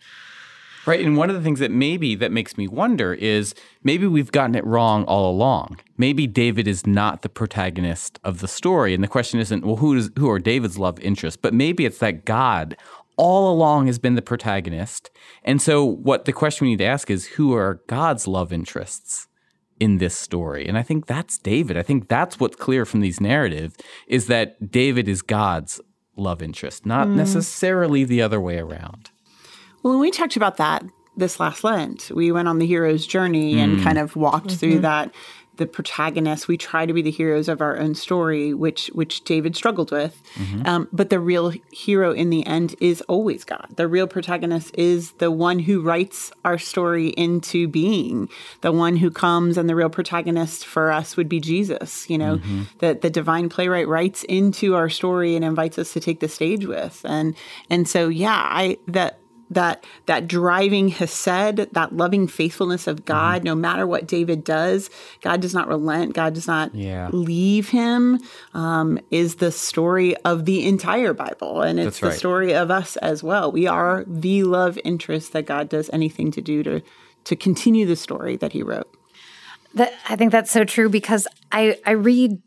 Right. 0.84 1.04
And 1.04 1.16
one 1.16 1.30
of 1.30 1.36
the 1.36 1.42
things 1.42 1.58
that 1.58 1.72
maybe 1.72 2.14
that 2.14 2.30
makes 2.30 2.56
me 2.56 2.68
wonder 2.68 3.12
is 3.14 3.54
maybe 3.82 4.06
we've 4.06 4.30
gotten 4.30 4.54
it 4.54 4.64
wrong 4.64 5.02
all 5.04 5.28
along. 5.28 5.80
Maybe 5.96 6.28
David 6.28 6.68
is 6.68 6.86
not 6.86 7.22
the 7.22 7.28
protagonist 7.28 8.20
of 8.22 8.38
the 8.38 8.46
story. 8.46 8.94
And 8.94 9.02
the 9.02 9.08
question 9.08 9.40
isn't, 9.40 9.64
well, 9.64 9.76
who 9.76 9.96
is 9.96 10.10
who 10.18 10.30
are 10.30 10.38
David's 10.38 10.78
love 10.78 11.00
interests? 11.00 11.38
But 11.40 11.54
maybe 11.54 11.86
it's 11.86 11.98
that 11.98 12.24
God 12.24 12.76
all 13.16 13.52
along 13.52 13.86
has 13.86 13.98
been 13.98 14.14
the 14.14 14.22
protagonist. 14.22 15.10
And 15.44 15.60
so 15.62 15.84
what 15.84 16.24
the 16.24 16.32
question 16.32 16.66
we 16.66 16.72
need 16.72 16.78
to 16.78 16.84
ask 16.84 17.10
is 17.10 17.26
who 17.26 17.54
are 17.54 17.80
God's 17.86 18.26
love 18.28 18.52
interests? 18.52 19.28
in 19.78 19.98
this 19.98 20.16
story. 20.16 20.66
And 20.66 20.78
I 20.78 20.82
think 20.82 21.04
that's 21.04 21.36
David. 21.36 21.76
I 21.76 21.82
think 21.82 22.08
that's 22.08 22.40
what's 22.40 22.56
clear 22.56 22.86
from 22.86 23.00
these 23.00 23.20
narratives 23.20 23.74
is 24.06 24.26
that 24.28 24.70
David 24.72 25.06
is 25.06 25.20
God's 25.20 25.82
love 26.16 26.40
interest, 26.40 26.86
not 26.86 27.10
necessarily 27.10 28.02
the 28.02 28.22
other 28.22 28.40
way 28.40 28.56
around. 28.56 29.10
Well, 29.82 29.92
when 29.92 30.00
we 30.00 30.10
talked 30.10 30.34
about 30.34 30.56
that 30.56 30.82
this 31.18 31.38
last 31.38 31.62
Lent, 31.62 32.10
we 32.14 32.32
went 32.32 32.48
on 32.48 32.58
the 32.58 32.66
hero's 32.66 33.06
journey 33.06 33.56
Mm. 33.56 33.64
and 33.64 33.82
kind 33.82 33.98
of 33.98 34.16
walked 34.16 34.46
Mm-hmm. 34.46 34.56
through 34.56 34.78
that. 34.78 35.12
The 35.56 35.66
protagonists, 35.66 36.46
we 36.48 36.56
try 36.56 36.86
to 36.86 36.92
be 36.92 37.02
the 37.02 37.10
heroes 37.10 37.48
of 37.48 37.60
our 37.60 37.78
own 37.78 37.94
story, 37.94 38.52
which 38.54 38.88
which 38.94 39.24
David 39.24 39.56
struggled 39.56 39.90
with. 39.90 40.22
Mm-hmm. 40.34 40.66
Um, 40.66 40.88
but 40.92 41.10
the 41.10 41.18
real 41.20 41.52
hero 41.70 42.12
in 42.12 42.30
the 42.30 42.44
end 42.46 42.74
is 42.80 43.00
always 43.02 43.44
God. 43.44 43.66
The 43.76 43.88
real 43.88 44.06
protagonist 44.06 44.74
is 44.76 45.12
the 45.12 45.30
one 45.30 45.58
who 45.60 45.80
writes 45.80 46.30
our 46.44 46.58
story 46.58 47.08
into 47.08 47.68
being. 47.68 48.28
The 48.60 48.72
one 48.72 48.96
who 48.96 49.10
comes, 49.10 49.56
and 49.56 49.68
the 49.68 49.74
real 49.74 49.88
protagonist 49.90 50.66
for 50.66 50.92
us 50.92 51.16
would 51.16 51.28
be 51.28 51.40
Jesus. 51.40 52.08
You 52.10 52.18
know, 52.18 52.36
Mm-hmm. 52.36 52.62
that 52.78 53.00
the 53.00 53.10
divine 53.10 53.48
playwright 53.48 53.88
writes 53.88 54.22
into 54.24 54.74
our 54.74 54.90
story 54.90 55.36
and 55.36 55.44
invites 55.44 55.78
us 55.78 55.92
to 55.94 56.00
take 56.00 56.20
the 56.20 56.28
stage 56.28 56.66
with. 56.66 57.00
And 57.04 57.34
and 57.70 57.88
so 57.88 58.08
yeah, 58.08 58.46
I 58.50 58.76
that 58.88 59.18
that 59.50 59.84
that 60.06 60.26
driving 60.26 60.88
hesed, 60.88 61.56
that 61.72 61.96
loving 61.96 62.26
faithfulness 62.26 62.86
of 62.86 63.04
God, 63.04 63.44
no 63.44 63.54
matter 63.54 63.86
what 63.86 64.06
David 64.06 64.44
does, 64.44 64.90
God 65.22 65.40
does 65.40 65.54
not 65.54 65.68
relent. 65.68 66.14
God 66.14 66.34
does 66.34 66.46
not 66.46 66.74
Yeah. 66.74 67.08
leave 67.12 67.68
him. 67.68 68.18
Um, 68.54 68.98
is 69.10 69.36
the 69.36 69.52
story 69.52 70.16
of 70.18 70.44
the 70.44 70.66
entire 70.66 71.12
Bible, 71.12 71.62
and 71.62 71.78
it's 71.78 71.84
That's 71.86 72.00
the 72.00 72.08
right. 72.08 72.18
story 72.18 72.54
of 72.54 72.70
us 72.70 72.96
as 72.96 73.22
well. 73.22 73.52
We 73.52 73.66
are 73.66 74.04
the 74.06 74.42
love 74.42 74.78
interest 74.84 75.32
that 75.32 75.46
God 75.46 75.68
does 75.68 75.90
anything 75.92 76.30
to 76.32 76.40
do 76.40 76.62
to 76.62 76.82
to 77.24 77.36
continue 77.36 77.86
the 77.86 77.96
story 77.96 78.36
that 78.36 78.52
He 78.52 78.62
wrote. 78.62 78.88
That 79.74 79.92
I 80.08 80.16
think 80.16 80.32
that's 80.32 80.50
so 80.50 80.64
true 80.64 80.88
because 80.88 81.26
I 81.52 81.78
I 81.84 81.90
read 81.92 82.40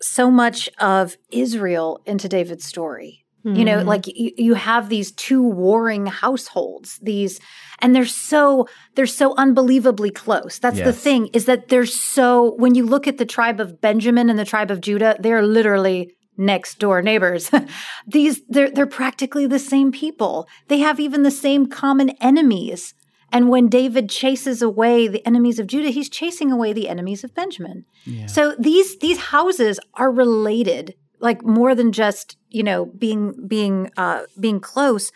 so 0.00 0.30
much 0.30 0.68
of 0.80 1.16
Israel 1.30 2.00
into 2.04 2.28
David's 2.28 2.64
story. 2.66 3.23
You 3.44 3.64
know, 3.64 3.80
hmm. 3.80 3.88
like 3.88 4.06
you, 4.06 4.32
you 4.38 4.54
have 4.54 4.88
these 4.88 5.12
two 5.12 5.42
warring 5.42 6.06
households, 6.06 6.98
these 7.02 7.40
and 7.80 7.94
they're 7.94 8.06
so 8.06 8.66
they're 8.94 9.06
so 9.06 9.34
unbelievably 9.36 10.12
close. 10.12 10.58
That's 10.58 10.78
the 10.78 10.92
thing 10.92 11.28
is 11.34 11.44
that 11.44 11.68
they're 11.68 11.84
so 11.84 12.54
when 12.56 12.74
you 12.74 12.86
look 12.86 13.06
at 13.06 13.18
the 13.18 13.26
tribe 13.26 13.60
of 13.60 13.80
Benjamin 13.82 14.30
and 14.30 14.38
the 14.38 14.46
tribe 14.46 14.70
of 14.70 14.80
Judah, 14.80 15.16
they're 15.20 15.42
literally 15.42 16.14
next 16.36 16.78
door 16.78 17.02
neighbors. 17.02 17.50
these 18.06 18.40
they're 18.48 18.70
they're 18.70 18.86
practically 18.86 19.46
the 19.46 19.58
same 19.58 19.92
people. 19.92 20.48
They 20.68 20.78
have 20.78 20.98
even 20.98 21.22
the 21.22 21.30
same 21.30 21.66
common 21.66 22.10
enemies. 22.20 22.94
And 23.32 23.48
when 23.48 23.68
David 23.68 24.10
chases 24.10 24.62
away 24.62 25.08
the 25.08 25.26
enemies 25.26 25.58
of 25.58 25.66
Judah, 25.66 25.90
he's 25.90 26.08
chasing 26.08 26.52
away 26.52 26.72
the 26.72 26.88
enemies 26.88 27.24
of 27.24 27.34
Benjamin. 27.34 27.84
So 28.26 28.54
these 28.58 28.98
these 28.98 29.18
houses 29.18 29.80
are 29.94 30.10
related, 30.10 30.94
like 31.24 31.44
more 31.44 31.74
than 31.74 31.92
just 31.92 32.36
you 32.50 32.62
know 32.62 32.86
being 32.86 33.34
being 33.48 33.90
uh, 33.96 34.22
being 34.40 34.60
close. 34.60 35.12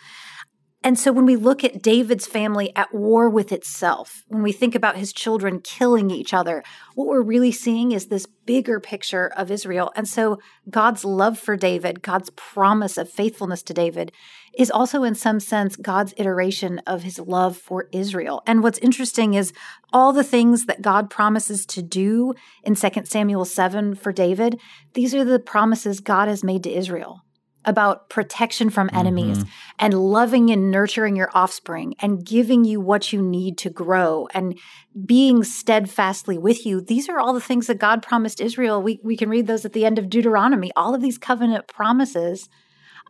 And 0.81 0.97
so 0.97 1.11
when 1.11 1.25
we 1.25 1.35
look 1.35 1.65
at 1.65 1.81
David's 1.81 2.25
family 2.25 2.73
at 2.73 2.93
war 2.93 3.29
with 3.29 3.51
itself, 3.51 4.23
when 4.29 4.41
we 4.41 4.53
think 4.53 4.75
about 4.75 4.95
his 4.95 5.11
children 5.11 5.59
killing 5.59 6.09
each 6.09 6.33
other, 6.33 6.63
what 6.95 7.07
we're 7.07 7.21
really 7.21 7.51
seeing 7.51 7.91
is 7.91 8.07
this 8.07 8.25
bigger 8.45 8.79
picture 8.79 9.27
of 9.35 9.51
Israel. 9.51 9.91
And 9.97 10.07
so 10.07 10.39
God's 10.69 11.03
love 11.03 11.37
for 11.37 11.57
David, 11.57 12.01
God's 12.01 12.29
promise 12.29 12.97
of 12.97 13.09
faithfulness 13.09 13.61
to 13.63 13.73
David, 13.73 14.13
is 14.57 14.71
also 14.71 15.03
in 15.03 15.15
some 15.15 15.41
sense 15.41 15.75
God's 15.75 16.13
iteration 16.15 16.79
of 16.87 17.03
his 17.03 17.19
love 17.19 17.57
for 17.57 17.89
Israel. 17.91 18.41
And 18.47 18.63
what's 18.63 18.79
interesting 18.79 19.33
is 19.33 19.51
all 19.91 20.13
the 20.13 20.23
things 20.23 20.65
that 20.67 20.81
God 20.81 21.09
promises 21.09 21.65
to 21.67 21.81
do 21.81 22.33
in 22.63 22.75
2 22.75 22.89
Samuel 23.03 23.43
7 23.43 23.95
for 23.95 24.13
David, 24.13 24.57
these 24.93 25.13
are 25.13 25.25
the 25.25 25.39
promises 25.39 25.99
God 25.99 26.29
has 26.29 26.41
made 26.41 26.63
to 26.63 26.73
Israel 26.73 27.21
about 27.69 28.09
protection 28.09 28.69
from 28.69 28.89
enemies 28.91 29.37
mm-hmm. 29.37 29.49
and 29.79 29.93
loving 29.93 30.49
and 30.49 30.69
nurturing 30.71 31.15
your 31.15 31.29
offspring 31.33 31.95
and 31.99 32.25
giving 32.25 32.65
you 32.65 32.81
what 32.81 33.13
you 33.13 33.21
need 33.21 33.57
to 33.59 33.69
grow 33.69 34.27
and 34.33 34.59
being 35.05 35.43
steadfastly 35.43 36.37
with 36.37 36.65
you. 36.65 36.81
These 36.81 37.07
are 37.07 37.19
all 37.19 37.33
the 37.33 37.39
things 37.39 37.67
that 37.67 37.79
God 37.79 38.01
promised 38.01 38.41
Israel. 38.41 38.81
We, 38.81 38.99
we 39.03 39.15
can 39.15 39.29
read 39.29 39.47
those 39.47 39.63
at 39.63 39.73
the 39.73 39.85
end 39.85 39.97
of 39.97 40.09
Deuteronomy. 40.09 40.71
All 40.75 40.93
of 40.93 41.01
these 41.01 41.17
covenant 41.17 41.67
promises 41.67 42.49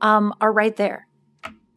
um, 0.01 0.34
are 0.39 0.53
right 0.53 0.76
there. 0.76 1.07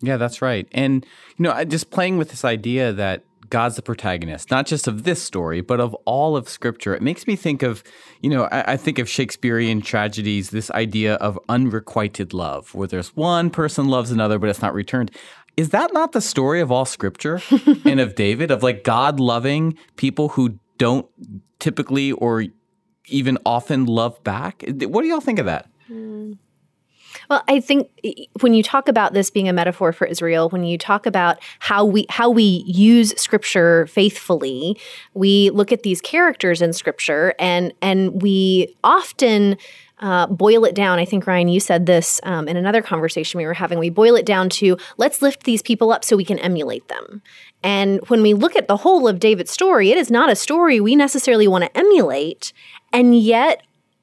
Yeah, 0.01 0.17
that's 0.17 0.43
right. 0.43 0.67
And, 0.73 1.07
you 1.39 1.45
know, 1.45 1.65
just 1.65 1.91
playing 1.91 2.19
with 2.19 2.31
this 2.31 2.45
idea 2.45 2.93
that 2.93 3.23
God's 3.53 3.77
the 3.77 3.83
protagonist, 3.83 4.51
not 4.51 4.65
just 4.65 4.89
of 4.89 5.03
this 5.03 5.23
story, 5.23 5.61
but 5.61 5.79
of 5.79 5.93
all 6.07 6.39
of 6.39 6.49
Scripture. 6.49 6.95
It 6.95 7.03
makes 7.03 7.27
me 7.27 7.37
think 7.37 7.63
of, 7.63 7.85
you 8.23 8.31
know, 8.31 8.45
I, 8.45 8.73
I, 8.73 8.77
think 8.79 8.99
of 8.99 9.11
Shakespearean 9.11 9.83
tragedies, 9.83 10.49
this 10.49 10.71
idea 10.71 11.17
of 11.17 11.39
unrequited 11.51 12.33
love, 12.33 12.75
where 12.75 12.89
there's 12.89 13.15
one 13.15 13.51
person 13.51 13.89
loves 13.89 14.11
another, 14.11 14.39
but 14.39 14.49
it's 14.49 14.63
not 14.63 14.73
returned. 14.73 15.11
Is 15.59 15.69
that 15.69 15.93
not 15.93 16.13
the 16.13 16.23
story 16.23 16.63
of 16.63 16.73
all 16.73 16.87
Scripture 16.87 17.43
and 17.85 18.01
of 18.01 18.15
David, 18.15 18.51
of 18.51 18.63
like 18.63 18.85
God 18.85 19.21
loving 19.21 19.77
people 19.97 20.31
who 20.31 20.59
don't 20.79 21.07
typically 21.59 22.13
or 22.13 22.47
even 23.09 23.37
often 23.45 23.85
love 23.85 24.25
back? 24.25 24.65
What 24.67 25.03
do 25.03 25.09
y'all 25.09 25.21
think 25.21 25.39
of 25.39 25.45
that? 25.45 25.69
Mm. 25.91 26.39
Well, 27.29 27.43
I 27.49 27.61
think 27.61 27.89
when 28.41 28.55
you 28.55 28.63
talk 28.63 28.89
about 28.89 29.13
this 29.13 29.31
being 29.31 29.49
a 29.49 29.53
metaphor 29.53 29.93
for 29.93 30.07
Israel, 30.07 30.49
when 30.51 30.65
you 30.65 30.79
talk 30.79 31.07
about 31.07 31.39
how 31.61 31.85
we 31.85 32.07
how 32.09 32.31
we 32.31 32.65
use 32.67 33.15
scripture 33.21 33.87
faithfully, 33.87 34.79
we 35.15 35.51
look 35.51 35.73
at 35.73 35.83
these 35.83 36.01
characters 36.01 36.63
in 36.63 36.73
scripture 36.73 37.35
and 37.39 37.73
and 37.81 38.23
we 38.23 38.75
often 38.85 39.57
uh, 40.03 40.27
boil 40.27 40.65
it 40.65 40.75
down. 40.75 40.99
I 40.99 41.05
think, 41.05 41.27
Ryan, 41.27 41.49
you 41.49 41.61
said 41.61 41.87
this 41.87 42.21
um, 42.25 42.49
in 42.49 42.57
another 42.57 42.83
conversation 42.83 43.39
we 43.39 43.47
were 43.47 43.55
having. 43.55 43.79
We 43.79 43.89
boil 43.89 44.17
it 44.17 44.27
down 44.27 44.49
to 44.51 44.77
let's 44.97 45.23
lift 45.23 45.45
these 45.45 45.63
people 45.63 45.93
up 45.93 46.05
so 46.05 46.17
we 46.17 46.25
can 46.25 46.41
emulate 46.41 46.89
them. 46.89 47.23
And 47.63 48.01
when 48.09 48.21
we 48.21 48.35
look 48.35 48.57
at 48.57 48.67
the 48.67 48.79
whole 48.79 49.07
of 49.07 49.21
David's 49.21 49.53
story, 49.53 49.91
it 49.91 49.97
is 49.97 50.11
not 50.11 50.29
a 50.29 50.35
story 50.35 50.81
we 50.81 50.97
necessarily 50.97 51.47
want 51.47 51.65
to 51.65 51.79
emulate. 51.79 52.53
And 52.93 53.19
yet, 53.19 53.63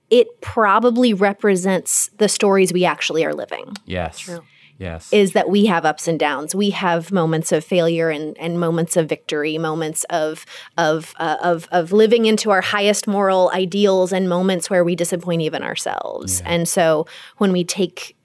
it 0.10 0.42
probably 0.42 1.14
represents 1.14 2.10
the 2.18 2.30
stories 2.30 2.74
we 2.74 2.86
actually 2.86 3.24
are 3.26 3.34
living. 3.34 3.76
Yes. 3.86 4.20
True. 4.20 4.42
Yes. 4.78 5.12
Is 5.12 5.34
that 5.34 5.50
we 5.50 5.66
have 5.66 5.84
ups 5.86 6.08
and 6.08 6.18
downs. 6.18 6.56
We 6.56 6.70
have 6.70 7.12
moments 7.12 7.52
of 7.52 7.66
failure 7.66 8.10
and, 8.10 8.38
and 8.38 8.58
moments 8.58 8.96
of 8.96 9.10
victory, 9.10 9.58
moments 9.58 10.06
of 10.06 10.46
of 10.78 11.14
uh, 11.20 11.36
of 11.42 11.68
of 11.70 11.92
living 11.92 12.26
into 12.26 12.50
our 12.50 12.62
highest 12.62 13.06
moral 13.06 13.52
ideals, 13.54 14.14
and 14.14 14.30
moments 14.30 14.70
where 14.70 14.86
we 14.86 14.96
disappoint 14.96 15.42
even 15.42 15.64
ourselves. 15.64 16.40
Yeah. 16.40 16.54
And 16.54 16.68
so 16.68 17.08
when 17.40 17.52
we 17.52 17.66
take 17.66 18.16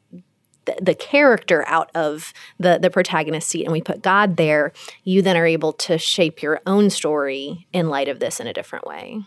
the, 0.67 0.77
the 0.81 0.95
character 0.95 1.65
out 1.67 1.91
of 1.93 2.33
the 2.61 2.79
the 2.81 2.89
protagonist 2.89 3.49
seat 3.49 3.65
and 3.65 3.73
we 3.73 3.83
put 3.83 4.01
God 4.01 4.37
there, 4.37 4.73
you 5.03 5.23
then 5.23 5.37
are 5.37 5.47
able 5.47 5.73
to 5.73 5.99
shape 5.99 6.41
your 6.41 6.61
own 6.67 6.89
story 6.89 7.67
in 7.73 7.89
light 7.89 8.07
of 8.07 8.21
this 8.21 8.39
in 8.39 8.47
a 8.47 8.53
different 8.53 8.87
way. 8.87 9.25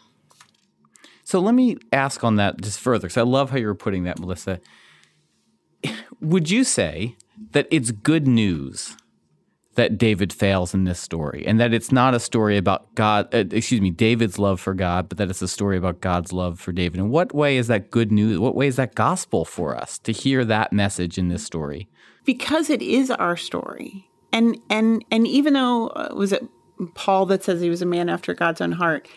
So 1.27 1.41
let 1.41 1.55
me 1.55 1.75
ask 1.91 2.23
on 2.23 2.37
that 2.37 2.61
just 2.61 2.79
further, 2.79 3.09
because 3.09 3.17
I 3.17 3.23
love 3.23 3.49
how 3.49 3.57
you're 3.57 3.75
putting 3.75 4.05
that, 4.05 4.17
Melissa. 4.17 4.61
Would 6.21 6.49
you 6.49 6.63
say 6.63 7.17
that 7.51 7.67
it's 7.69 7.91
good 7.91 8.25
news 8.25 8.95
that 9.75 9.97
David 9.97 10.31
fails 10.31 10.73
in 10.73 10.85
this 10.85 11.01
story, 11.01 11.43
and 11.45 11.59
that 11.59 11.73
it's 11.73 11.91
not 11.91 12.13
a 12.13 12.21
story 12.21 12.55
about 12.55 12.95
God, 12.95 13.27
uh, 13.35 13.43
excuse 13.51 13.81
me, 13.81 13.91
David's 13.91 14.39
love 14.39 14.61
for 14.61 14.73
God, 14.73 15.09
but 15.09 15.17
that 15.17 15.29
it's 15.29 15.41
a 15.41 15.49
story 15.49 15.75
about 15.75 15.99
God's 15.99 16.31
love 16.31 16.61
for 16.61 16.71
David? 16.71 16.97
In 16.97 17.09
what 17.09 17.35
way 17.35 17.57
is 17.57 17.67
that 17.67 17.91
good 17.91 18.09
news? 18.09 18.39
What 18.39 18.55
way 18.55 18.67
is 18.67 18.77
that 18.77 18.95
gospel 18.95 19.43
for 19.43 19.75
us 19.75 19.99
to 19.99 20.13
hear 20.13 20.45
that 20.45 20.71
message 20.71 21.17
in 21.17 21.27
this 21.27 21.43
story? 21.43 21.89
Because 22.23 22.69
it 22.69 22.81
is 22.81 23.11
our 23.11 23.35
story, 23.35 24.09
and 24.31 24.57
and 24.69 25.03
and 25.11 25.27
even 25.27 25.55
though 25.55 25.87
uh, 25.89 26.13
was 26.15 26.31
it 26.31 26.47
Paul 26.93 27.25
that 27.25 27.43
says 27.43 27.59
he 27.59 27.69
was 27.69 27.81
a 27.81 27.85
man 27.85 28.07
after 28.07 28.33
God's 28.33 28.61
own 28.61 28.71
heart. 28.71 29.09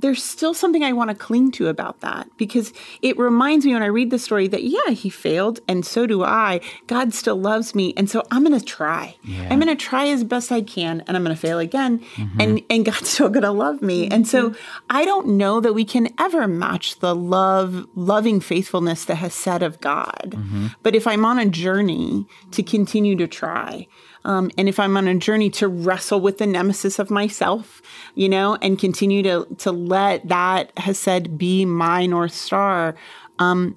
There's 0.00 0.22
still 0.22 0.54
something 0.54 0.82
I 0.82 0.92
want 0.92 1.10
to 1.10 1.16
cling 1.16 1.52
to 1.52 1.68
about 1.68 2.00
that 2.00 2.28
because 2.36 2.72
it 3.02 3.18
reminds 3.18 3.66
me 3.66 3.74
when 3.74 3.82
I 3.82 3.86
read 3.86 4.10
the 4.10 4.18
story 4.18 4.48
that, 4.48 4.64
yeah, 4.64 4.90
he 4.90 5.10
failed 5.10 5.60
and 5.68 5.84
so 5.84 6.06
do 6.06 6.22
I. 6.24 6.60
God 6.86 7.14
still 7.14 7.36
loves 7.36 7.74
me. 7.74 7.94
And 7.96 8.08
so 8.08 8.22
I'm 8.30 8.44
going 8.44 8.58
to 8.58 8.64
try. 8.64 9.16
Yeah. 9.22 9.48
I'm 9.50 9.60
going 9.60 9.76
to 9.76 9.82
try 9.82 10.08
as 10.08 10.24
best 10.24 10.50
I 10.50 10.62
can 10.62 11.02
and 11.06 11.16
I'm 11.16 11.24
going 11.24 11.34
to 11.34 11.40
fail 11.40 11.58
again. 11.58 12.00
Mm-hmm. 12.16 12.40
And, 12.40 12.62
and 12.70 12.84
God's 12.90 13.08
still 13.08 13.28
going 13.28 13.42
to 13.42 13.50
love 13.50 13.82
me. 13.82 14.04
Mm-hmm. 14.04 14.14
And 14.14 14.28
so 14.28 14.50
mm-hmm. 14.50 14.84
I 14.88 15.04
don't 15.04 15.28
know 15.36 15.60
that 15.60 15.74
we 15.74 15.84
can 15.84 16.12
ever 16.18 16.48
match 16.48 16.98
the 17.00 17.14
love, 17.14 17.86
loving 17.94 18.40
faithfulness 18.40 19.04
that 19.04 19.16
hesed 19.16 19.62
of 19.62 19.80
God. 19.80 20.32
Mm-hmm. 20.34 20.66
But 20.82 20.94
if 20.94 21.06
I'm 21.06 21.24
on 21.24 21.38
a 21.38 21.46
journey 21.46 22.26
to 22.52 22.62
continue 22.62 23.16
to 23.16 23.26
try, 23.26 23.86
um, 24.24 24.50
and 24.58 24.68
if 24.68 24.78
I'm 24.78 24.96
on 24.96 25.08
a 25.08 25.14
journey 25.14 25.50
to 25.50 25.68
wrestle 25.68 26.20
with 26.20 26.38
the 26.38 26.46
nemesis 26.46 26.98
of 26.98 27.10
myself, 27.10 27.80
you 28.14 28.28
know, 28.28 28.56
and 28.60 28.78
continue 28.78 29.22
to 29.22 29.46
to 29.58 29.72
let 29.72 30.28
that 30.28 30.76
hesed 30.78 31.38
be 31.38 31.64
my 31.64 32.06
north 32.06 32.34
star. 32.34 32.94
Um, 33.38 33.76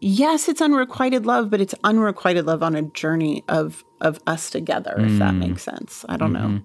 yes, 0.00 0.48
it's 0.48 0.62
unrequited 0.62 1.26
love, 1.26 1.50
but 1.50 1.60
it's 1.60 1.74
unrequited 1.84 2.46
love 2.46 2.62
on 2.62 2.74
a 2.74 2.82
journey 2.82 3.44
of 3.48 3.84
of 4.00 4.20
us 4.26 4.50
together. 4.50 4.94
Mm. 4.98 5.12
If 5.12 5.18
that 5.18 5.34
mm. 5.34 5.38
makes 5.38 5.62
sense, 5.62 6.04
I 6.08 6.16
don't 6.16 6.32
mm-hmm. 6.32 6.56
know. 6.56 6.64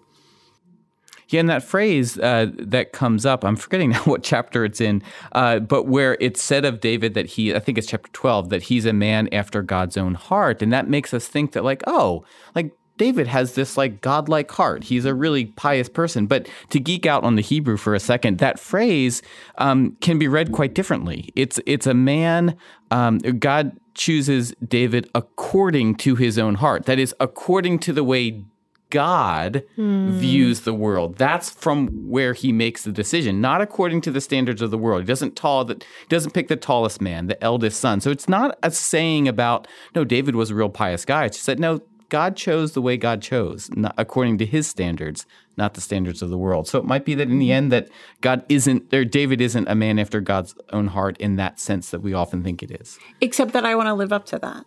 Yeah, 1.29 1.41
and 1.41 1.49
that 1.49 1.61
phrase 1.61 2.17
uh, 2.17 2.47
that 2.57 2.91
comes 2.91 3.23
up, 3.25 3.45
I'm 3.45 3.55
forgetting 3.55 3.89
now 3.91 4.01
what 4.03 4.23
chapter 4.23 4.65
it's 4.65 4.81
in, 4.81 5.03
uh, 5.33 5.59
but 5.59 5.83
where 5.83 6.17
it's 6.19 6.41
said 6.41 6.65
of 6.65 6.79
David 6.79 7.13
that 7.13 7.27
he, 7.27 7.53
I 7.53 7.59
think 7.59 7.77
it's 7.77 7.87
chapter 7.87 8.11
12, 8.13 8.49
that 8.49 8.63
he's 8.63 8.85
a 8.85 8.93
man 8.93 9.29
after 9.31 9.61
God's 9.61 9.95
own 9.95 10.15
heart. 10.15 10.61
And 10.61 10.73
that 10.73 10.89
makes 10.89 11.13
us 11.13 11.27
think 11.27 11.51
that, 11.51 11.63
like, 11.63 11.83
oh, 11.85 12.25
like 12.55 12.71
David 12.99 13.27
has 13.27 13.55
this 13.55 13.77
like 13.77 14.01
godlike 14.01 14.51
heart. 14.51 14.83
He's 14.83 15.05
a 15.05 15.15
really 15.15 15.45
pious 15.45 15.89
person. 15.89 16.27
But 16.27 16.47
to 16.69 16.79
geek 16.79 17.07
out 17.07 17.23
on 17.23 17.35
the 17.35 17.41
Hebrew 17.41 17.77
for 17.77 17.95
a 17.95 17.99
second, 17.99 18.37
that 18.37 18.59
phrase 18.59 19.23
um, 19.57 19.97
can 20.01 20.19
be 20.19 20.27
read 20.27 20.51
quite 20.51 20.75
differently. 20.75 21.29
It's 21.35 21.59
it's 21.65 21.87
a 21.87 21.95
man. 21.95 22.55
Um, 22.91 23.17
God 23.17 23.79
chooses 23.95 24.53
David 24.65 25.09
according 25.15 25.95
to 25.95 26.15
his 26.15 26.37
own 26.37 26.55
heart. 26.55 26.85
That 26.85 26.99
is, 26.99 27.15
according 27.19 27.79
to 27.79 27.93
the 27.93 28.03
way 28.03 28.43
God 28.89 29.63
mm. 29.77 30.09
views 30.11 30.61
the 30.61 30.73
world. 30.73 31.17
That's 31.17 31.49
from 31.49 31.87
where 32.09 32.33
he 32.33 32.51
makes 32.51 32.83
the 32.83 32.91
decision, 32.91 33.39
not 33.39 33.61
according 33.61 34.01
to 34.01 34.11
the 34.11 34.21
standards 34.21 34.61
of 34.61 34.71
the 34.71 34.77
world. 34.77 35.01
He 35.01 35.05
doesn't 35.05 35.35
tall 35.35 35.63
that 35.65 35.85
doesn't 36.09 36.31
pick 36.31 36.47
the 36.47 36.55
tallest 36.55 36.99
man, 36.99 37.27
the 37.27 37.41
eldest 37.43 37.79
son. 37.79 38.01
So 38.01 38.09
it's 38.09 38.27
not 38.27 38.57
a 38.63 38.71
saying 38.71 39.27
about 39.27 39.67
no, 39.95 40.03
David 40.03 40.35
was 40.35 40.49
a 40.49 40.55
real 40.55 40.69
pious 40.69 41.05
guy. 41.05 41.25
It's 41.25 41.37
just 41.37 41.45
that 41.45 41.59
no, 41.59 41.81
God 42.09 42.35
chose 42.35 42.73
the 42.73 42.81
way 42.81 42.97
God 42.97 43.21
chose, 43.21 43.69
not 43.75 43.93
according 43.97 44.37
to 44.39 44.45
his 44.45 44.67
standards, 44.67 45.25
not 45.57 45.75
the 45.75 45.81
standards 45.81 46.21
of 46.21 46.29
the 46.29 46.37
world. 46.37 46.67
So 46.67 46.79
it 46.79 46.85
might 46.85 47.05
be 47.05 47.15
that 47.15 47.27
in 47.27 47.39
the 47.39 47.51
end 47.51 47.71
that 47.71 47.89
God 48.21 48.43
isn't 48.49 48.93
or 48.93 49.05
David 49.05 49.41
isn't 49.41 49.67
a 49.67 49.75
man 49.75 49.99
after 49.99 50.19
God's 50.19 50.55
own 50.71 50.87
heart 50.87 51.17
in 51.17 51.35
that 51.37 51.59
sense 51.59 51.91
that 51.91 52.01
we 52.01 52.13
often 52.13 52.43
think 52.43 52.63
it 52.63 52.71
is. 52.71 52.99
Except 53.21 53.53
that 53.53 53.65
I 53.65 53.75
want 53.75 53.87
to 53.87 53.93
live 53.93 54.11
up 54.11 54.25
to 54.27 54.39
that. 54.39 54.65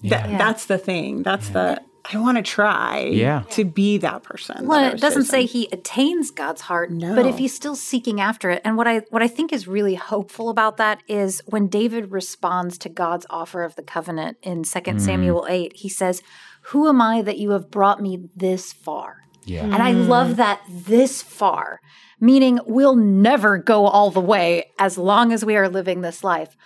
Yeah. 0.00 0.28
yeah. 0.28 0.38
That's 0.38 0.66
the 0.66 0.78
thing. 0.78 1.22
That's 1.22 1.48
yeah. 1.48 1.52
the 1.52 1.82
I 2.12 2.18
want 2.18 2.36
to 2.36 2.42
try 2.42 2.98
yeah. 2.98 3.44
to 3.50 3.64
be 3.64 3.96
that 3.98 4.22
person. 4.22 4.66
Well, 4.66 4.80
that 4.80 4.94
it 4.94 5.00
doesn't 5.00 5.24
say 5.24 5.46
he 5.46 5.68
attains 5.72 6.30
God's 6.30 6.60
heart, 6.62 6.90
no. 6.90 7.14
but 7.14 7.24
if 7.24 7.38
he's 7.38 7.54
still 7.54 7.74
seeking 7.74 8.20
after 8.20 8.50
it. 8.50 8.60
And 8.62 8.76
what 8.76 8.86
I 8.86 8.98
what 9.08 9.22
I 9.22 9.28
think 9.28 9.52
is 9.52 9.66
really 9.66 9.94
hopeful 9.94 10.50
about 10.50 10.76
that 10.76 11.02
is 11.08 11.40
when 11.46 11.68
David 11.68 12.12
responds 12.12 12.76
to 12.78 12.90
God's 12.90 13.24
offer 13.30 13.62
of 13.62 13.74
the 13.76 13.82
covenant 13.82 14.36
in 14.42 14.64
2 14.64 14.80
mm. 14.80 15.00
Samuel 15.00 15.46
8, 15.48 15.76
he 15.76 15.88
says, 15.88 16.22
who 16.66 16.88
am 16.88 17.00
I 17.00 17.22
that 17.22 17.38
you 17.38 17.50
have 17.50 17.70
brought 17.70 18.00
me 18.00 18.28
this 18.34 18.72
far? 18.72 19.18
Yeah. 19.44 19.64
And 19.64 19.76
I 19.76 19.92
love 19.92 20.36
that 20.36 20.62
this 20.68 21.22
far, 21.22 21.80
meaning 22.20 22.60
we'll 22.66 22.96
never 22.96 23.58
go 23.58 23.86
all 23.86 24.10
the 24.10 24.20
way 24.20 24.70
as 24.78 24.96
long 24.96 25.32
as 25.32 25.44
we 25.44 25.56
are 25.56 25.68
living 25.68 26.00
this 26.00 26.24
life. 26.24 26.56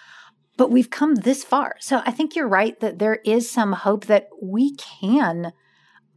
But 0.57 0.70
we've 0.70 0.90
come 0.90 1.16
this 1.16 1.42
far. 1.44 1.74
So 1.80 2.03
I 2.05 2.12
think 2.12 2.36
you're 2.36 2.49
right 2.49 2.78
that 2.80 2.99
there 2.99 3.20
is 3.24 3.51
some 3.51 3.72
hope 3.72 4.07
that 4.07 4.28
we 4.40 4.76
can. 4.76 5.53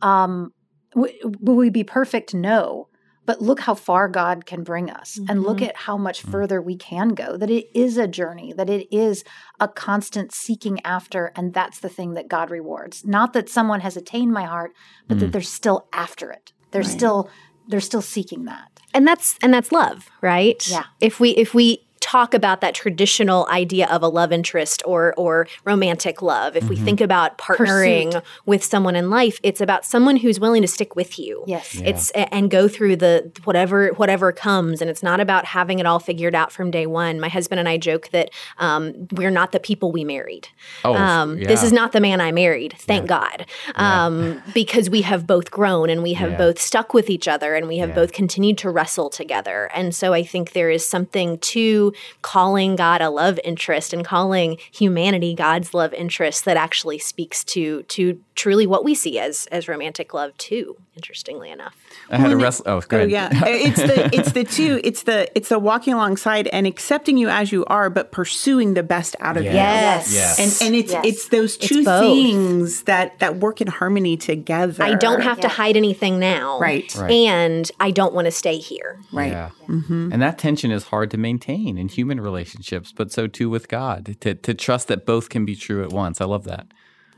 Um, 0.01 0.51
w- 0.93 1.13
will 1.39 1.55
we 1.55 1.69
be 1.69 1.83
perfect? 1.83 2.33
No. 2.33 2.87
But 3.31 3.41
look 3.41 3.61
how 3.61 3.73
far 3.73 4.09
God 4.09 4.45
can 4.45 4.61
bring 4.61 4.89
us 4.89 5.17
and 5.29 5.41
look 5.41 5.59
mm-hmm. 5.59 5.67
at 5.67 5.77
how 5.77 5.95
much 5.95 6.21
mm. 6.21 6.31
further 6.31 6.61
we 6.61 6.75
can 6.75 7.09
go. 7.09 7.37
That 7.37 7.49
it 7.49 7.67
is 7.73 7.95
a 7.95 8.05
journey, 8.05 8.51
that 8.51 8.69
it 8.69 8.93
is 8.93 9.23
a 9.57 9.69
constant 9.69 10.33
seeking 10.33 10.81
after. 10.83 11.31
And 11.33 11.53
that's 11.53 11.79
the 11.79 11.87
thing 11.87 12.13
that 12.15 12.27
God 12.27 12.51
rewards. 12.51 13.05
Not 13.05 13.31
that 13.31 13.47
someone 13.47 13.79
has 13.79 13.95
attained 13.95 14.33
my 14.33 14.43
heart, 14.43 14.73
but 15.07 15.21
that 15.21 15.27
mm. 15.27 15.31
they're 15.31 15.41
still 15.41 15.87
after 15.93 16.29
it. 16.29 16.51
They're 16.71 16.83
still 16.83 17.29
they're 17.69 17.79
still 17.79 18.01
seeking 18.01 18.43
that. 18.45 18.81
and 18.93 19.07
that's 19.07 19.37
and 19.41 19.53
that's 19.53 19.71
love 19.71 20.09
right 20.19 20.67
Yeah. 20.69 20.83
if 20.99 21.21
we 21.21 21.29
if 21.29 21.53
we 21.53 21.85
talk 22.11 22.33
about 22.33 22.59
that 22.61 22.73
traditional 22.75 23.47
idea 23.49 23.87
of 23.87 24.03
a 24.03 24.07
love 24.07 24.31
interest 24.33 24.83
or 24.85 25.13
or 25.15 25.47
romantic 25.63 26.21
love. 26.21 26.55
If 26.57 26.67
we 26.67 26.75
think 26.75 26.99
about 26.99 27.37
partnering 27.37 28.21
with 28.45 28.63
someone 28.63 28.95
in 28.95 29.09
life 29.09 29.39
it's 29.43 29.61
about 29.61 29.85
someone 29.85 30.17
who's 30.17 30.39
willing 30.39 30.61
to 30.61 30.67
stick 30.67 30.95
with 30.95 31.17
you. 31.17 31.43
Yes. 31.47 31.79
it's 31.91 32.11
and 32.11 32.51
go 32.51 32.67
through 32.67 32.97
the 32.97 33.31
whatever 33.45 33.89
whatever 34.01 34.31
comes. 34.31 34.81
And 34.81 34.89
it's 34.89 35.03
not 35.03 35.19
about 35.19 35.45
having 35.45 35.79
it 35.79 35.85
all 35.85 35.99
figured 35.99 36.35
out 36.35 36.51
from 36.51 36.69
day 36.71 36.85
one. 36.85 37.19
My 37.19 37.29
husband 37.29 37.59
and 37.59 37.69
i 37.69 37.77
joke 37.77 38.09
that 38.09 38.29
um, 38.57 39.07
we're 39.13 39.31
not 39.31 39.51
the 39.53 39.59
people 39.59 39.91
we 39.91 40.03
married. 40.03 40.49
Oh, 40.83 40.93
um, 40.95 41.37
this 41.39 41.63
is 41.63 41.71
not 41.71 41.93
the 41.93 42.01
man 42.01 42.19
I 42.19 42.31
married, 42.31 42.73
thank 42.77 43.07
God, 43.07 43.45
um, 43.75 44.41
because 44.53 44.89
we 44.89 45.01
have 45.03 45.25
both 45.25 45.49
grown 45.51 45.89
and 45.89 46.03
we 46.03 46.13
have 46.13 46.31
Yeah. 46.31 46.37
both 46.37 46.59
stuck 46.59 46.93
with 46.93 47.09
each 47.09 47.27
other 47.27 47.55
and 47.55 47.67
we 47.67 47.77
have 47.77 47.89
Yeah. 47.89 47.95
both 47.95 48.11
continued 48.11 48.57
to 48.59 48.69
wrestle 48.69 49.09
together. 49.09 49.69
And 49.73 49.95
so 49.95 50.13
I 50.13 50.23
think 50.23 50.51
there 50.51 50.69
is 50.69 50.85
something 50.85 51.37
to 51.55 51.93
calling 52.21 52.75
God 52.75 53.01
a 53.01 53.09
love 53.09 53.39
interest 53.43 53.93
and 53.93 54.05
calling 54.05 54.57
humanity 54.71 55.33
God's 55.33 55.73
love 55.73 55.93
interest 55.93 56.45
that 56.45 56.57
actually 56.57 56.99
speaks 56.99 57.43
to 57.45 57.83
to 57.83 58.19
truly 58.35 58.67
what 58.67 58.83
we 58.83 58.95
see 58.95 59.19
as 59.19 59.47
as 59.51 59.67
romantic 59.67 60.13
love 60.13 60.37
too. 60.37 60.77
Interestingly 61.01 61.49
enough, 61.49 61.75
I 62.11 62.17
had 62.17 62.19
a 62.19 62.23
Well, 62.25 62.31
and 62.33 62.41
wrestle. 62.43 62.65
Oh, 62.67 62.81
go 62.81 62.99
Oh 62.99 63.03
yeah, 63.05 63.29
it's 63.47 63.81
the 63.81 64.09
it's 64.15 64.33
the 64.33 64.43
two. 64.43 64.79
It's 64.83 65.01
the 65.03 65.35
it's 65.35 65.49
the 65.49 65.57
walking 65.57 65.93
alongside 65.95 66.45
and 66.49 66.67
accepting 66.67 67.17
you 67.17 67.27
as 67.27 67.51
you 67.51 67.65
are, 67.65 67.89
but 67.89 68.11
pursuing 68.11 68.75
the 68.75 68.83
best 68.83 69.15
out 69.19 69.35
of 69.35 69.43
you. 69.43 69.49
yes, 69.49 70.13
Yes. 70.13 70.39
And 70.39 70.67
and 70.67 70.75
it's 70.75 70.91
Yes. 70.91 71.05
it's 71.05 71.29
those 71.29 71.57
two 71.57 71.83
both. 71.83 72.01
things 72.03 72.83
that 72.83 73.17
that 73.17 73.37
work 73.37 73.61
in 73.61 73.67
harmony 73.67 74.15
together. 74.15 74.83
I 74.83 74.93
don't 74.93 75.21
have 75.21 75.39
to 75.41 75.47
hide 75.47 75.75
anything 75.75 76.19
now, 76.19 76.59
Right. 76.59 76.93
Right. 76.95 77.09
And 77.11 77.69
I 77.79 77.89
don't 77.89 78.13
want 78.13 78.25
to 78.25 78.31
stay 78.31 78.57
here. 78.59 78.99
right. 79.11 79.31
Yeah. 79.31 79.49
Mm-hmm. 79.67 80.11
And 80.13 80.21
that 80.21 80.37
tension 80.37 80.69
is 80.69 80.83
hard 80.85 81.09
to 81.11 81.17
maintain 81.17 81.79
in 81.79 81.87
human 81.87 82.21
relationships, 82.21 82.93
but 82.95 83.11
so 83.11 83.25
too 83.25 83.49
with 83.49 83.69
God. 83.69 84.17
To, 84.21 84.35
to 84.35 84.53
trust 84.53 84.87
that 84.89 85.05
both 85.07 85.29
can 85.29 85.45
be 85.45 85.55
true 85.55 85.83
at 85.83 85.89
once. 85.91 86.21
I 86.21 86.25
love 86.25 86.43
that. 86.43 86.67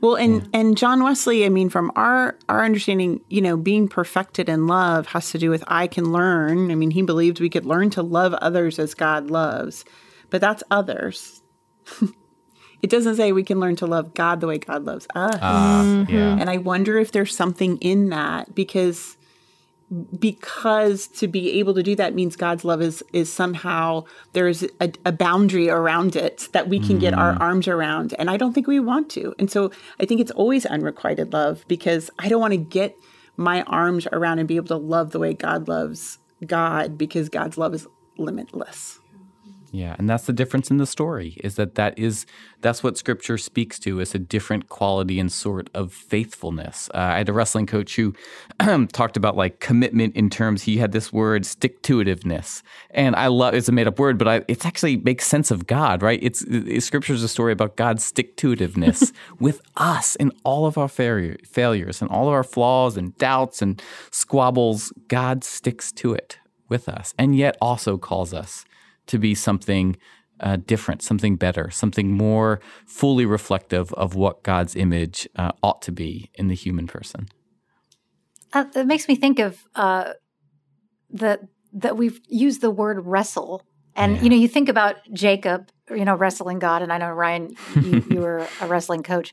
Well, 0.04 0.16
and 0.16 0.50
and 0.52 0.76
John 0.76 1.02
Wesley, 1.02 1.46
I 1.46 1.48
mean, 1.48 1.70
from 1.70 1.90
our 1.96 2.36
our 2.46 2.62
understanding, 2.62 3.22
you 3.30 3.40
know, 3.40 3.56
being 3.56 3.88
perfected 3.88 4.50
in 4.50 4.66
love 4.66 5.06
has 5.06 5.30
to 5.30 5.38
do 5.38 5.48
with 5.48 5.64
I 5.66 5.86
can 5.86 6.12
learn. 6.12 6.70
I 6.70 6.74
mean, 6.74 6.90
he 6.90 7.00
believed 7.00 7.40
we 7.40 7.48
could 7.48 7.64
learn 7.64 7.88
to 7.90 8.02
love 8.02 8.34
others 8.34 8.78
as 8.78 8.92
God 8.92 9.30
loves, 9.30 9.86
but 10.28 10.42
that's 10.42 10.62
others. 10.70 11.40
it 12.82 12.90
doesn't 12.90 13.16
say 13.16 13.32
we 13.32 13.44
can 13.44 13.60
learn 13.60 13.76
to 13.76 13.86
love 13.86 14.12
God 14.12 14.42
the 14.42 14.46
way 14.46 14.58
God 14.58 14.84
loves 14.84 15.06
us. 15.14 15.36
Uh, 15.40 16.04
Yeah. 16.10 16.36
And 16.38 16.50
I 16.50 16.58
wonder 16.58 16.98
if 16.98 17.10
there's 17.10 17.34
something 17.34 17.78
in 17.78 18.10
that 18.10 18.54
because 18.54 19.16
because 20.18 21.06
to 21.06 21.28
be 21.28 21.58
able 21.58 21.74
to 21.74 21.82
do 21.82 21.94
that 21.96 22.14
means 22.14 22.36
God's 22.36 22.64
love 22.64 22.80
is 22.80 23.02
is 23.12 23.32
somehow 23.32 24.04
there's 24.32 24.62
a, 24.80 24.92
a 25.04 25.12
boundary 25.12 25.68
around 25.68 26.16
it 26.16 26.48
that 26.52 26.68
we 26.68 26.80
can 26.80 26.98
get 26.98 27.14
our 27.14 27.34
mm. 27.34 27.40
arms 27.40 27.68
around 27.68 28.14
and 28.18 28.30
I 28.30 28.36
don't 28.36 28.52
think 28.52 28.66
we 28.66 28.80
want 28.80 29.10
to. 29.10 29.34
And 29.38 29.50
so 29.50 29.70
I 30.00 30.06
think 30.06 30.20
it's 30.20 30.30
always 30.32 30.64
unrequited 30.66 31.32
love 31.32 31.64
because 31.68 32.10
I 32.18 32.28
don't 32.28 32.40
want 32.40 32.52
to 32.52 32.58
get 32.58 32.96
my 33.36 33.62
arms 33.62 34.06
around 34.12 34.38
and 34.38 34.48
be 34.48 34.56
able 34.56 34.68
to 34.68 34.76
love 34.76 35.10
the 35.10 35.18
way 35.18 35.34
God 35.34 35.68
loves 35.68 36.18
God 36.46 36.96
because 36.96 37.28
God's 37.28 37.58
love 37.58 37.74
is 37.74 37.86
limitless. 38.16 39.00
Yeah, 39.74 39.96
and 39.98 40.08
that's 40.08 40.26
the 40.26 40.32
difference 40.32 40.70
in 40.70 40.76
the 40.76 40.86
story 40.86 41.36
is 41.42 41.56
that 41.56 41.74
that 41.74 41.98
is 41.98 42.26
that's 42.60 42.84
what 42.84 42.96
Scripture 42.96 43.36
speaks 43.36 43.76
to 43.80 43.98
is 43.98 44.14
a 44.14 44.20
different 44.20 44.68
quality 44.68 45.18
and 45.18 45.32
sort 45.32 45.68
of 45.74 45.92
faithfulness. 45.92 46.88
Uh, 46.94 46.98
I 46.98 47.18
had 47.18 47.28
a 47.28 47.32
wrestling 47.32 47.66
coach 47.66 47.96
who 47.96 48.14
talked 48.92 49.16
about 49.16 49.36
like 49.36 49.58
commitment 49.58 50.14
in 50.14 50.30
terms. 50.30 50.62
He 50.62 50.76
had 50.76 50.92
this 50.92 51.12
word 51.12 51.44
stick 51.44 51.82
to 51.82 51.98
itiveness, 51.98 52.62
and 52.90 53.16
I 53.16 53.26
love 53.26 53.54
it's 53.54 53.68
a 53.68 53.72
made 53.72 53.88
up 53.88 53.98
word, 53.98 54.16
but 54.16 54.28
I, 54.28 54.44
it 54.46 54.64
actually 54.64 54.98
makes 54.98 55.26
sense 55.26 55.50
of 55.50 55.66
God, 55.66 56.02
right? 56.02 56.20
It's, 56.22 56.42
it, 56.42 56.80
Scripture 56.82 57.14
is 57.14 57.24
a 57.24 57.28
story 57.28 57.52
about 57.52 57.74
God's 57.74 58.04
stick 58.04 58.36
to 58.36 58.54
itiveness 58.54 59.12
with 59.40 59.60
us 59.76 60.14
in 60.14 60.30
all 60.44 60.66
of 60.66 60.78
our 60.78 60.88
failure, 60.88 61.36
failures 61.44 62.00
and 62.00 62.08
all 62.12 62.28
of 62.28 62.32
our 62.32 62.44
flaws 62.44 62.96
and 62.96 63.18
doubts 63.18 63.60
and 63.60 63.82
squabbles. 64.12 64.92
God 65.08 65.42
sticks 65.42 65.90
to 65.94 66.14
it 66.14 66.38
with 66.68 66.88
us, 66.88 67.12
and 67.18 67.36
yet 67.36 67.56
also 67.60 67.98
calls 67.98 68.32
us 68.32 68.64
to 69.06 69.18
be 69.18 69.34
something 69.34 69.96
uh, 70.40 70.56
different, 70.56 71.02
something 71.02 71.36
better, 71.36 71.70
something 71.70 72.10
more 72.10 72.60
fully 72.86 73.24
reflective 73.24 73.92
of 73.94 74.14
what 74.14 74.42
God's 74.42 74.74
image 74.74 75.28
uh, 75.36 75.52
ought 75.62 75.82
to 75.82 75.92
be 75.92 76.30
in 76.34 76.48
the 76.48 76.54
human 76.54 76.86
person. 76.86 77.28
Uh, 78.52 78.64
it 78.74 78.86
makes 78.86 79.08
me 79.08 79.16
think 79.16 79.38
of 79.38 79.62
uh, 79.74 80.12
that 81.10 81.40
that 81.72 81.96
we've 81.96 82.20
used 82.28 82.60
the 82.60 82.70
word 82.70 83.04
wrestle, 83.04 83.62
and 83.96 84.22
you 84.22 84.30
know, 84.30 84.36
you 84.36 84.46
think 84.48 84.68
about 84.68 84.96
Jacob, 85.12 85.70
you 85.90 86.04
know, 86.04 86.14
wrestling 86.14 86.60
God, 86.60 86.82
and 86.82 86.92
I 86.92 86.98
know 86.98 87.10
Ryan, 87.10 87.56
you, 87.74 88.04
you 88.10 88.20
were 88.20 88.46
a 88.60 88.66
wrestling 88.66 89.02
coach, 89.02 89.32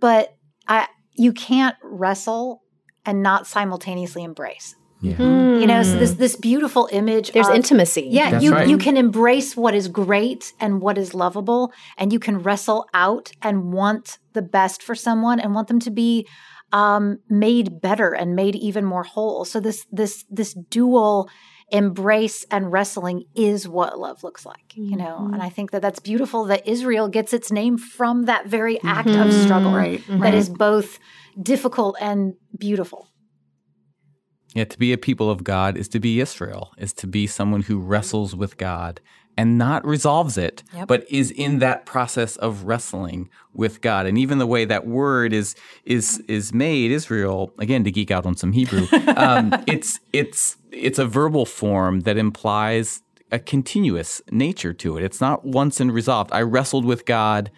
but 0.00 0.36
I 0.68 0.86
you 1.14 1.32
can't 1.32 1.76
wrestle 1.82 2.62
and 3.04 3.22
not 3.22 3.46
simultaneously 3.46 4.22
embrace. 4.22 4.74
Yeah. 5.02 5.14
Hmm. 5.14 5.60
You 5.60 5.66
know, 5.66 5.82
so 5.82 5.98
this 5.98 6.14
mm. 6.14 6.18
this 6.18 6.36
beautiful 6.36 6.88
image. 6.92 7.32
There's 7.32 7.48
of, 7.48 7.56
intimacy. 7.56 8.06
Yeah, 8.08 8.30
That's 8.30 8.44
you 8.44 8.52
right. 8.52 8.68
you 8.68 8.78
can 8.78 8.96
embrace 8.96 9.56
what 9.56 9.74
is 9.74 9.88
great 9.88 10.52
and 10.60 10.80
what 10.80 10.96
is 10.96 11.12
lovable, 11.12 11.72
and 11.98 12.12
you 12.12 12.20
can 12.20 12.38
wrestle 12.38 12.86
out 12.94 13.32
and 13.42 13.72
want 13.72 14.18
the 14.32 14.42
best 14.42 14.82
for 14.82 14.94
someone 14.94 15.40
and 15.40 15.54
want 15.54 15.66
them 15.66 15.80
to 15.80 15.90
be 15.90 16.26
um, 16.72 17.18
made 17.28 17.80
better 17.80 18.12
and 18.12 18.36
made 18.36 18.54
even 18.54 18.84
more 18.84 19.02
whole. 19.02 19.44
So 19.44 19.58
this 19.58 19.84
this 19.90 20.24
this 20.30 20.54
dual 20.54 21.28
embrace 21.72 22.44
and 22.50 22.70
wrestling 22.70 23.24
is 23.34 23.66
what 23.66 23.98
love 23.98 24.22
looks 24.22 24.46
like, 24.46 24.76
you 24.76 24.96
know. 24.96 25.18
Mm-hmm. 25.20 25.34
And 25.34 25.42
I 25.42 25.48
think 25.48 25.70
that 25.72 25.82
that's 25.82 25.98
beautiful 25.98 26.44
that 26.44 26.68
Israel 26.68 27.08
gets 27.08 27.32
its 27.32 27.50
name 27.50 27.78
from 27.78 28.24
that 28.24 28.46
very 28.46 28.80
act 28.84 29.08
of 29.08 29.14
mm-hmm. 29.14 29.42
struggle 29.42 29.72
Right, 29.72 30.02
that 30.20 30.34
is 30.34 30.48
both 30.48 30.98
difficult 31.40 31.96
and 31.98 32.34
beautiful. 32.56 33.08
Yeah, 34.54 34.64
to 34.64 34.78
be 34.78 34.92
a 34.92 34.98
people 34.98 35.30
of 35.30 35.44
God 35.44 35.76
is 35.76 35.88
to 35.88 36.00
be 36.00 36.20
Israel, 36.20 36.72
is 36.76 36.92
to 36.94 37.06
be 37.06 37.26
someone 37.26 37.62
who 37.62 37.78
wrestles 37.78 38.36
with 38.36 38.58
God 38.58 39.00
and 39.36 39.56
not 39.56 39.84
resolves 39.86 40.36
it, 40.36 40.62
but 40.86 41.10
is 41.10 41.30
in 41.30 41.58
that 41.60 41.86
process 41.86 42.36
of 42.36 42.64
wrestling 42.64 43.30
with 43.54 43.80
God. 43.80 44.04
And 44.06 44.18
even 44.18 44.38
the 44.38 44.46
way 44.46 44.64
that 44.66 44.86
word 44.86 45.32
is 45.32 45.54
is 45.84 46.22
is 46.28 46.52
made, 46.52 46.90
Israel, 46.90 47.52
again 47.58 47.82
to 47.84 47.90
geek 47.90 48.10
out 48.10 48.26
on 48.26 48.36
some 48.36 48.52
Hebrew, 48.52 48.86
um, 49.16 49.54
it's 49.66 50.00
it's 50.12 50.56
it's 50.70 50.98
a 50.98 51.06
verbal 51.06 51.46
form 51.46 52.00
that 52.00 52.18
implies 52.18 53.02
a 53.30 53.38
continuous 53.38 54.20
nature 54.30 54.74
to 54.74 54.98
it. 54.98 55.04
It's 55.04 55.20
not 55.20 55.46
once 55.46 55.80
and 55.80 55.92
resolved. 55.92 56.30
I 56.32 56.42
wrestled 56.42 56.84
with 56.84 57.06
God, 57.06 57.50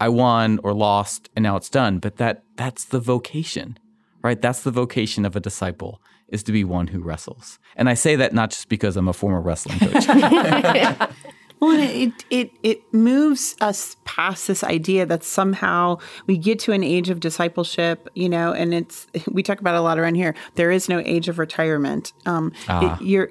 I 0.00 0.08
won 0.08 0.60
or 0.62 0.72
lost, 0.72 1.28
and 1.34 1.42
now 1.42 1.56
it's 1.56 1.68
done. 1.68 1.98
But 1.98 2.18
that 2.18 2.44
that's 2.56 2.84
the 2.84 3.00
vocation 3.00 3.78
right? 4.22 4.42
That's 4.42 4.62
the 4.62 4.72
vocation 4.72 5.24
of 5.24 5.36
a 5.36 5.40
disciple 5.40 6.00
is 6.28 6.42
to 6.44 6.52
be 6.52 6.64
one 6.64 6.88
who 6.88 7.00
wrestles. 7.00 7.58
And 7.76 7.88
I 7.88 7.94
say 7.94 8.16
that 8.16 8.32
not 8.32 8.50
just 8.50 8.68
because 8.68 8.96
I'm 8.96 9.08
a 9.08 9.12
former 9.12 9.40
wrestling 9.40 9.78
coach. 9.78 10.06
Well, 11.58 11.80
it, 11.80 12.12
it 12.28 12.50
it 12.62 12.92
moves 12.92 13.56
us 13.60 13.96
past 14.04 14.46
this 14.46 14.62
idea 14.62 15.06
that 15.06 15.24
somehow 15.24 15.98
we 16.26 16.36
get 16.36 16.58
to 16.60 16.72
an 16.72 16.84
age 16.84 17.08
of 17.08 17.20
discipleship, 17.20 18.10
you 18.14 18.28
know, 18.28 18.52
and 18.52 18.74
it's 18.74 19.06
we 19.30 19.42
talk 19.42 19.60
about 19.60 19.74
it 19.74 19.78
a 19.78 19.80
lot 19.80 19.98
around 19.98 20.16
here. 20.16 20.34
There 20.56 20.70
is 20.70 20.88
no 20.88 21.00
age 21.00 21.28
of 21.28 21.38
retirement. 21.38 22.12
Um, 22.26 22.52
it, 22.68 23.00
you're 23.00 23.30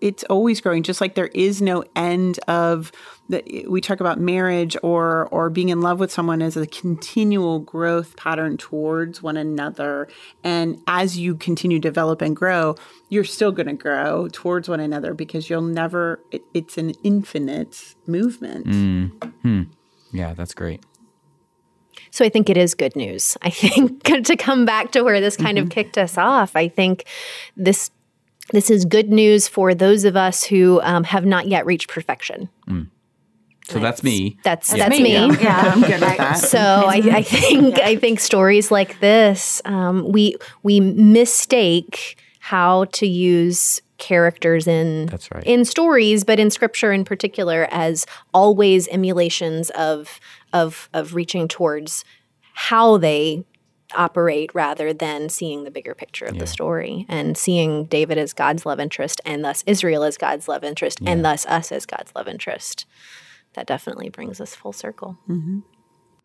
it's 0.00 0.24
always 0.24 0.60
growing, 0.60 0.82
just 0.82 1.00
like 1.00 1.14
there 1.14 1.28
is 1.28 1.62
no 1.62 1.84
end 1.94 2.40
of 2.48 2.90
the. 3.32 3.66
We 3.68 3.80
talk 3.80 4.00
about 4.00 4.20
marriage 4.20 4.76
or 4.82 5.28
or 5.32 5.50
being 5.50 5.68
in 5.70 5.80
love 5.80 5.98
with 5.98 6.12
someone 6.12 6.40
as 6.40 6.56
a 6.56 6.66
continual 6.66 7.58
growth 7.58 8.16
pattern 8.16 8.56
towards 8.56 9.22
one 9.22 9.36
another, 9.36 10.08
and 10.44 10.80
as 10.86 11.18
you 11.18 11.34
continue 11.34 11.78
to 11.78 11.88
develop 11.88 12.22
and 12.22 12.36
grow, 12.36 12.76
you're 13.08 13.24
still 13.24 13.50
going 13.50 13.66
to 13.66 13.74
grow 13.74 14.28
towards 14.28 14.68
one 14.68 14.80
another 14.80 15.14
because 15.14 15.50
you'll 15.50 15.62
never. 15.62 16.20
It, 16.30 16.42
it's 16.54 16.78
an 16.78 16.92
infinite 17.02 17.94
movement. 18.06 18.66
Mm-hmm. 18.66 19.62
yeah, 20.12 20.34
that's 20.34 20.54
great. 20.54 20.84
So 22.10 22.24
I 22.24 22.28
think 22.28 22.50
it 22.50 22.58
is 22.58 22.74
good 22.74 22.94
news. 22.94 23.36
I 23.42 23.50
think 23.50 24.02
to 24.24 24.36
come 24.36 24.64
back 24.64 24.92
to 24.92 25.02
where 25.02 25.20
this 25.20 25.36
kind 25.36 25.58
of 25.58 25.64
mm-hmm. 25.64 25.70
kicked 25.70 25.98
us 25.98 26.18
off, 26.18 26.54
I 26.54 26.68
think 26.68 27.06
this 27.56 27.90
this 28.50 28.70
is 28.70 28.84
good 28.84 29.10
news 29.10 29.48
for 29.48 29.74
those 29.74 30.04
of 30.04 30.16
us 30.16 30.44
who 30.44 30.80
um, 30.82 31.04
have 31.04 31.24
not 31.24 31.48
yet 31.48 31.64
reached 31.64 31.88
perfection. 31.88 32.48
Mm. 32.68 32.88
So 33.72 33.78
that's 33.80 34.02
me. 34.02 34.38
That's 34.42 34.70
that's 34.70 34.98
me. 34.98 35.12
Yeah, 35.12 35.72
I'm 35.74 35.80
good 35.80 36.00
with 36.00 36.00
that. 36.18 36.34
So 36.34 36.58
I, 36.58 37.02
I 37.12 37.22
think 37.22 37.78
I 37.78 37.96
think 37.96 38.20
stories 38.20 38.70
like 38.70 39.00
this, 39.00 39.62
um, 39.64 40.10
we 40.10 40.36
we 40.62 40.80
mistake 40.80 42.18
how 42.40 42.86
to 42.86 43.06
use 43.06 43.80
characters 43.98 44.66
in 44.66 45.06
That's 45.06 45.30
right. 45.30 45.44
in 45.44 45.64
stories, 45.64 46.24
but 46.24 46.40
in 46.40 46.50
scripture 46.50 46.92
in 46.92 47.04
particular, 47.04 47.68
as 47.70 48.04
always 48.34 48.88
emulations 48.88 49.70
of 49.70 50.18
of 50.52 50.88
of 50.92 51.14
reaching 51.14 51.48
towards 51.48 52.04
how 52.54 52.98
they 52.98 53.44
operate 53.94 54.50
rather 54.54 54.92
than 54.92 55.28
seeing 55.28 55.64
the 55.64 55.70
bigger 55.70 55.94
picture 55.94 56.24
of 56.24 56.38
the 56.38 56.46
story 56.46 57.04
and 57.08 57.36
seeing 57.36 57.84
David 57.84 58.18
as 58.18 58.32
God's 58.32 58.64
love 58.64 58.80
interest 58.80 59.20
and 59.24 59.44
thus 59.44 59.62
Israel 59.66 60.02
as 60.02 60.16
God's 60.16 60.48
love 60.48 60.64
interest 60.64 61.00
and 61.04 61.24
thus 61.24 61.46
us 61.46 61.70
as 61.70 61.86
God's 61.86 62.12
love 62.14 62.28
interest. 62.28 62.86
That 63.54 63.66
definitely 63.66 64.08
brings 64.08 64.40
us 64.40 64.54
full 64.54 64.72
circle. 64.72 65.18
Mm-hmm. 65.28 65.60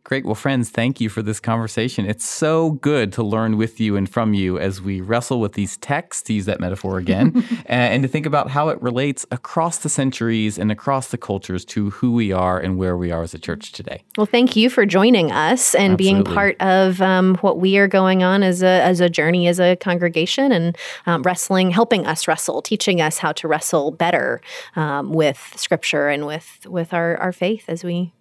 Great. 0.08 0.24
Well, 0.24 0.36
friends, 0.36 0.70
thank 0.70 1.02
you 1.02 1.10
for 1.10 1.22
this 1.22 1.42
conversation. 1.42 2.06
It's 2.06 2.24
so 2.24 2.72
good 2.72 3.12
to 3.12 3.24
learn 3.24 3.58
with 3.58 3.78
you 3.82 3.98
and 3.98 4.10
from 4.10 4.34
you 4.34 4.58
as 4.58 4.82
we 4.82 5.02
wrestle 5.02 5.42
with 5.42 5.52
these 5.52 5.76
texts, 5.76 6.24
to 6.24 6.34
use 6.34 6.46
that 6.46 6.62
metaphor 6.62 6.98
again, 6.98 7.44
and, 7.66 8.04
to 8.04 8.08
think 8.08 8.26
about 8.26 8.50
how 8.50 8.70
it 8.70 8.82
relates 8.82 9.26
across 9.32 9.80
the 9.80 9.90
centuries 9.90 10.58
and 10.58 10.72
across 10.72 11.10
the 11.10 11.18
cultures 11.18 11.66
to 11.66 11.90
who 11.90 12.14
we 12.14 12.32
are 12.32 12.58
and 12.58 12.78
where 12.78 12.96
we 12.96 13.12
are 13.12 13.22
as 13.22 13.34
a 13.34 13.38
church 13.38 13.74
today. 13.74 14.02
Well, 14.16 14.26
thank 14.26 14.56
you 14.56 14.70
for 14.70 14.86
joining 14.86 15.34
us 15.34 15.76
and 15.76 15.98
being 15.98 16.24
part 16.24 16.56
of 16.62 17.02
um, 17.02 17.36
what 17.40 17.60
we 17.60 17.78
are 17.78 17.90
going 17.90 18.24
on 18.24 18.44
as 18.44 18.64
a 18.64 18.82
as 18.84 19.02
a 19.02 19.10
journey 19.10 19.50
as 19.50 19.60
a 19.60 19.76
congregation 19.76 20.54
and 20.54 20.78
um, 21.06 21.22
wrestling, 21.24 21.70
helping 21.72 22.08
us 22.08 22.30
wrestle, 22.30 22.62
teaching 22.62 23.02
us 23.02 23.18
how 23.18 23.34
to 23.34 23.46
wrestle 23.50 23.92
better 23.92 24.40
um, 24.78 25.12
with 25.12 25.54
Scripture 25.58 26.08
and 26.08 26.26
with 26.26 26.66
with 26.66 26.94
our 26.94 27.18
our 27.18 27.34
faith 27.34 27.66
as 27.68 27.84
we 27.84 28.14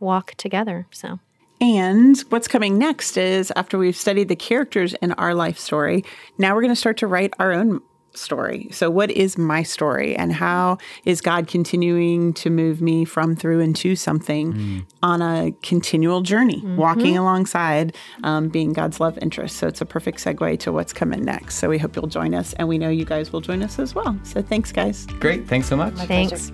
walk 0.00 0.34
together. 0.34 0.86
So. 0.90 1.20
And 1.60 2.18
what's 2.30 2.48
coming 2.48 2.78
next 2.78 3.18
is 3.18 3.52
after 3.54 3.76
we've 3.76 3.96
studied 3.96 4.28
the 4.28 4.36
characters 4.36 4.94
in 4.94 5.12
our 5.12 5.34
life 5.34 5.58
story, 5.58 6.04
now 6.38 6.54
we're 6.54 6.62
going 6.62 6.72
to 6.72 6.76
start 6.76 6.96
to 6.98 7.06
write 7.06 7.34
our 7.38 7.52
own 7.52 7.82
story. 8.14 8.68
So, 8.72 8.90
what 8.90 9.10
is 9.10 9.38
my 9.38 9.62
story, 9.62 10.16
and 10.16 10.32
how 10.32 10.78
is 11.04 11.20
God 11.20 11.46
continuing 11.46 12.32
to 12.34 12.50
move 12.50 12.80
me 12.80 13.04
from, 13.04 13.36
through, 13.36 13.60
and 13.60 13.74
to 13.76 13.96
something 13.96 14.86
on 15.02 15.22
a 15.22 15.52
continual 15.62 16.22
journey, 16.22 16.62
walking 16.76 17.16
alongside 17.16 17.96
um, 18.22 18.48
being 18.48 18.72
God's 18.72 19.00
love 19.00 19.18
interest? 19.18 19.56
So, 19.56 19.66
it's 19.66 19.80
a 19.80 19.86
perfect 19.86 20.18
segue 20.18 20.58
to 20.60 20.72
what's 20.72 20.92
coming 20.92 21.24
next. 21.24 21.56
So, 21.56 21.68
we 21.68 21.78
hope 21.78 21.96
you'll 21.96 22.06
join 22.06 22.34
us, 22.34 22.52
and 22.54 22.68
we 22.68 22.78
know 22.78 22.88
you 22.88 23.04
guys 23.04 23.32
will 23.32 23.40
join 23.40 23.62
us 23.62 23.78
as 23.78 23.94
well. 23.94 24.18
So, 24.22 24.42
thanks, 24.42 24.72
guys. 24.72 25.06
Great. 25.20 25.46
Thanks 25.46 25.68
so 25.68 25.76
much. 25.76 25.94
Thanks. 25.94 26.52